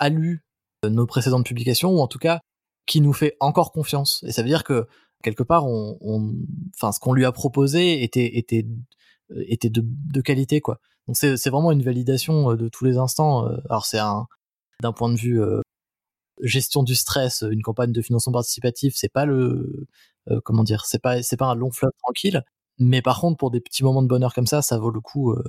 a 0.00 0.08
lu 0.08 0.44
nos 0.82 1.06
précédentes 1.06 1.46
publications, 1.46 1.92
ou 1.92 2.00
en 2.00 2.08
tout 2.08 2.18
cas, 2.18 2.40
qui 2.84 3.00
nous 3.00 3.12
fait 3.12 3.36
encore 3.38 3.70
confiance. 3.70 4.24
Et 4.26 4.32
ça 4.32 4.42
veut 4.42 4.48
dire 4.48 4.64
que, 4.64 4.88
quelque 5.22 5.44
part, 5.44 5.66
on, 5.68 6.34
enfin, 6.74 6.90
ce 6.90 6.98
qu'on 6.98 7.12
lui 7.12 7.24
a 7.24 7.30
proposé 7.30 8.02
était, 8.02 8.36
était, 8.36 8.66
euh, 9.30 9.44
était 9.46 9.70
de, 9.70 9.84
de 9.84 10.20
qualité, 10.20 10.60
quoi. 10.60 10.80
Donc 11.06 11.16
c'est, 11.16 11.36
c'est 11.36 11.50
vraiment 11.50 11.70
une 11.70 11.84
validation 11.84 12.56
de 12.56 12.68
tous 12.68 12.84
les 12.84 12.96
instants. 12.96 13.46
Alors 13.70 13.86
c'est 13.86 14.00
un, 14.00 14.26
d'un 14.82 14.92
point 14.92 15.12
de 15.12 15.16
vue 15.16 15.40
gestion 16.42 16.82
du 16.82 16.96
stress, 16.96 17.44
une 17.48 17.62
campagne 17.62 17.92
de 17.92 18.02
financement 18.02 18.32
participatif, 18.32 18.94
c'est 18.96 19.12
pas 19.12 19.26
le, 19.26 19.86
comment 20.44 20.64
dire, 20.64 20.86
c'est 20.86 20.98
pas, 20.98 21.22
c'est 21.22 21.36
pas 21.36 21.46
un 21.46 21.54
long 21.54 21.70
fleuve 21.70 21.92
tranquille, 22.02 22.42
mais 22.78 23.02
par 23.02 23.20
contre, 23.20 23.38
pour 23.38 23.50
des 23.50 23.60
petits 23.60 23.84
moments 23.84 24.02
de 24.02 24.08
bonheur 24.08 24.34
comme 24.34 24.46
ça, 24.46 24.62
ça 24.62 24.78
vaut 24.78 24.90
le 24.90 25.00
coup 25.00 25.32
euh, 25.32 25.42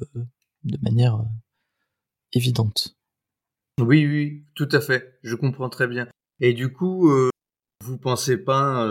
de 0.64 0.78
manière 0.82 1.16
euh, 1.16 1.26
évidente. 2.34 2.96
Oui, 3.80 4.06
oui, 4.06 4.46
tout 4.56 4.70
à 4.72 4.82
fait. 4.82 5.20
Je 5.24 5.36
comprends 5.36 5.70
très 5.70 5.88
bien. 5.88 6.08
Et 6.40 6.54
du 6.54 6.72
coup, 6.72 7.10
euh, 7.10 7.30
vous 7.84 7.98
pensez 7.98 8.38
pas 8.38 8.88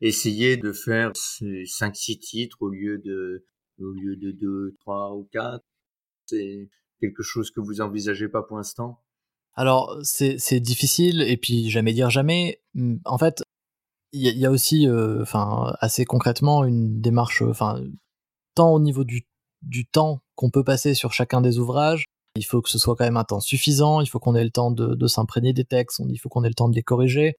essayer 0.00 0.56
de 0.56 0.72
faire 0.72 1.12
5-6 1.12 2.18
titres 2.18 2.58
au 2.60 2.68
lieu 2.68 2.98
de 2.98 3.44
au 3.80 3.92
lieu 3.92 4.16
de 4.16 4.32
2, 4.32 4.76
3 4.80 5.14
ou 5.14 5.28
4 5.32 5.64
C'est 6.26 6.68
quelque 7.00 7.22
chose 7.22 7.50
que 7.50 7.60
vous 7.60 7.80
envisagez 7.80 8.28
pas 8.28 8.42
pour 8.42 8.56
l'instant? 8.56 9.02
Alors, 9.54 9.98
c'est 10.02 10.60
difficile, 10.60 11.22
et 11.22 11.36
puis 11.36 11.68
jamais 11.68 11.92
dire 11.92 12.10
jamais. 12.10 12.60
En 13.04 13.18
fait, 13.18 13.42
il 14.12 14.38
y, 14.38 14.46
a 14.46 14.50
aussi, 14.50 14.88
euh, 14.88 15.22
enfin, 15.22 15.74
assez 15.80 16.04
concrètement, 16.04 16.64
une 16.64 17.00
démarche, 17.00 17.42
enfin, 17.42 17.82
tant 18.54 18.72
au 18.72 18.80
niveau 18.80 19.04
du, 19.04 19.26
du 19.62 19.86
temps 19.86 20.22
qu'on 20.34 20.50
peut 20.50 20.64
passer 20.64 20.94
sur 20.94 21.12
chacun 21.12 21.40
des 21.40 21.58
ouvrages, 21.58 22.06
il 22.36 22.44
faut 22.44 22.62
que 22.62 22.70
ce 22.70 22.78
soit 22.78 22.96
quand 22.96 23.04
même 23.04 23.16
un 23.18 23.24
temps 23.24 23.40
suffisant, 23.40 24.00
il 24.00 24.06
faut 24.08 24.18
qu'on 24.18 24.34
ait 24.34 24.44
le 24.44 24.50
temps 24.50 24.70
de, 24.70 24.94
de 24.94 25.06
s'imprégner 25.06 25.52
des 25.52 25.64
textes, 25.64 26.02
il 26.08 26.16
faut 26.18 26.28
qu'on 26.30 26.44
ait 26.44 26.48
le 26.48 26.54
temps 26.54 26.68
de 26.68 26.74
les 26.74 26.82
corriger, 26.82 27.36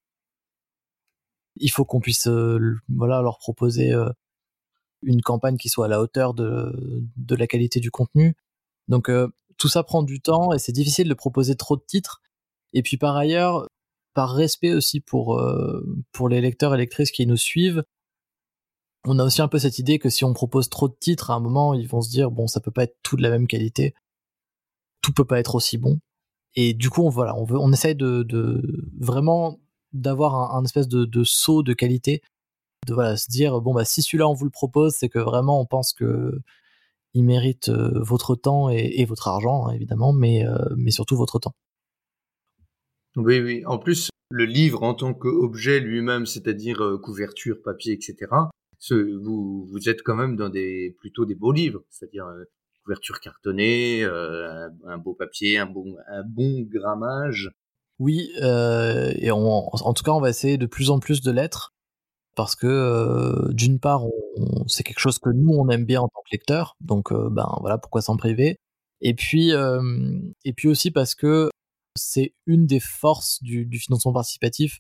il 1.56 1.70
faut 1.72 1.86
qu'on 1.86 2.00
puisse, 2.00 2.28
euh, 2.28 2.76
voilà, 2.90 3.22
leur 3.22 3.40
proposer 3.40 3.92
euh, 3.92 4.10
une 5.02 5.22
campagne 5.22 5.58
qui 5.58 5.70
soit 5.70 5.86
à 5.86 5.90
la 5.90 6.02
hauteur 6.02 6.34
de, 6.34 7.04
de 7.18 7.36
la 7.36 7.48
qualité 7.48 7.80
du 7.80 7.92
contenu. 7.92 8.36
Donc 8.88 9.12
tout 9.58 9.68
ça 9.68 9.84
prend 9.84 10.04
du 10.04 10.22
temps 10.22 10.54
et 10.54 10.60
c'est 10.60 10.72
difficile 10.72 11.08
de 11.10 11.14
proposer 11.14 11.56
trop 11.56 11.78
de 11.78 11.84
titres. 11.86 12.22
Et 12.74 12.82
puis 12.82 12.98
par 12.98 13.16
ailleurs, 13.16 13.68
par 14.20 14.32
respect 14.32 14.74
aussi 14.74 15.00
pour, 15.00 15.40
euh, 15.40 15.82
pour 16.12 16.28
les 16.28 16.42
lecteurs 16.42 16.76
et 16.76 16.78
lectrices 16.78 17.10
qui 17.10 17.26
nous 17.26 17.38
suivent, 17.38 17.86
on 19.06 19.18
a 19.18 19.24
aussi 19.24 19.42
un 19.42 19.48
peu 19.48 19.60
cette 19.60 19.80
idée 19.80 19.98
que 19.98 20.10
si 20.10 20.26
on 20.26 20.34
propose 20.34 20.68
trop 20.68 20.90
de 20.90 20.96
titres, 21.00 21.32
à 21.32 21.36
un 21.36 21.40
moment, 21.40 21.74
ils 21.74 21.88
vont 21.88 22.02
se 22.02 22.10
dire, 22.10 22.30
bon, 22.30 22.46
ça 22.46 22.60
peut 22.60 22.70
pas 22.70 22.84
être 22.84 22.98
tout 23.02 23.16
de 23.16 23.22
la 23.22 23.30
même 23.30 23.48
qualité, 23.48 23.94
tout 25.02 25.14
peut 25.14 25.24
pas 25.24 25.40
être 25.40 25.56
aussi 25.56 25.78
bon. 25.78 26.02
Et 26.56 26.74
du 26.74 26.90
coup, 26.90 27.04
on, 27.04 27.10
voilà, 27.10 27.34
on, 27.38 27.46
veut, 27.46 27.58
on 27.58 27.72
essaye 27.72 27.96
de, 27.96 28.28
vraiment 29.00 29.58
d'avoir 29.94 30.54
un, 30.54 30.66
espèce 30.66 30.90
de, 30.90 31.24
saut 31.24 31.64
de 31.64 31.72
qualité, 31.72 32.22
de 32.88 32.94
voilà, 32.94 33.16
se 33.16 33.32
dire, 33.32 33.62
bon, 33.62 33.74
bah, 33.74 33.86
si 33.86 34.02
celui-là, 34.02 34.28
on 34.28 34.34
vous 34.34 34.44
le 34.44 34.52
propose, 34.52 34.96
c'est 34.98 35.08
que 35.08 35.20
vraiment, 35.20 35.62
on 35.62 35.66
pense 35.66 35.94
que 35.94 36.42
il 37.14 37.24
mérite 37.24 37.70
euh, 37.70 38.04
votre 38.04 38.36
temps 38.36 38.70
et, 38.70 38.96
et 38.98 39.06
votre 39.06 39.30
argent, 39.30 39.68
hein, 39.68 39.72
évidemment, 39.72 40.12
mais, 40.12 40.46
euh, 40.46 40.58
mais 40.76 40.92
surtout 40.92 41.16
votre 41.16 41.40
temps. 41.40 41.56
Oui, 43.16 43.40
oui. 43.40 43.64
En 43.66 43.78
plus, 43.78 44.10
le 44.30 44.46
livre 44.46 44.84
en 44.84 44.94
tant 44.94 45.14
qu'objet 45.14 45.80
lui-même, 45.80 46.26
c'est-à-dire 46.26 46.82
euh, 46.84 46.98
couverture, 46.98 47.62
papier, 47.64 47.94
etc. 47.94 48.32
Vous, 48.92 49.66
vous 49.66 49.90
êtes 49.90 50.04
quand 50.04 50.16
même 50.16 50.36
dans 50.36 50.50
des 50.50 50.96
plutôt 51.00 51.26
des 51.26 51.36
beaux 51.36 51.52
livres, 51.52 51.82
c'est-à-dire 51.90 52.26
euh, 52.28 52.46
couverture 52.84 53.20
cartonnée, 53.20 54.04
euh, 54.04 54.70
un, 54.88 54.98
beau 54.98 55.14
papier, 55.14 55.58
un 55.58 55.66
bon, 55.66 55.96
un 56.08 56.24
bon 56.24 56.62
grammage. 56.62 57.52
Oui, 57.98 58.32
et 58.38 59.30
en 59.32 59.94
tout 59.94 60.04
cas, 60.04 60.12
on 60.12 60.22
va 60.22 60.30
essayer 60.30 60.58
de 60.58 60.66
plus 60.66 60.90
en 60.90 61.00
plus 61.00 61.20
de 61.20 61.32
lettres 61.32 61.74
parce 62.34 62.56
que 62.56 63.52
d'une 63.52 63.78
part, 63.78 64.06
c'est 64.68 64.84
quelque 64.84 65.02
chose 65.02 65.20
que 65.20 65.30
nous 65.30 65.52
on 65.52 65.68
aime 65.68 65.84
bien 65.84 66.00
en 66.00 66.08
tant 66.08 66.22
que 66.22 66.32
lecteur, 66.32 66.78
donc 66.80 67.12
ben 67.12 67.58
voilà, 67.60 67.78
pourquoi 67.78 68.00
s'en 68.00 68.16
priver? 68.16 68.56
Et 69.02 69.14
puis, 69.14 69.52
et 69.52 70.54
puis 70.54 70.70
aussi 70.70 70.92
parce 70.92 71.14
que 71.14 71.50
c'est 71.96 72.34
une 72.46 72.66
des 72.66 72.80
forces 72.80 73.42
du, 73.42 73.68
financement 73.80 74.14
participatif 74.14 74.80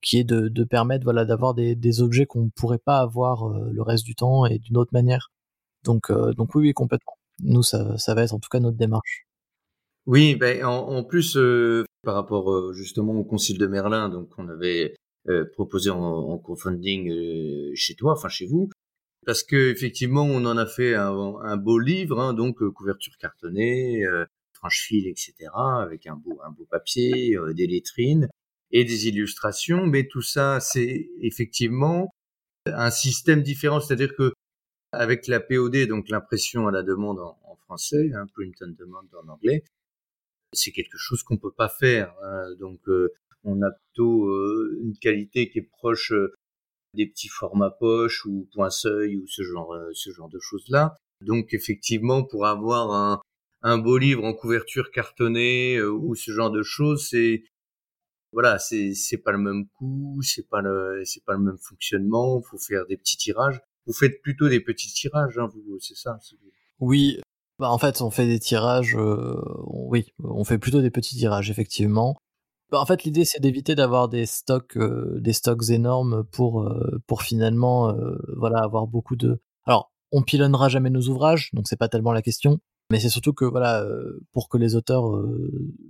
qui 0.00 0.18
est 0.18 0.24
de, 0.24 0.64
permettre 0.64 1.04
voilà 1.04 1.24
d'avoir 1.24 1.54
des, 1.54 2.00
objets 2.00 2.26
qu'on 2.26 2.44
ne 2.44 2.50
pourrait 2.50 2.78
pas 2.78 2.98
avoir 2.98 3.48
euh, 3.48 3.70
le 3.72 3.82
reste 3.82 4.04
du 4.04 4.14
temps 4.14 4.46
et 4.46 4.58
d'une 4.58 4.76
autre 4.76 4.92
manière. 4.92 5.30
Donc 5.84 6.10
euh, 6.10 6.32
donc 6.32 6.54
oui, 6.54 6.68
oui 6.68 6.72
complètement. 6.72 7.18
Nous 7.40 7.62
ça, 7.62 7.96
ça 7.98 8.14
va 8.14 8.22
être 8.22 8.34
en 8.34 8.38
tout 8.38 8.48
cas 8.48 8.60
notre 8.60 8.76
démarche. 8.76 9.26
Oui, 10.06 10.36
ben 10.36 10.64
en, 10.64 11.04
plus 11.04 11.36
euh, 11.36 11.84
par 12.02 12.14
rapport 12.14 12.72
justement 12.72 13.12
au 13.12 13.24
Concile 13.24 13.58
de 13.58 13.66
Merlin, 13.66 14.08
donc 14.08 14.30
on 14.38 14.48
avait 14.48 14.94
proposé 15.52 15.90
en, 15.90 16.38
crowdfunding 16.38 17.74
chez 17.74 17.94
toi, 17.94 18.12
enfin 18.12 18.30
chez 18.30 18.46
vous, 18.46 18.70
parce 19.26 19.42
que 19.42 19.70
effectivement 19.70 20.22
on 20.22 20.46
en 20.46 20.56
a 20.56 20.64
fait 20.64 20.94
un, 20.94 21.56
beau 21.58 21.78
livre, 21.78 22.18
hein, 22.18 22.32
donc 22.32 22.66
couverture 22.70 23.18
cartonnée, 23.18 24.02
franche-fil, 24.58 25.06
etc., 25.06 25.34
avec 25.54 26.06
un 26.06 26.16
beau, 26.16 26.40
un 26.44 26.50
beau 26.50 26.66
papier, 26.70 27.36
euh, 27.36 27.54
des 27.54 27.66
lettrines 27.66 28.28
et 28.70 28.84
des 28.84 29.08
illustrations. 29.08 29.86
Mais 29.86 30.06
tout 30.06 30.22
ça, 30.22 30.60
c'est 30.60 31.08
effectivement 31.20 32.10
un 32.66 32.90
système 32.90 33.42
différent. 33.42 33.80
C'est-à-dire 33.80 34.14
que 34.14 34.32
avec 34.92 35.26
la 35.26 35.40
POD, 35.40 35.86
donc 35.86 36.08
l'impression 36.08 36.66
à 36.66 36.72
la 36.72 36.82
demande 36.82 37.18
en, 37.18 37.56
français, 37.64 38.10
hein, 38.14 38.26
print 38.34 38.54
on 38.62 38.68
demand 38.68 39.02
en 39.22 39.28
anglais, 39.28 39.62
c'est 40.54 40.72
quelque 40.72 40.96
chose 40.96 41.22
qu'on 41.22 41.36
peut 41.36 41.52
pas 41.52 41.68
faire. 41.68 42.14
Hein. 42.22 42.54
Donc, 42.58 42.80
euh, 42.88 43.12
on 43.44 43.60
a 43.60 43.70
plutôt 43.70 44.26
euh, 44.28 44.78
une 44.82 44.96
qualité 44.96 45.50
qui 45.50 45.58
est 45.58 45.68
proche 45.70 46.14
des 46.94 47.06
petits 47.06 47.28
formats 47.28 47.70
poche 47.70 48.24
ou 48.24 48.48
point 48.54 48.70
seuil 48.70 49.16
ou 49.18 49.26
ce 49.26 49.42
genre, 49.42 49.76
ce 49.92 50.10
genre 50.10 50.30
de 50.30 50.38
choses 50.40 50.64
là. 50.70 50.96
Donc 51.20 51.52
effectivement, 51.52 52.22
pour 52.24 52.46
avoir 52.46 52.92
un, 52.92 53.20
un 53.62 53.78
beau 53.78 53.98
livre 53.98 54.24
en 54.24 54.34
couverture 54.34 54.90
cartonnée 54.90 55.82
ou 55.82 56.14
ce 56.14 56.30
genre 56.30 56.50
de 56.50 56.62
choses, 56.62 57.08
c'est 57.08 57.42
voilà, 58.32 58.58
c'est 58.58 58.94
c'est 58.94 59.18
pas 59.18 59.32
le 59.32 59.38
même 59.38 59.66
coût, 59.78 60.20
c'est 60.22 60.48
pas 60.48 60.60
le 60.60 61.02
c'est 61.04 61.24
pas 61.24 61.32
le 61.34 61.40
même 61.40 61.58
fonctionnement. 61.58 62.40
Faut 62.42 62.58
faire 62.58 62.86
des 62.86 62.96
petits 62.96 63.16
tirages. 63.16 63.60
Vous 63.86 63.94
faites 63.94 64.20
plutôt 64.22 64.48
des 64.48 64.60
petits 64.60 64.92
tirages, 64.92 65.38
hein, 65.38 65.48
vous, 65.52 65.78
c'est 65.80 65.96
ça. 65.96 66.18
Oui, 66.78 67.20
bah 67.58 67.70
en 67.70 67.78
fait, 67.78 68.02
on 68.02 68.10
fait 68.10 68.26
des 68.26 68.38
tirages. 68.38 68.94
Euh, 68.96 69.40
oui, 69.66 70.12
on 70.22 70.44
fait 70.44 70.58
plutôt 70.58 70.82
des 70.82 70.90
petits 70.90 71.16
tirages, 71.16 71.50
effectivement. 71.50 72.16
Bah, 72.70 72.80
en 72.80 72.86
fait, 72.86 73.04
l'idée 73.04 73.24
c'est 73.24 73.40
d'éviter 73.40 73.74
d'avoir 73.74 74.10
des 74.10 74.26
stocks, 74.26 74.76
euh, 74.76 75.18
des 75.20 75.32
stocks 75.32 75.70
énormes 75.70 76.24
pour 76.24 76.62
euh, 76.62 77.00
pour 77.06 77.22
finalement, 77.22 77.94
voilà, 78.36 78.58
avoir 78.58 78.86
beaucoup 78.86 79.16
de. 79.16 79.40
Alors, 79.64 79.90
on 80.12 80.22
pilonnera 80.22 80.68
jamais 80.68 80.90
nos 80.90 81.08
ouvrages, 81.08 81.50
donc 81.54 81.66
c'est 81.66 81.78
pas 81.78 81.88
tellement 81.88 82.12
la 82.12 82.22
question. 82.22 82.60
Mais 82.90 83.00
c'est 83.00 83.10
surtout 83.10 83.32
que 83.32 83.44
voilà, 83.44 83.84
pour 84.32 84.48
que 84.48 84.56
les 84.58 84.74
auteurs 84.76 85.04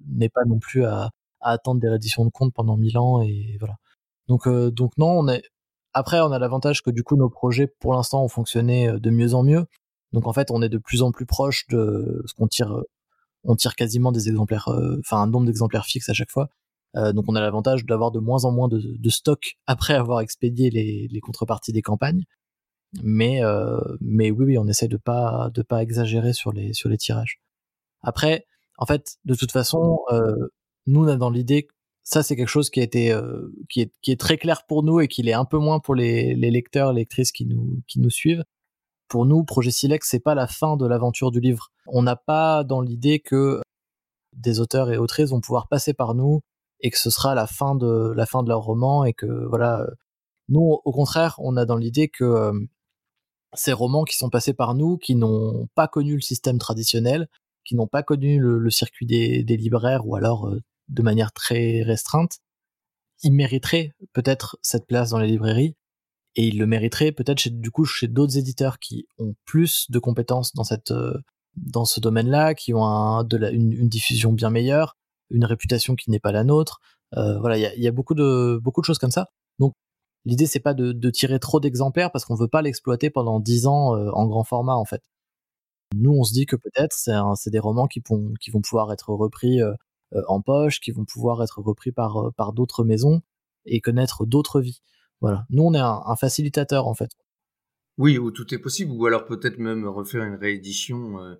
n'aient 0.08 0.28
pas 0.28 0.44
non 0.46 0.58
plus 0.58 0.84
à 0.84 1.10
à 1.40 1.52
attendre 1.52 1.80
des 1.80 1.88
rééditions 1.88 2.24
de 2.24 2.30
compte 2.30 2.52
pendant 2.54 2.76
mille 2.76 2.98
ans 2.98 3.22
et 3.22 3.56
voilà. 3.58 3.76
Donc 4.28 4.46
euh, 4.46 4.70
donc 4.70 4.92
non, 4.98 5.10
on 5.10 5.28
est 5.28 5.42
après 5.94 6.20
on 6.20 6.32
a 6.32 6.38
l'avantage 6.38 6.82
que 6.82 6.90
du 6.90 7.02
coup 7.02 7.16
nos 7.16 7.30
projets 7.30 7.66
pour 7.66 7.94
l'instant 7.94 8.24
ont 8.24 8.28
fonctionné 8.28 8.88
euh, 8.88 8.98
de 8.98 9.10
mieux 9.10 9.34
en 9.34 9.42
mieux. 9.42 9.66
Donc 10.12 10.26
en 10.26 10.32
fait, 10.32 10.50
on 10.50 10.62
est 10.62 10.68
de 10.68 10.78
plus 10.78 11.02
en 11.02 11.12
plus 11.12 11.26
proche 11.26 11.66
de 11.68 12.22
ce 12.26 12.34
qu'on 12.34 12.48
tire 12.48 12.82
on 13.44 13.56
tire 13.56 13.74
quasiment 13.76 14.12
des 14.12 14.28
exemplaires 14.28 14.68
euh, 14.68 14.98
enfin 15.00 15.18
un 15.22 15.26
nombre 15.28 15.46
d'exemplaires 15.46 15.86
fixes 15.86 16.08
à 16.08 16.14
chaque 16.14 16.30
fois. 16.30 16.48
donc 16.94 17.24
on 17.28 17.36
a 17.36 17.40
l'avantage 17.40 17.84
d'avoir 17.86 18.10
de 18.10 18.18
moins 18.18 18.44
en 18.44 18.52
moins 18.52 18.68
de, 18.68 18.80
de 18.98 19.10
stock 19.10 19.56
après 19.66 19.94
avoir 19.94 20.20
expédié 20.20 20.70
les, 20.70 21.08
les 21.10 21.20
contreparties 21.20 21.72
des 21.72 21.82
campagnes. 21.82 22.24
Mais 23.02 23.40
mais 24.00 24.30
oui 24.30 24.46
oui, 24.46 24.58
on 24.58 24.66
essaie 24.68 24.88
de 24.88 24.96
pas 24.96 25.50
de 25.54 25.62
pas 25.62 25.82
exagérer 25.82 26.32
sur 26.32 26.52
les 26.52 26.72
sur 26.72 26.88
les 26.88 26.96
tirages. 26.98 27.40
Après, 28.02 28.46
en 28.78 28.86
fait, 28.86 29.18
de 29.24 29.34
toute 29.34 29.52
façon, 29.52 30.00
euh, 30.12 30.48
nous, 30.86 31.04
on 31.04 31.08
a 31.08 31.16
dans 31.16 31.30
l'idée, 31.30 31.68
ça 32.04 32.22
c'est 32.22 32.36
quelque 32.36 32.48
chose 32.48 32.70
qui 32.70 32.80
a 32.80 32.84
été, 32.84 33.12
euh, 33.12 33.48
qui 33.68 33.82
est, 33.82 33.92
qui 34.02 34.12
est 34.12 34.20
très 34.20 34.38
clair 34.38 34.64
pour 34.66 34.82
nous 34.84 35.00
et 35.00 35.08
qui 35.08 35.22
l'est 35.22 35.32
un 35.34 35.44
peu 35.44 35.58
moins 35.58 35.80
pour 35.80 35.94
les, 35.94 36.34
les 36.34 36.50
lecteurs, 36.50 36.92
lectrices 36.92 37.32
qui 37.32 37.46
nous, 37.46 37.82
qui 37.88 38.00
nous 38.00 38.10
suivent. 38.10 38.44
Pour 39.08 39.26
nous, 39.26 39.44
Projet 39.44 39.70
Silex, 39.70 40.08
c'est 40.08 40.20
pas 40.20 40.34
la 40.34 40.46
fin 40.46 40.76
de 40.76 40.86
l'aventure 40.86 41.30
du 41.30 41.40
livre. 41.40 41.70
On 41.86 42.02
n'a 42.02 42.16
pas 42.16 42.64
dans 42.64 42.80
l'idée 42.80 43.20
que 43.20 43.60
des 44.36 44.60
auteurs 44.60 44.90
et 44.92 44.98
autrices 44.98 45.30
vont 45.30 45.40
pouvoir 45.40 45.68
passer 45.68 45.94
par 45.94 46.14
nous 46.14 46.40
et 46.80 46.90
que 46.90 46.98
ce 46.98 47.10
sera 47.10 47.34
la 47.34 47.46
fin 47.46 47.74
de 47.74 48.12
la 48.14 48.26
fin 48.26 48.42
de 48.42 48.48
leur 48.48 48.60
roman 48.62 49.04
et 49.04 49.14
que 49.14 49.46
voilà. 49.48 49.86
Nous, 50.50 50.80
au 50.84 50.92
contraire, 50.92 51.36
on 51.38 51.56
a 51.58 51.66
dans 51.66 51.76
l'idée 51.76 52.08
que 52.08 52.24
euh, 52.24 52.52
ces 53.54 53.72
romans 53.72 54.04
qui 54.04 54.16
sont 54.16 54.30
passés 54.30 54.54
par 54.54 54.74
nous, 54.74 54.98
qui 54.98 55.14
n'ont 55.14 55.68
pas 55.74 55.88
connu 55.88 56.14
le 56.14 56.20
système 56.20 56.58
traditionnel, 56.58 57.28
qui 57.64 57.76
n'ont 57.76 57.86
pas 57.86 58.02
connu 58.02 58.38
le, 58.38 58.70
circuit 58.70 59.06
des, 59.06 59.42
libraires 59.42 60.06
ou 60.06 60.16
alors 60.16 60.48
euh, 60.48 60.60
de 60.88 61.02
manière 61.02 61.32
très 61.32 61.82
restreinte, 61.82 62.38
il 63.22 63.32
mériterait 63.32 63.92
peut-être 64.12 64.58
cette 64.62 64.86
place 64.86 65.10
dans 65.10 65.18
les 65.18 65.26
librairies 65.28 65.74
et 66.36 66.46
il 66.46 66.58
le 66.58 66.66
mériterait 66.66 67.12
peut-être 67.12 67.48
du 67.48 67.70
coup 67.70 67.84
chez 67.84 68.06
d'autres 68.06 68.38
éditeurs 68.38 68.78
qui 68.78 69.06
ont 69.18 69.34
plus 69.44 69.90
de 69.90 69.98
compétences 69.98 70.54
dans 70.54 70.64
cette 70.64 70.92
euh, 70.92 71.18
dans 71.56 71.84
ce 71.84 72.00
domaine-là, 72.00 72.54
qui 72.54 72.72
ont 72.72 73.20
une, 73.22 73.88
diffusion 73.88 74.32
bien 74.32 74.50
meilleure, 74.50 74.96
une 75.30 75.44
réputation 75.44 75.96
qui 75.96 76.10
n'est 76.10 76.20
pas 76.20 76.32
la 76.32 76.44
nôtre. 76.44 76.80
Euh, 77.16 77.38
voilà, 77.40 77.58
il 77.58 77.82
y 77.82 77.88
a, 77.88 77.92
beaucoup 77.92 78.14
de 78.14 78.60
beaucoup 78.62 78.80
de 78.80 78.86
choses 78.86 78.98
comme 78.98 79.10
ça. 79.10 79.28
Donc 79.58 79.74
l'idée 80.28 80.46
c'est 80.46 80.60
pas 80.60 80.74
de, 80.74 80.92
de, 80.92 81.10
tirer 81.10 81.38
trop 81.40 81.60
d'exemplaires 81.60 82.12
parce 82.12 82.24
qu'on 82.24 82.34
veut 82.34 82.48
pas 82.48 82.62
l'exploiter 82.62 83.10
pendant 83.10 83.40
dix 83.40 83.66
ans 83.66 83.96
euh, 83.96 84.10
en 84.12 84.26
grand 84.26 84.44
format 84.44 84.74
en 84.74 84.84
fait. 84.84 85.02
Nous 85.94 86.12
on 86.12 86.22
se 86.22 86.32
dit 86.32 86.46
que 86.46 86.56
peut-être 86.56 86.92
c'est 86.92 87.50
des 87.50 87.58
romans 87.58 87.86
qui, 87.86 88.02
vont, 88.08 88.34
qui 88.40 88.50
vont 88.50 88.60
pouvoir 88.60 88.92
être 88.92 89.10
repris 89.10 89.60
euh, 90.14 90.22
en 90.26 90.40
poche, 90.40 90.80
qui 90.80 90.90
vont 90.90 91.04
pouvoir 91.04 91.42
être 91.42 91.60
repris 91.60 91.92
par, 91.92 92.16
euh, 92.16 92.30
par 92.30 92.54
d'autres 92.54 92.82
maisons 92.82 93.20
et 93.66 93.80
connaître 93.80 94.24
d'autres 94.24 94.60
vies. 94.60 94.80
Voilà. 95.20 95.44
Nous, 95.50 95.62
on 95.62 95.74
est 95.74 95.80
un, 95.80 96.16
facilitateur, 96.16 96.86
en 96.86 96.94
fait. 96.94 97.10
Oui, 97.98 98.16
où 98.16 98.30
tout 98.30 98.54
est 98.54 98.58
possible, 98.58 98.92
ou 98.92 99.04
alors 99.04 99.26
peut-être 99.26 99.58
même 99.58 99.86
refaire 99.86 100.22
une 100.22 100.36
réédition. 100.36 101.20
Euh. 101.20 101.34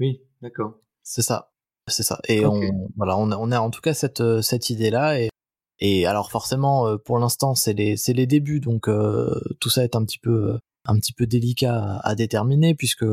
Oui, 0.00 0.20
d'accord. 0.42 0.80
C'est 1.02 1.22
ça. 1.22 1.52
C'est 1.86 2.02
ça. 2.02 2.20
Et 2.28 2.44
on, 2.44 2.90
voilà, 2.96 3.16
on 3.16 3.30
a, 3.30 3.36
on 3.36 3.50
a 3.52 3.58
en 3.58 3.70
tout 3.70 3.80
cas 3.80 3.94
cette, 3.94 4.22
cette 4.42 4.68
idée-là. 4.68 5.20
Et, 5.20 5.30
et 5.80 6.06
alors 6.06 6.30
forcément, 6.30 6.96
pour 6.98 7.18
l'instant, 7.18 7.54
c'est 7.54 7.72
les, 7.72 7.96
les 8.08 8.26
débuts, 8.26 8.60
donc 8.60 8.88
tout 9.60 9.70
ça 9.70 9.84
est 9.84 9.96
un 9.96 10.04
petit 10.04 10.18
peu, 10.18 10.58
peu 11.16 11.26
délicat 11.26 12.00
à, 12.02 12.14
déterminer, 12.14 12.74
puisque 12.74 13.04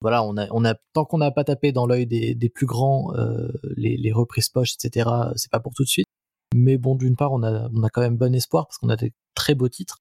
voilà, 0.00 0.22
on 0.22 0.36
a, 0.64 0.74
tant 0.92 1.04
qu'on 1.04 1.18
n'a 1.18 1.30
pas 1.30 1.44
tapé 1.44 1.72
dans 1.72 1.86
l'œil 1.86 2.06
des, 2.06 2.52
plus 2.54 2.66
grands, 2.66 3.12
euh, 3.16 3.48
les, 3.76 3.96
les, 3.96 4.12
reprises 4.12 4.48
poches, 4.48 4.74
etc. 4.74 5.10
C'est 5.34 5.50
pas 5.50 5.60
pour 5.60 5.74
tout 5.74 5.82
de 5.82 5.88
suite. 5.88 6.06
Mais 6.54 6.78
bon, 6.78 6.94
d'une 6.94 7.16
part, 7.16 7.32
on 7.32 7.42
a, 7.42 7.68
on 7.74 7.82
a 7.82 7.90
quand 7.90 8.00
même 8.00 8.16
bon 8.16 8.34
espoir 8.34 8.66
parce 8.66 8.78
qu'on 8.78 8.88
a 8.88 8.96
des 8.96 9.12
très 9.34 9.54
beaux 9.54 9.68
titres. 9.68 9.98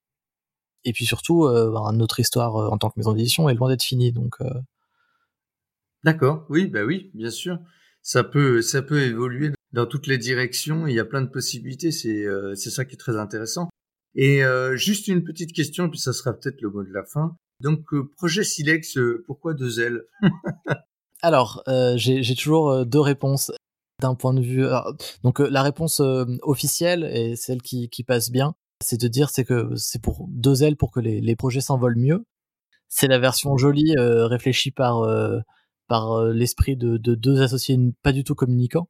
Et 0.86 0.94
puis 0.94 1.06
surtout, 1.06 1.46
euh, 1.46 1.72
ben, 1.72 1.92
notre 1.94 2.20
histoire 2.20 2.56
euh, 2.58 2.70
en 2.70 2.78
tant 2.78 2.90
que 2.90 3.00
maison 3.00 3.14
d'édition 3.14 3.50
est 3.50 3.56
loin 3.56 3.70
d'être 3.70 3.84
finie, 3.84 4.12
donc. 4.12 4.36
Euh. 4.42 4.54
D'accord, 6.04 6.46
oui, 6.50 6.68
bah 6.68 6.84
oui, 6.86 7.10
bien 7.16 7.32
sûr. 7.32 7.60
Ça 8.08 8.24
peut, 8.24 8.62
ça 8.62 8.82
peut 8.82 9.02
évoluer 9.02 9.52
dans 9.74 9.86
toutes 9.86 10.08
les 10.08 10.18
directions. 10.18 10.88
Il 10.88 10.96
y 10.96 11.00
a 11.00 11.04
plein 11.04 11.22
de 11.22 11.28
possibilités. 11.28 11.92
C'est, 11.92 12.26
c'est 12.56 12.70
ça 12.70 12.86
qui 12.86 12.94
est 12.94 12.98
très 12.98 13.18
intéressant. 13.18 13.68
Et 14.16 14.42
juste 14.76 15.10
une 15.10 15.26
petite 15.26 15.52
question, 15.52 15.90
puis 15.90 16.00
ça 16.00 16.14
sera 16.14 16.32
peut-être 16.32 16.62
le 16.62 16.70
mot 16.70 16.84
de 16.84 16.94
la 16.94 17.04
fin. 17.04 17.36
Donc, 17.60 17.94
euh, 17.94 18.10
projet 18.16 18.44
Silex, 18.44 18.98
euh, 18.98 19.24
pourquoi 19.26 19.54
deux 19.54 19.80
ailes 19.80 20.04
Alors, 21.22 21.64
euh, 21.68 21.98
j'ai 21.98 22.36
toujours 22.36 22.86
deux 22.86 23.00
réponses 23.00 23.52
d'un 24.00 24.14
point 24.14 24.36
de 24.36 24.42
vue. 24.42 24.66
donc, 25.24 25.40
la 25.40 25.64
réponse 25.64 26.00
officielle 26.44 27.04
et 27.06 27.36
celle 27.36 27.64
qui, 27.64 27.90
qui 27.90 28.04
passe 28.04 28.30
bien, 28.30 28.54
c'est 28.84 29.02
de 29.02 29.08
dire 29.08 29.32
c'est 29.32 29.44
que 29.44 29.76
c'est 29.76 30.00
pour 30.00 30.28
deux 30.30 30.64
ailes 30.64 30.76
pour 30.76 30.92
que 30.92 31.00
les, 31.00 31.20
les 31.20 31.36
projets 31.36 31.62
s'envolent 31.62 31.98
mieux. 31.98 32.24
C'est 32.88 33.08
la 33.08 33.18
version 33.18 33.58
jolie 33.58 33.96
réfléchie 33.98 34.70
par 34.70 35.02
par 35.88 36.24
l'esprit 36.26 36.76
de, 36.76 36.98
de, 36.98 37.16
deux 37.16 37.42
associés 37.42 37.78
pas 38.04 38.12
du 38.12 38.24
tout 38.24 38.36
communicants. 38.36 38.88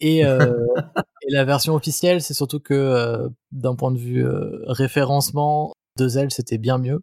Et, 0.00 0.20
et 0.20 1.30
la 1.30 1.44
version 1.44 1.74
officielle, 1.74 2.22
c'est 2.22 2.34
surtout 2.34 2.60
que 2.60 3.28
d'un 3.52 3.74
point 3.74 3.92
de 3.92 3.98
vue 3.98 4.26
référencement, 4.66 5.72
deux 5.98 6.18
ailes 6.18 6.30
c'était 6.30 6.58
bien 6.58 6.78
mieux 6.78 7.00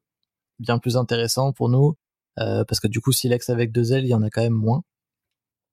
bien 0.60 0.80
plus 0.80 0.97
intéressant 0.97 1.54
pour 1.54 1.70
nous, 1.70 1.95
euh, 2.39 2.64
parce 2.66 2.80
que 2.80 2.88
du 2.88 3.01
coup, 3.01 3.12
Silex 3.12 3.49
avec 3.49 3.72
deux 3.72 3.93
L, 3.93 4.06
il 4.06 4.10
y 4.10 4.14
en 4.14 4.24
a 4.24 4.30
quand 4.30 4.41
même 4.41 4.54
moins. 4.54 4.82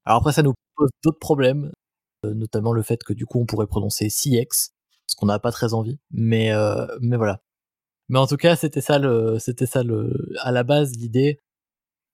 Alors 0.04 0.18
après, 0.20 0.32
ça 0.32 0.42
nous 0.42 0.54
pose 0.76 0.90
d'autres 1.04 1.18
problèmes, 1.18 1.72
euh, 2.26 2.34
notamment 2.34 2.72
le 2.72 2.82
fait 2.82 3.02
que 3.04 3.12
du 3.12 3.26
coup, 3.26 3.40
on 3.40 3.46
pourrait 3.46 3.66
prononcer 3.66 4.08
CX, 4.08 4.72
ce 5.06 5.16
qu'on 5.16 5.26
n'a 5.26 5.38
pas 5.38 5.52
très 5.52 5.74
envie, 5.74 5.98
mais 6.10 6.52
euh, 6.52 6.86
mais 7.00 7.16
voilà. 7.16 7.40
Mais 8.08 8.18
en 8.18 8.26
tout 8.26 8.36
cas, 8.36 8.56
c'était 8.56 8.80
ça 8.80 8.98
le, 8.98 9.38
c'était 9.38 9.66
ça 9.66 9.82
le, 9.84 10.12
à 10.40 10.52
la 10.52 10.64
base 10.64 10.92
l'idée. 10.96 11.40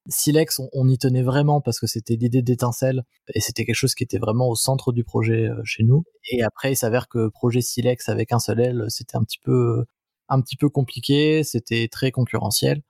Silex, 0.09 0.61
on, 0.73 0.89
y 0.89 0.99
tenait 0.99 1.23
vraiment 1.23 1.61
parce 1.61 1.81
que 1.81 1.87
c'était 1.87 2.17
l'idée 2.17 2.43
d'étincelle 2.43 3.05
et 3.35 3.41
c'était 3.41 3.65
quelque 3.65 3.77
chose 3.77 3.95
qui 3.95 4.05
était 4.05 4.19
vraiment 4.19 4.49
au 4.49 4.55
centre 4.55 4.93
du 4.93 5.05
projet 5.05 5.49
chez 5.65 5.83
nous. 5.83 6.05
Et 6.31 6.43
après, 6.43 6.73
il 6.73 6.77
s'avère 6.77 7.09
que 7.09 7.29
projet 7.29 7.61
Silex 7.61 8.09
avec 8.09 8.33
un 8.33 8.39
seul 8.39 8.61
L, 8.61 8.85
c'était 8.89 9.17
un 9.17 9.23
petit 9.23 9.41
peu 9.43 9.85
un 10.29 10.41
petit 10.41 10.57
peu 10.57 10.69
compliqué, 10.69 11.43
c'était 11.45 11.89
très 11.89 12.11
concurrentiel. 12.11 12.83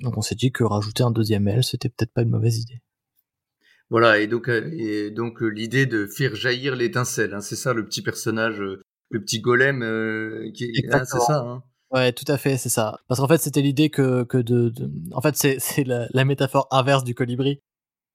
Donc 0.00 0.16
on 0.18 0.22
s'est 0.22 0.34
dit 0.34 0.52
que 0.52 0.64
rajouter 0.64 1.02
un 1.02 1.10
deuxième 1.10 1.48
L, 1.48 1.64
c'était 1.64 1.88
peut-être 1.88 2.12
pas 2.12 2.22
une 2.22 2.30
mauvaise 2.30 2.58
idée. 2.58 2.82
Voilà, 3.88 4.18
et 4.18 4.26
donc, 4.26 4.48
euh, 4.48 4.68
et 4.72 5.10
donc 5.10 5.42
euh, 5.42 5.46
l'idée 5.46 5.86
de 5.86 6.06
faire 6.06 6.34
jaillir 6.34 6.74
l'étincelle, 6.74 7.34
hein, 7.34 7.40
c'est 7.40 7.56
ça 7.56 7.72
le 7.72 7.84
petit 7.84 8.02
personnage, 8.02 8.60
euh, 8.60 8.82
le 9.10 9.20
petit 9.20 9.40
golem 9.40 9.80
qui 10.52 10.72
hein, 10.90 11.04
c'est 11.04 11.20
ça. 11.20 11.38
Hein. 11.38 11.62
Ouais, 11.96 12.12
tout 12.12 12.30
à 12.30 12.36
fait, 12.36 12.58
c'est 12.58 12.68
ça. 12.68 13.00
Parce 13.08 13.20
qu'en 13.20 13.26
fait, 13.26 13.38
c'était 13.38 13.62
l'idée 13.62 13.88
que, 13.88 14.24
que 14.24 14.36
de, 14.36 14.70
En 15.12 15.22
fait, 15.22 15.34
c'est 15.34 15.82
la, 15.84 16.06
la 16.10 16.24
métaphore 16.26 16.68
inverse 16.70 17.04
du 17.04 17.14
colibri. 17.14 17.62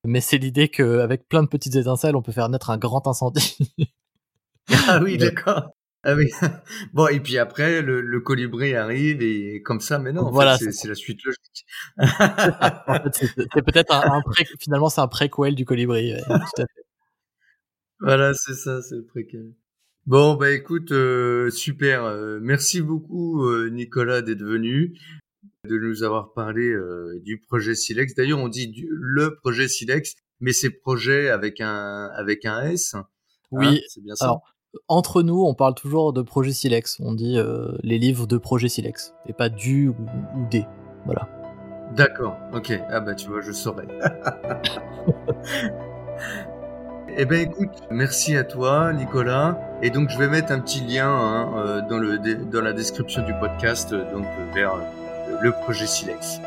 Mais 0.06 0.22
c'est 0.22 0.38
l'idée 0.38 0.70
qu'avec 0.70 1.28
plein 1.28 1.42
de 1.42 1.48
petites 1.48 1.76
étincelles, 1.76 2.16
on 2.16 2.22
peut 2.22 2.32
faire 2.32 2.48
naître 2.50 2.70
un 2.70 2.78
grand 2.78 3.08
incendie. 3.08 3.58
ah 4.88 5.00
oui, 5.02 5.18
d'accord. 5.18 5.72
Ah 6.04 6.14
oui. 6.14 6.30
Bon, 6.94 7.08
et 7.08 7.20
puis 7.20 7.40
après, 7.40 7.82
le, 7.82 8.02
le, 8.02 8.20
colibri 8.22 8.76
arrive 8.76 9.24
et 9.24 9.64
comme 9.64 9.80
ça, 9.80 9.98
mais 9.98 10.12
non, 10.12 10.30
voilà, 10.30 10.60
c'est 10.60 10.88
la 10.88 10.96
suite 10.96 11.22
logique. 11.24 11.66
c'est 13.14 13.66
peut-être 13.66 13.92
un, 13.92 14.12
un 14.12 14.22
pré, 14.22 14.46
finalement, 14.60 14.90
c'est 14.90 15.02
un 15.02 15.08
préquel 15.08 15.56
du 15.56 15.66
colibri. 15.66 16.14
tout 16.28 16.62
à 16.62 16.66
fait. 16.68 16.86
Voilà, 18.00 18.34
c'est 18.36 18.54
ça, 18.54 18.80
c'est 18.84 18.96
le 18.96 19.06
préquel. 19.06 19.54
Bon, 20.08 20.34
bah 20.34 20.52
écoute, 20.52 20.91
euh, 20.91 21.52
super. 21.52 22.06
Euh, 22.06 22.39
merci 22.41 22.82
beaucoup, 22.82 23.45
euh, 23.45 23.70
Nicolas, 23.70 24.24
d'être 24.24 24.41
venu, 24.41 24.97
de 25.70 25.78
nous 25.78 26.02
avoir 26.04 26.34
parlé 26.34 26.74
du 27.24 27.39
projet 27.39 27.76
Silex. 27.76 28.16
D'ailleurs, 28.16 28.39
on 28.39 28.47
dit 28.47 28.68
du, 28.68 28.89
le 28.91 29.36
projet 29.36 29.68
Silex, 29.68 30.16
mais 30.39 30.54
c'est 30.54 30.72
projet 30.72 31.30
avec 31.30 31.62
un 31.62 32.10
avec 32.16 32.45
un 32.45 32.64
S. 32.64 32.95
Oui, 33.52 33.68
hein, 33.68 33.78
c'est 33.89 34.04
bien 34.04 34.16
ça. 34.16 34.38
entre 34.88 35.22
nous, 35.22 35.45
on 35.45 35.54
parle 35.54 35.76
toujours 35.76 36.14
de 36.14 36.24
projet 36.24 36.52
Silex. 36.52 36.97
On 36.99 37.14
dit 37.14 37.38
les 37.84 37.99
livres 37.99 38.26
de 38.26 38.38
projet 38.38 38.70
Silex 38.70 39.14
et 39.28 39.34
pas 39.34 39.49
du 39.49 39.89
ou, 39.89 39.95
ou 40.36 40.49
des. 40.49 40.66
Voilà. 41.06 41.30
D'accord, 41.95 42.38
ok. 42.54 42.74
Ah 42.89 43.02
bah 43.02 43.14
tu 43.14 43.30
vois, 43.30 43.41
je 43.41 43.52
saurais. 43.52 43.88
eh 47.18 47.26
ben 47.26 47.41
écoute, 47.41 47.70
merci 47.89 48.36
à 48.38 48.43
toi 48.43 48.93
Nicolas. 48.93 49.57
Et 49.82 49.89
donc 49.89 50.09
je 50.09 50.18
vais 50.18 50.28
mettre 50.28 50.51
un 50.51 50.59
petit 50.59 50.82
lien 50.82 51.09
hein, 51.09 51.49
euh, 51.55 51.82
dans, 51.82 51.97
le, 51.97 52.18
dans 52.18 52.62
la 52.62 52.74
description 52.74 53.24
du 53.24 53.34
podcast 53.36 53.93
euh, 53.93 54.03
donc 54.14 54.26
vers 54.53 54.74
euh, 54.74 55.38
le 55.41 55.51
projet 55.51 55.88
Silex. 55.88 56.39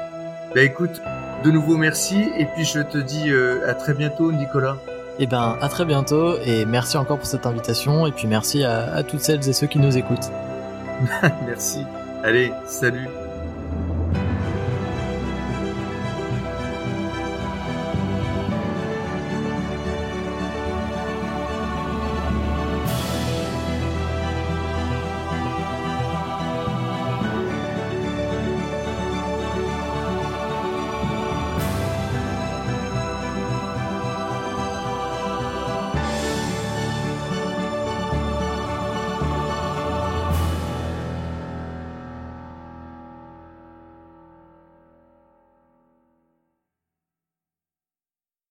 Ben 0.54 0.64
écoute, 0.64 1.02
de 1.44 1.50
nouveau 1.50 1.76
merci 1.76 2.28
et 2.38 2.46
puis 2.46 2.64
je 2.64 2.80
te 2.80 2.98
dis 2.98 3.32
à 3.66 3.74
très 3.74 3.94
bientôt 3.94 4.30
Nicolas. 4.30 4.76
Eh 5.18 5.26
ben 5.26 5.56
à 5.60 5.68
très 5.68 5.84
bientôt 5.84 6.36
et 6.44 6.64
merci 6.64 6.96
encore 6.96 7.18
pour 7.18 7.26
cette 7.26 7.46
invitation 7.46 8.06
et 8.06 8.12
puis 8.12 8.28
merci 8.28 8.64
à, 8.64 8.94
à 8.94 9.02
toutes 9.02 9.20
celles 9.20 9.48
et 9.48 9.52
ceux 9.52 9.66
qui 9.66 9.78
nous 9.78 9.96
écoutent. 9.96 10.30
merci. 11.46 11.84
Allez, 12.22 12.52
salut. 12.66 13.08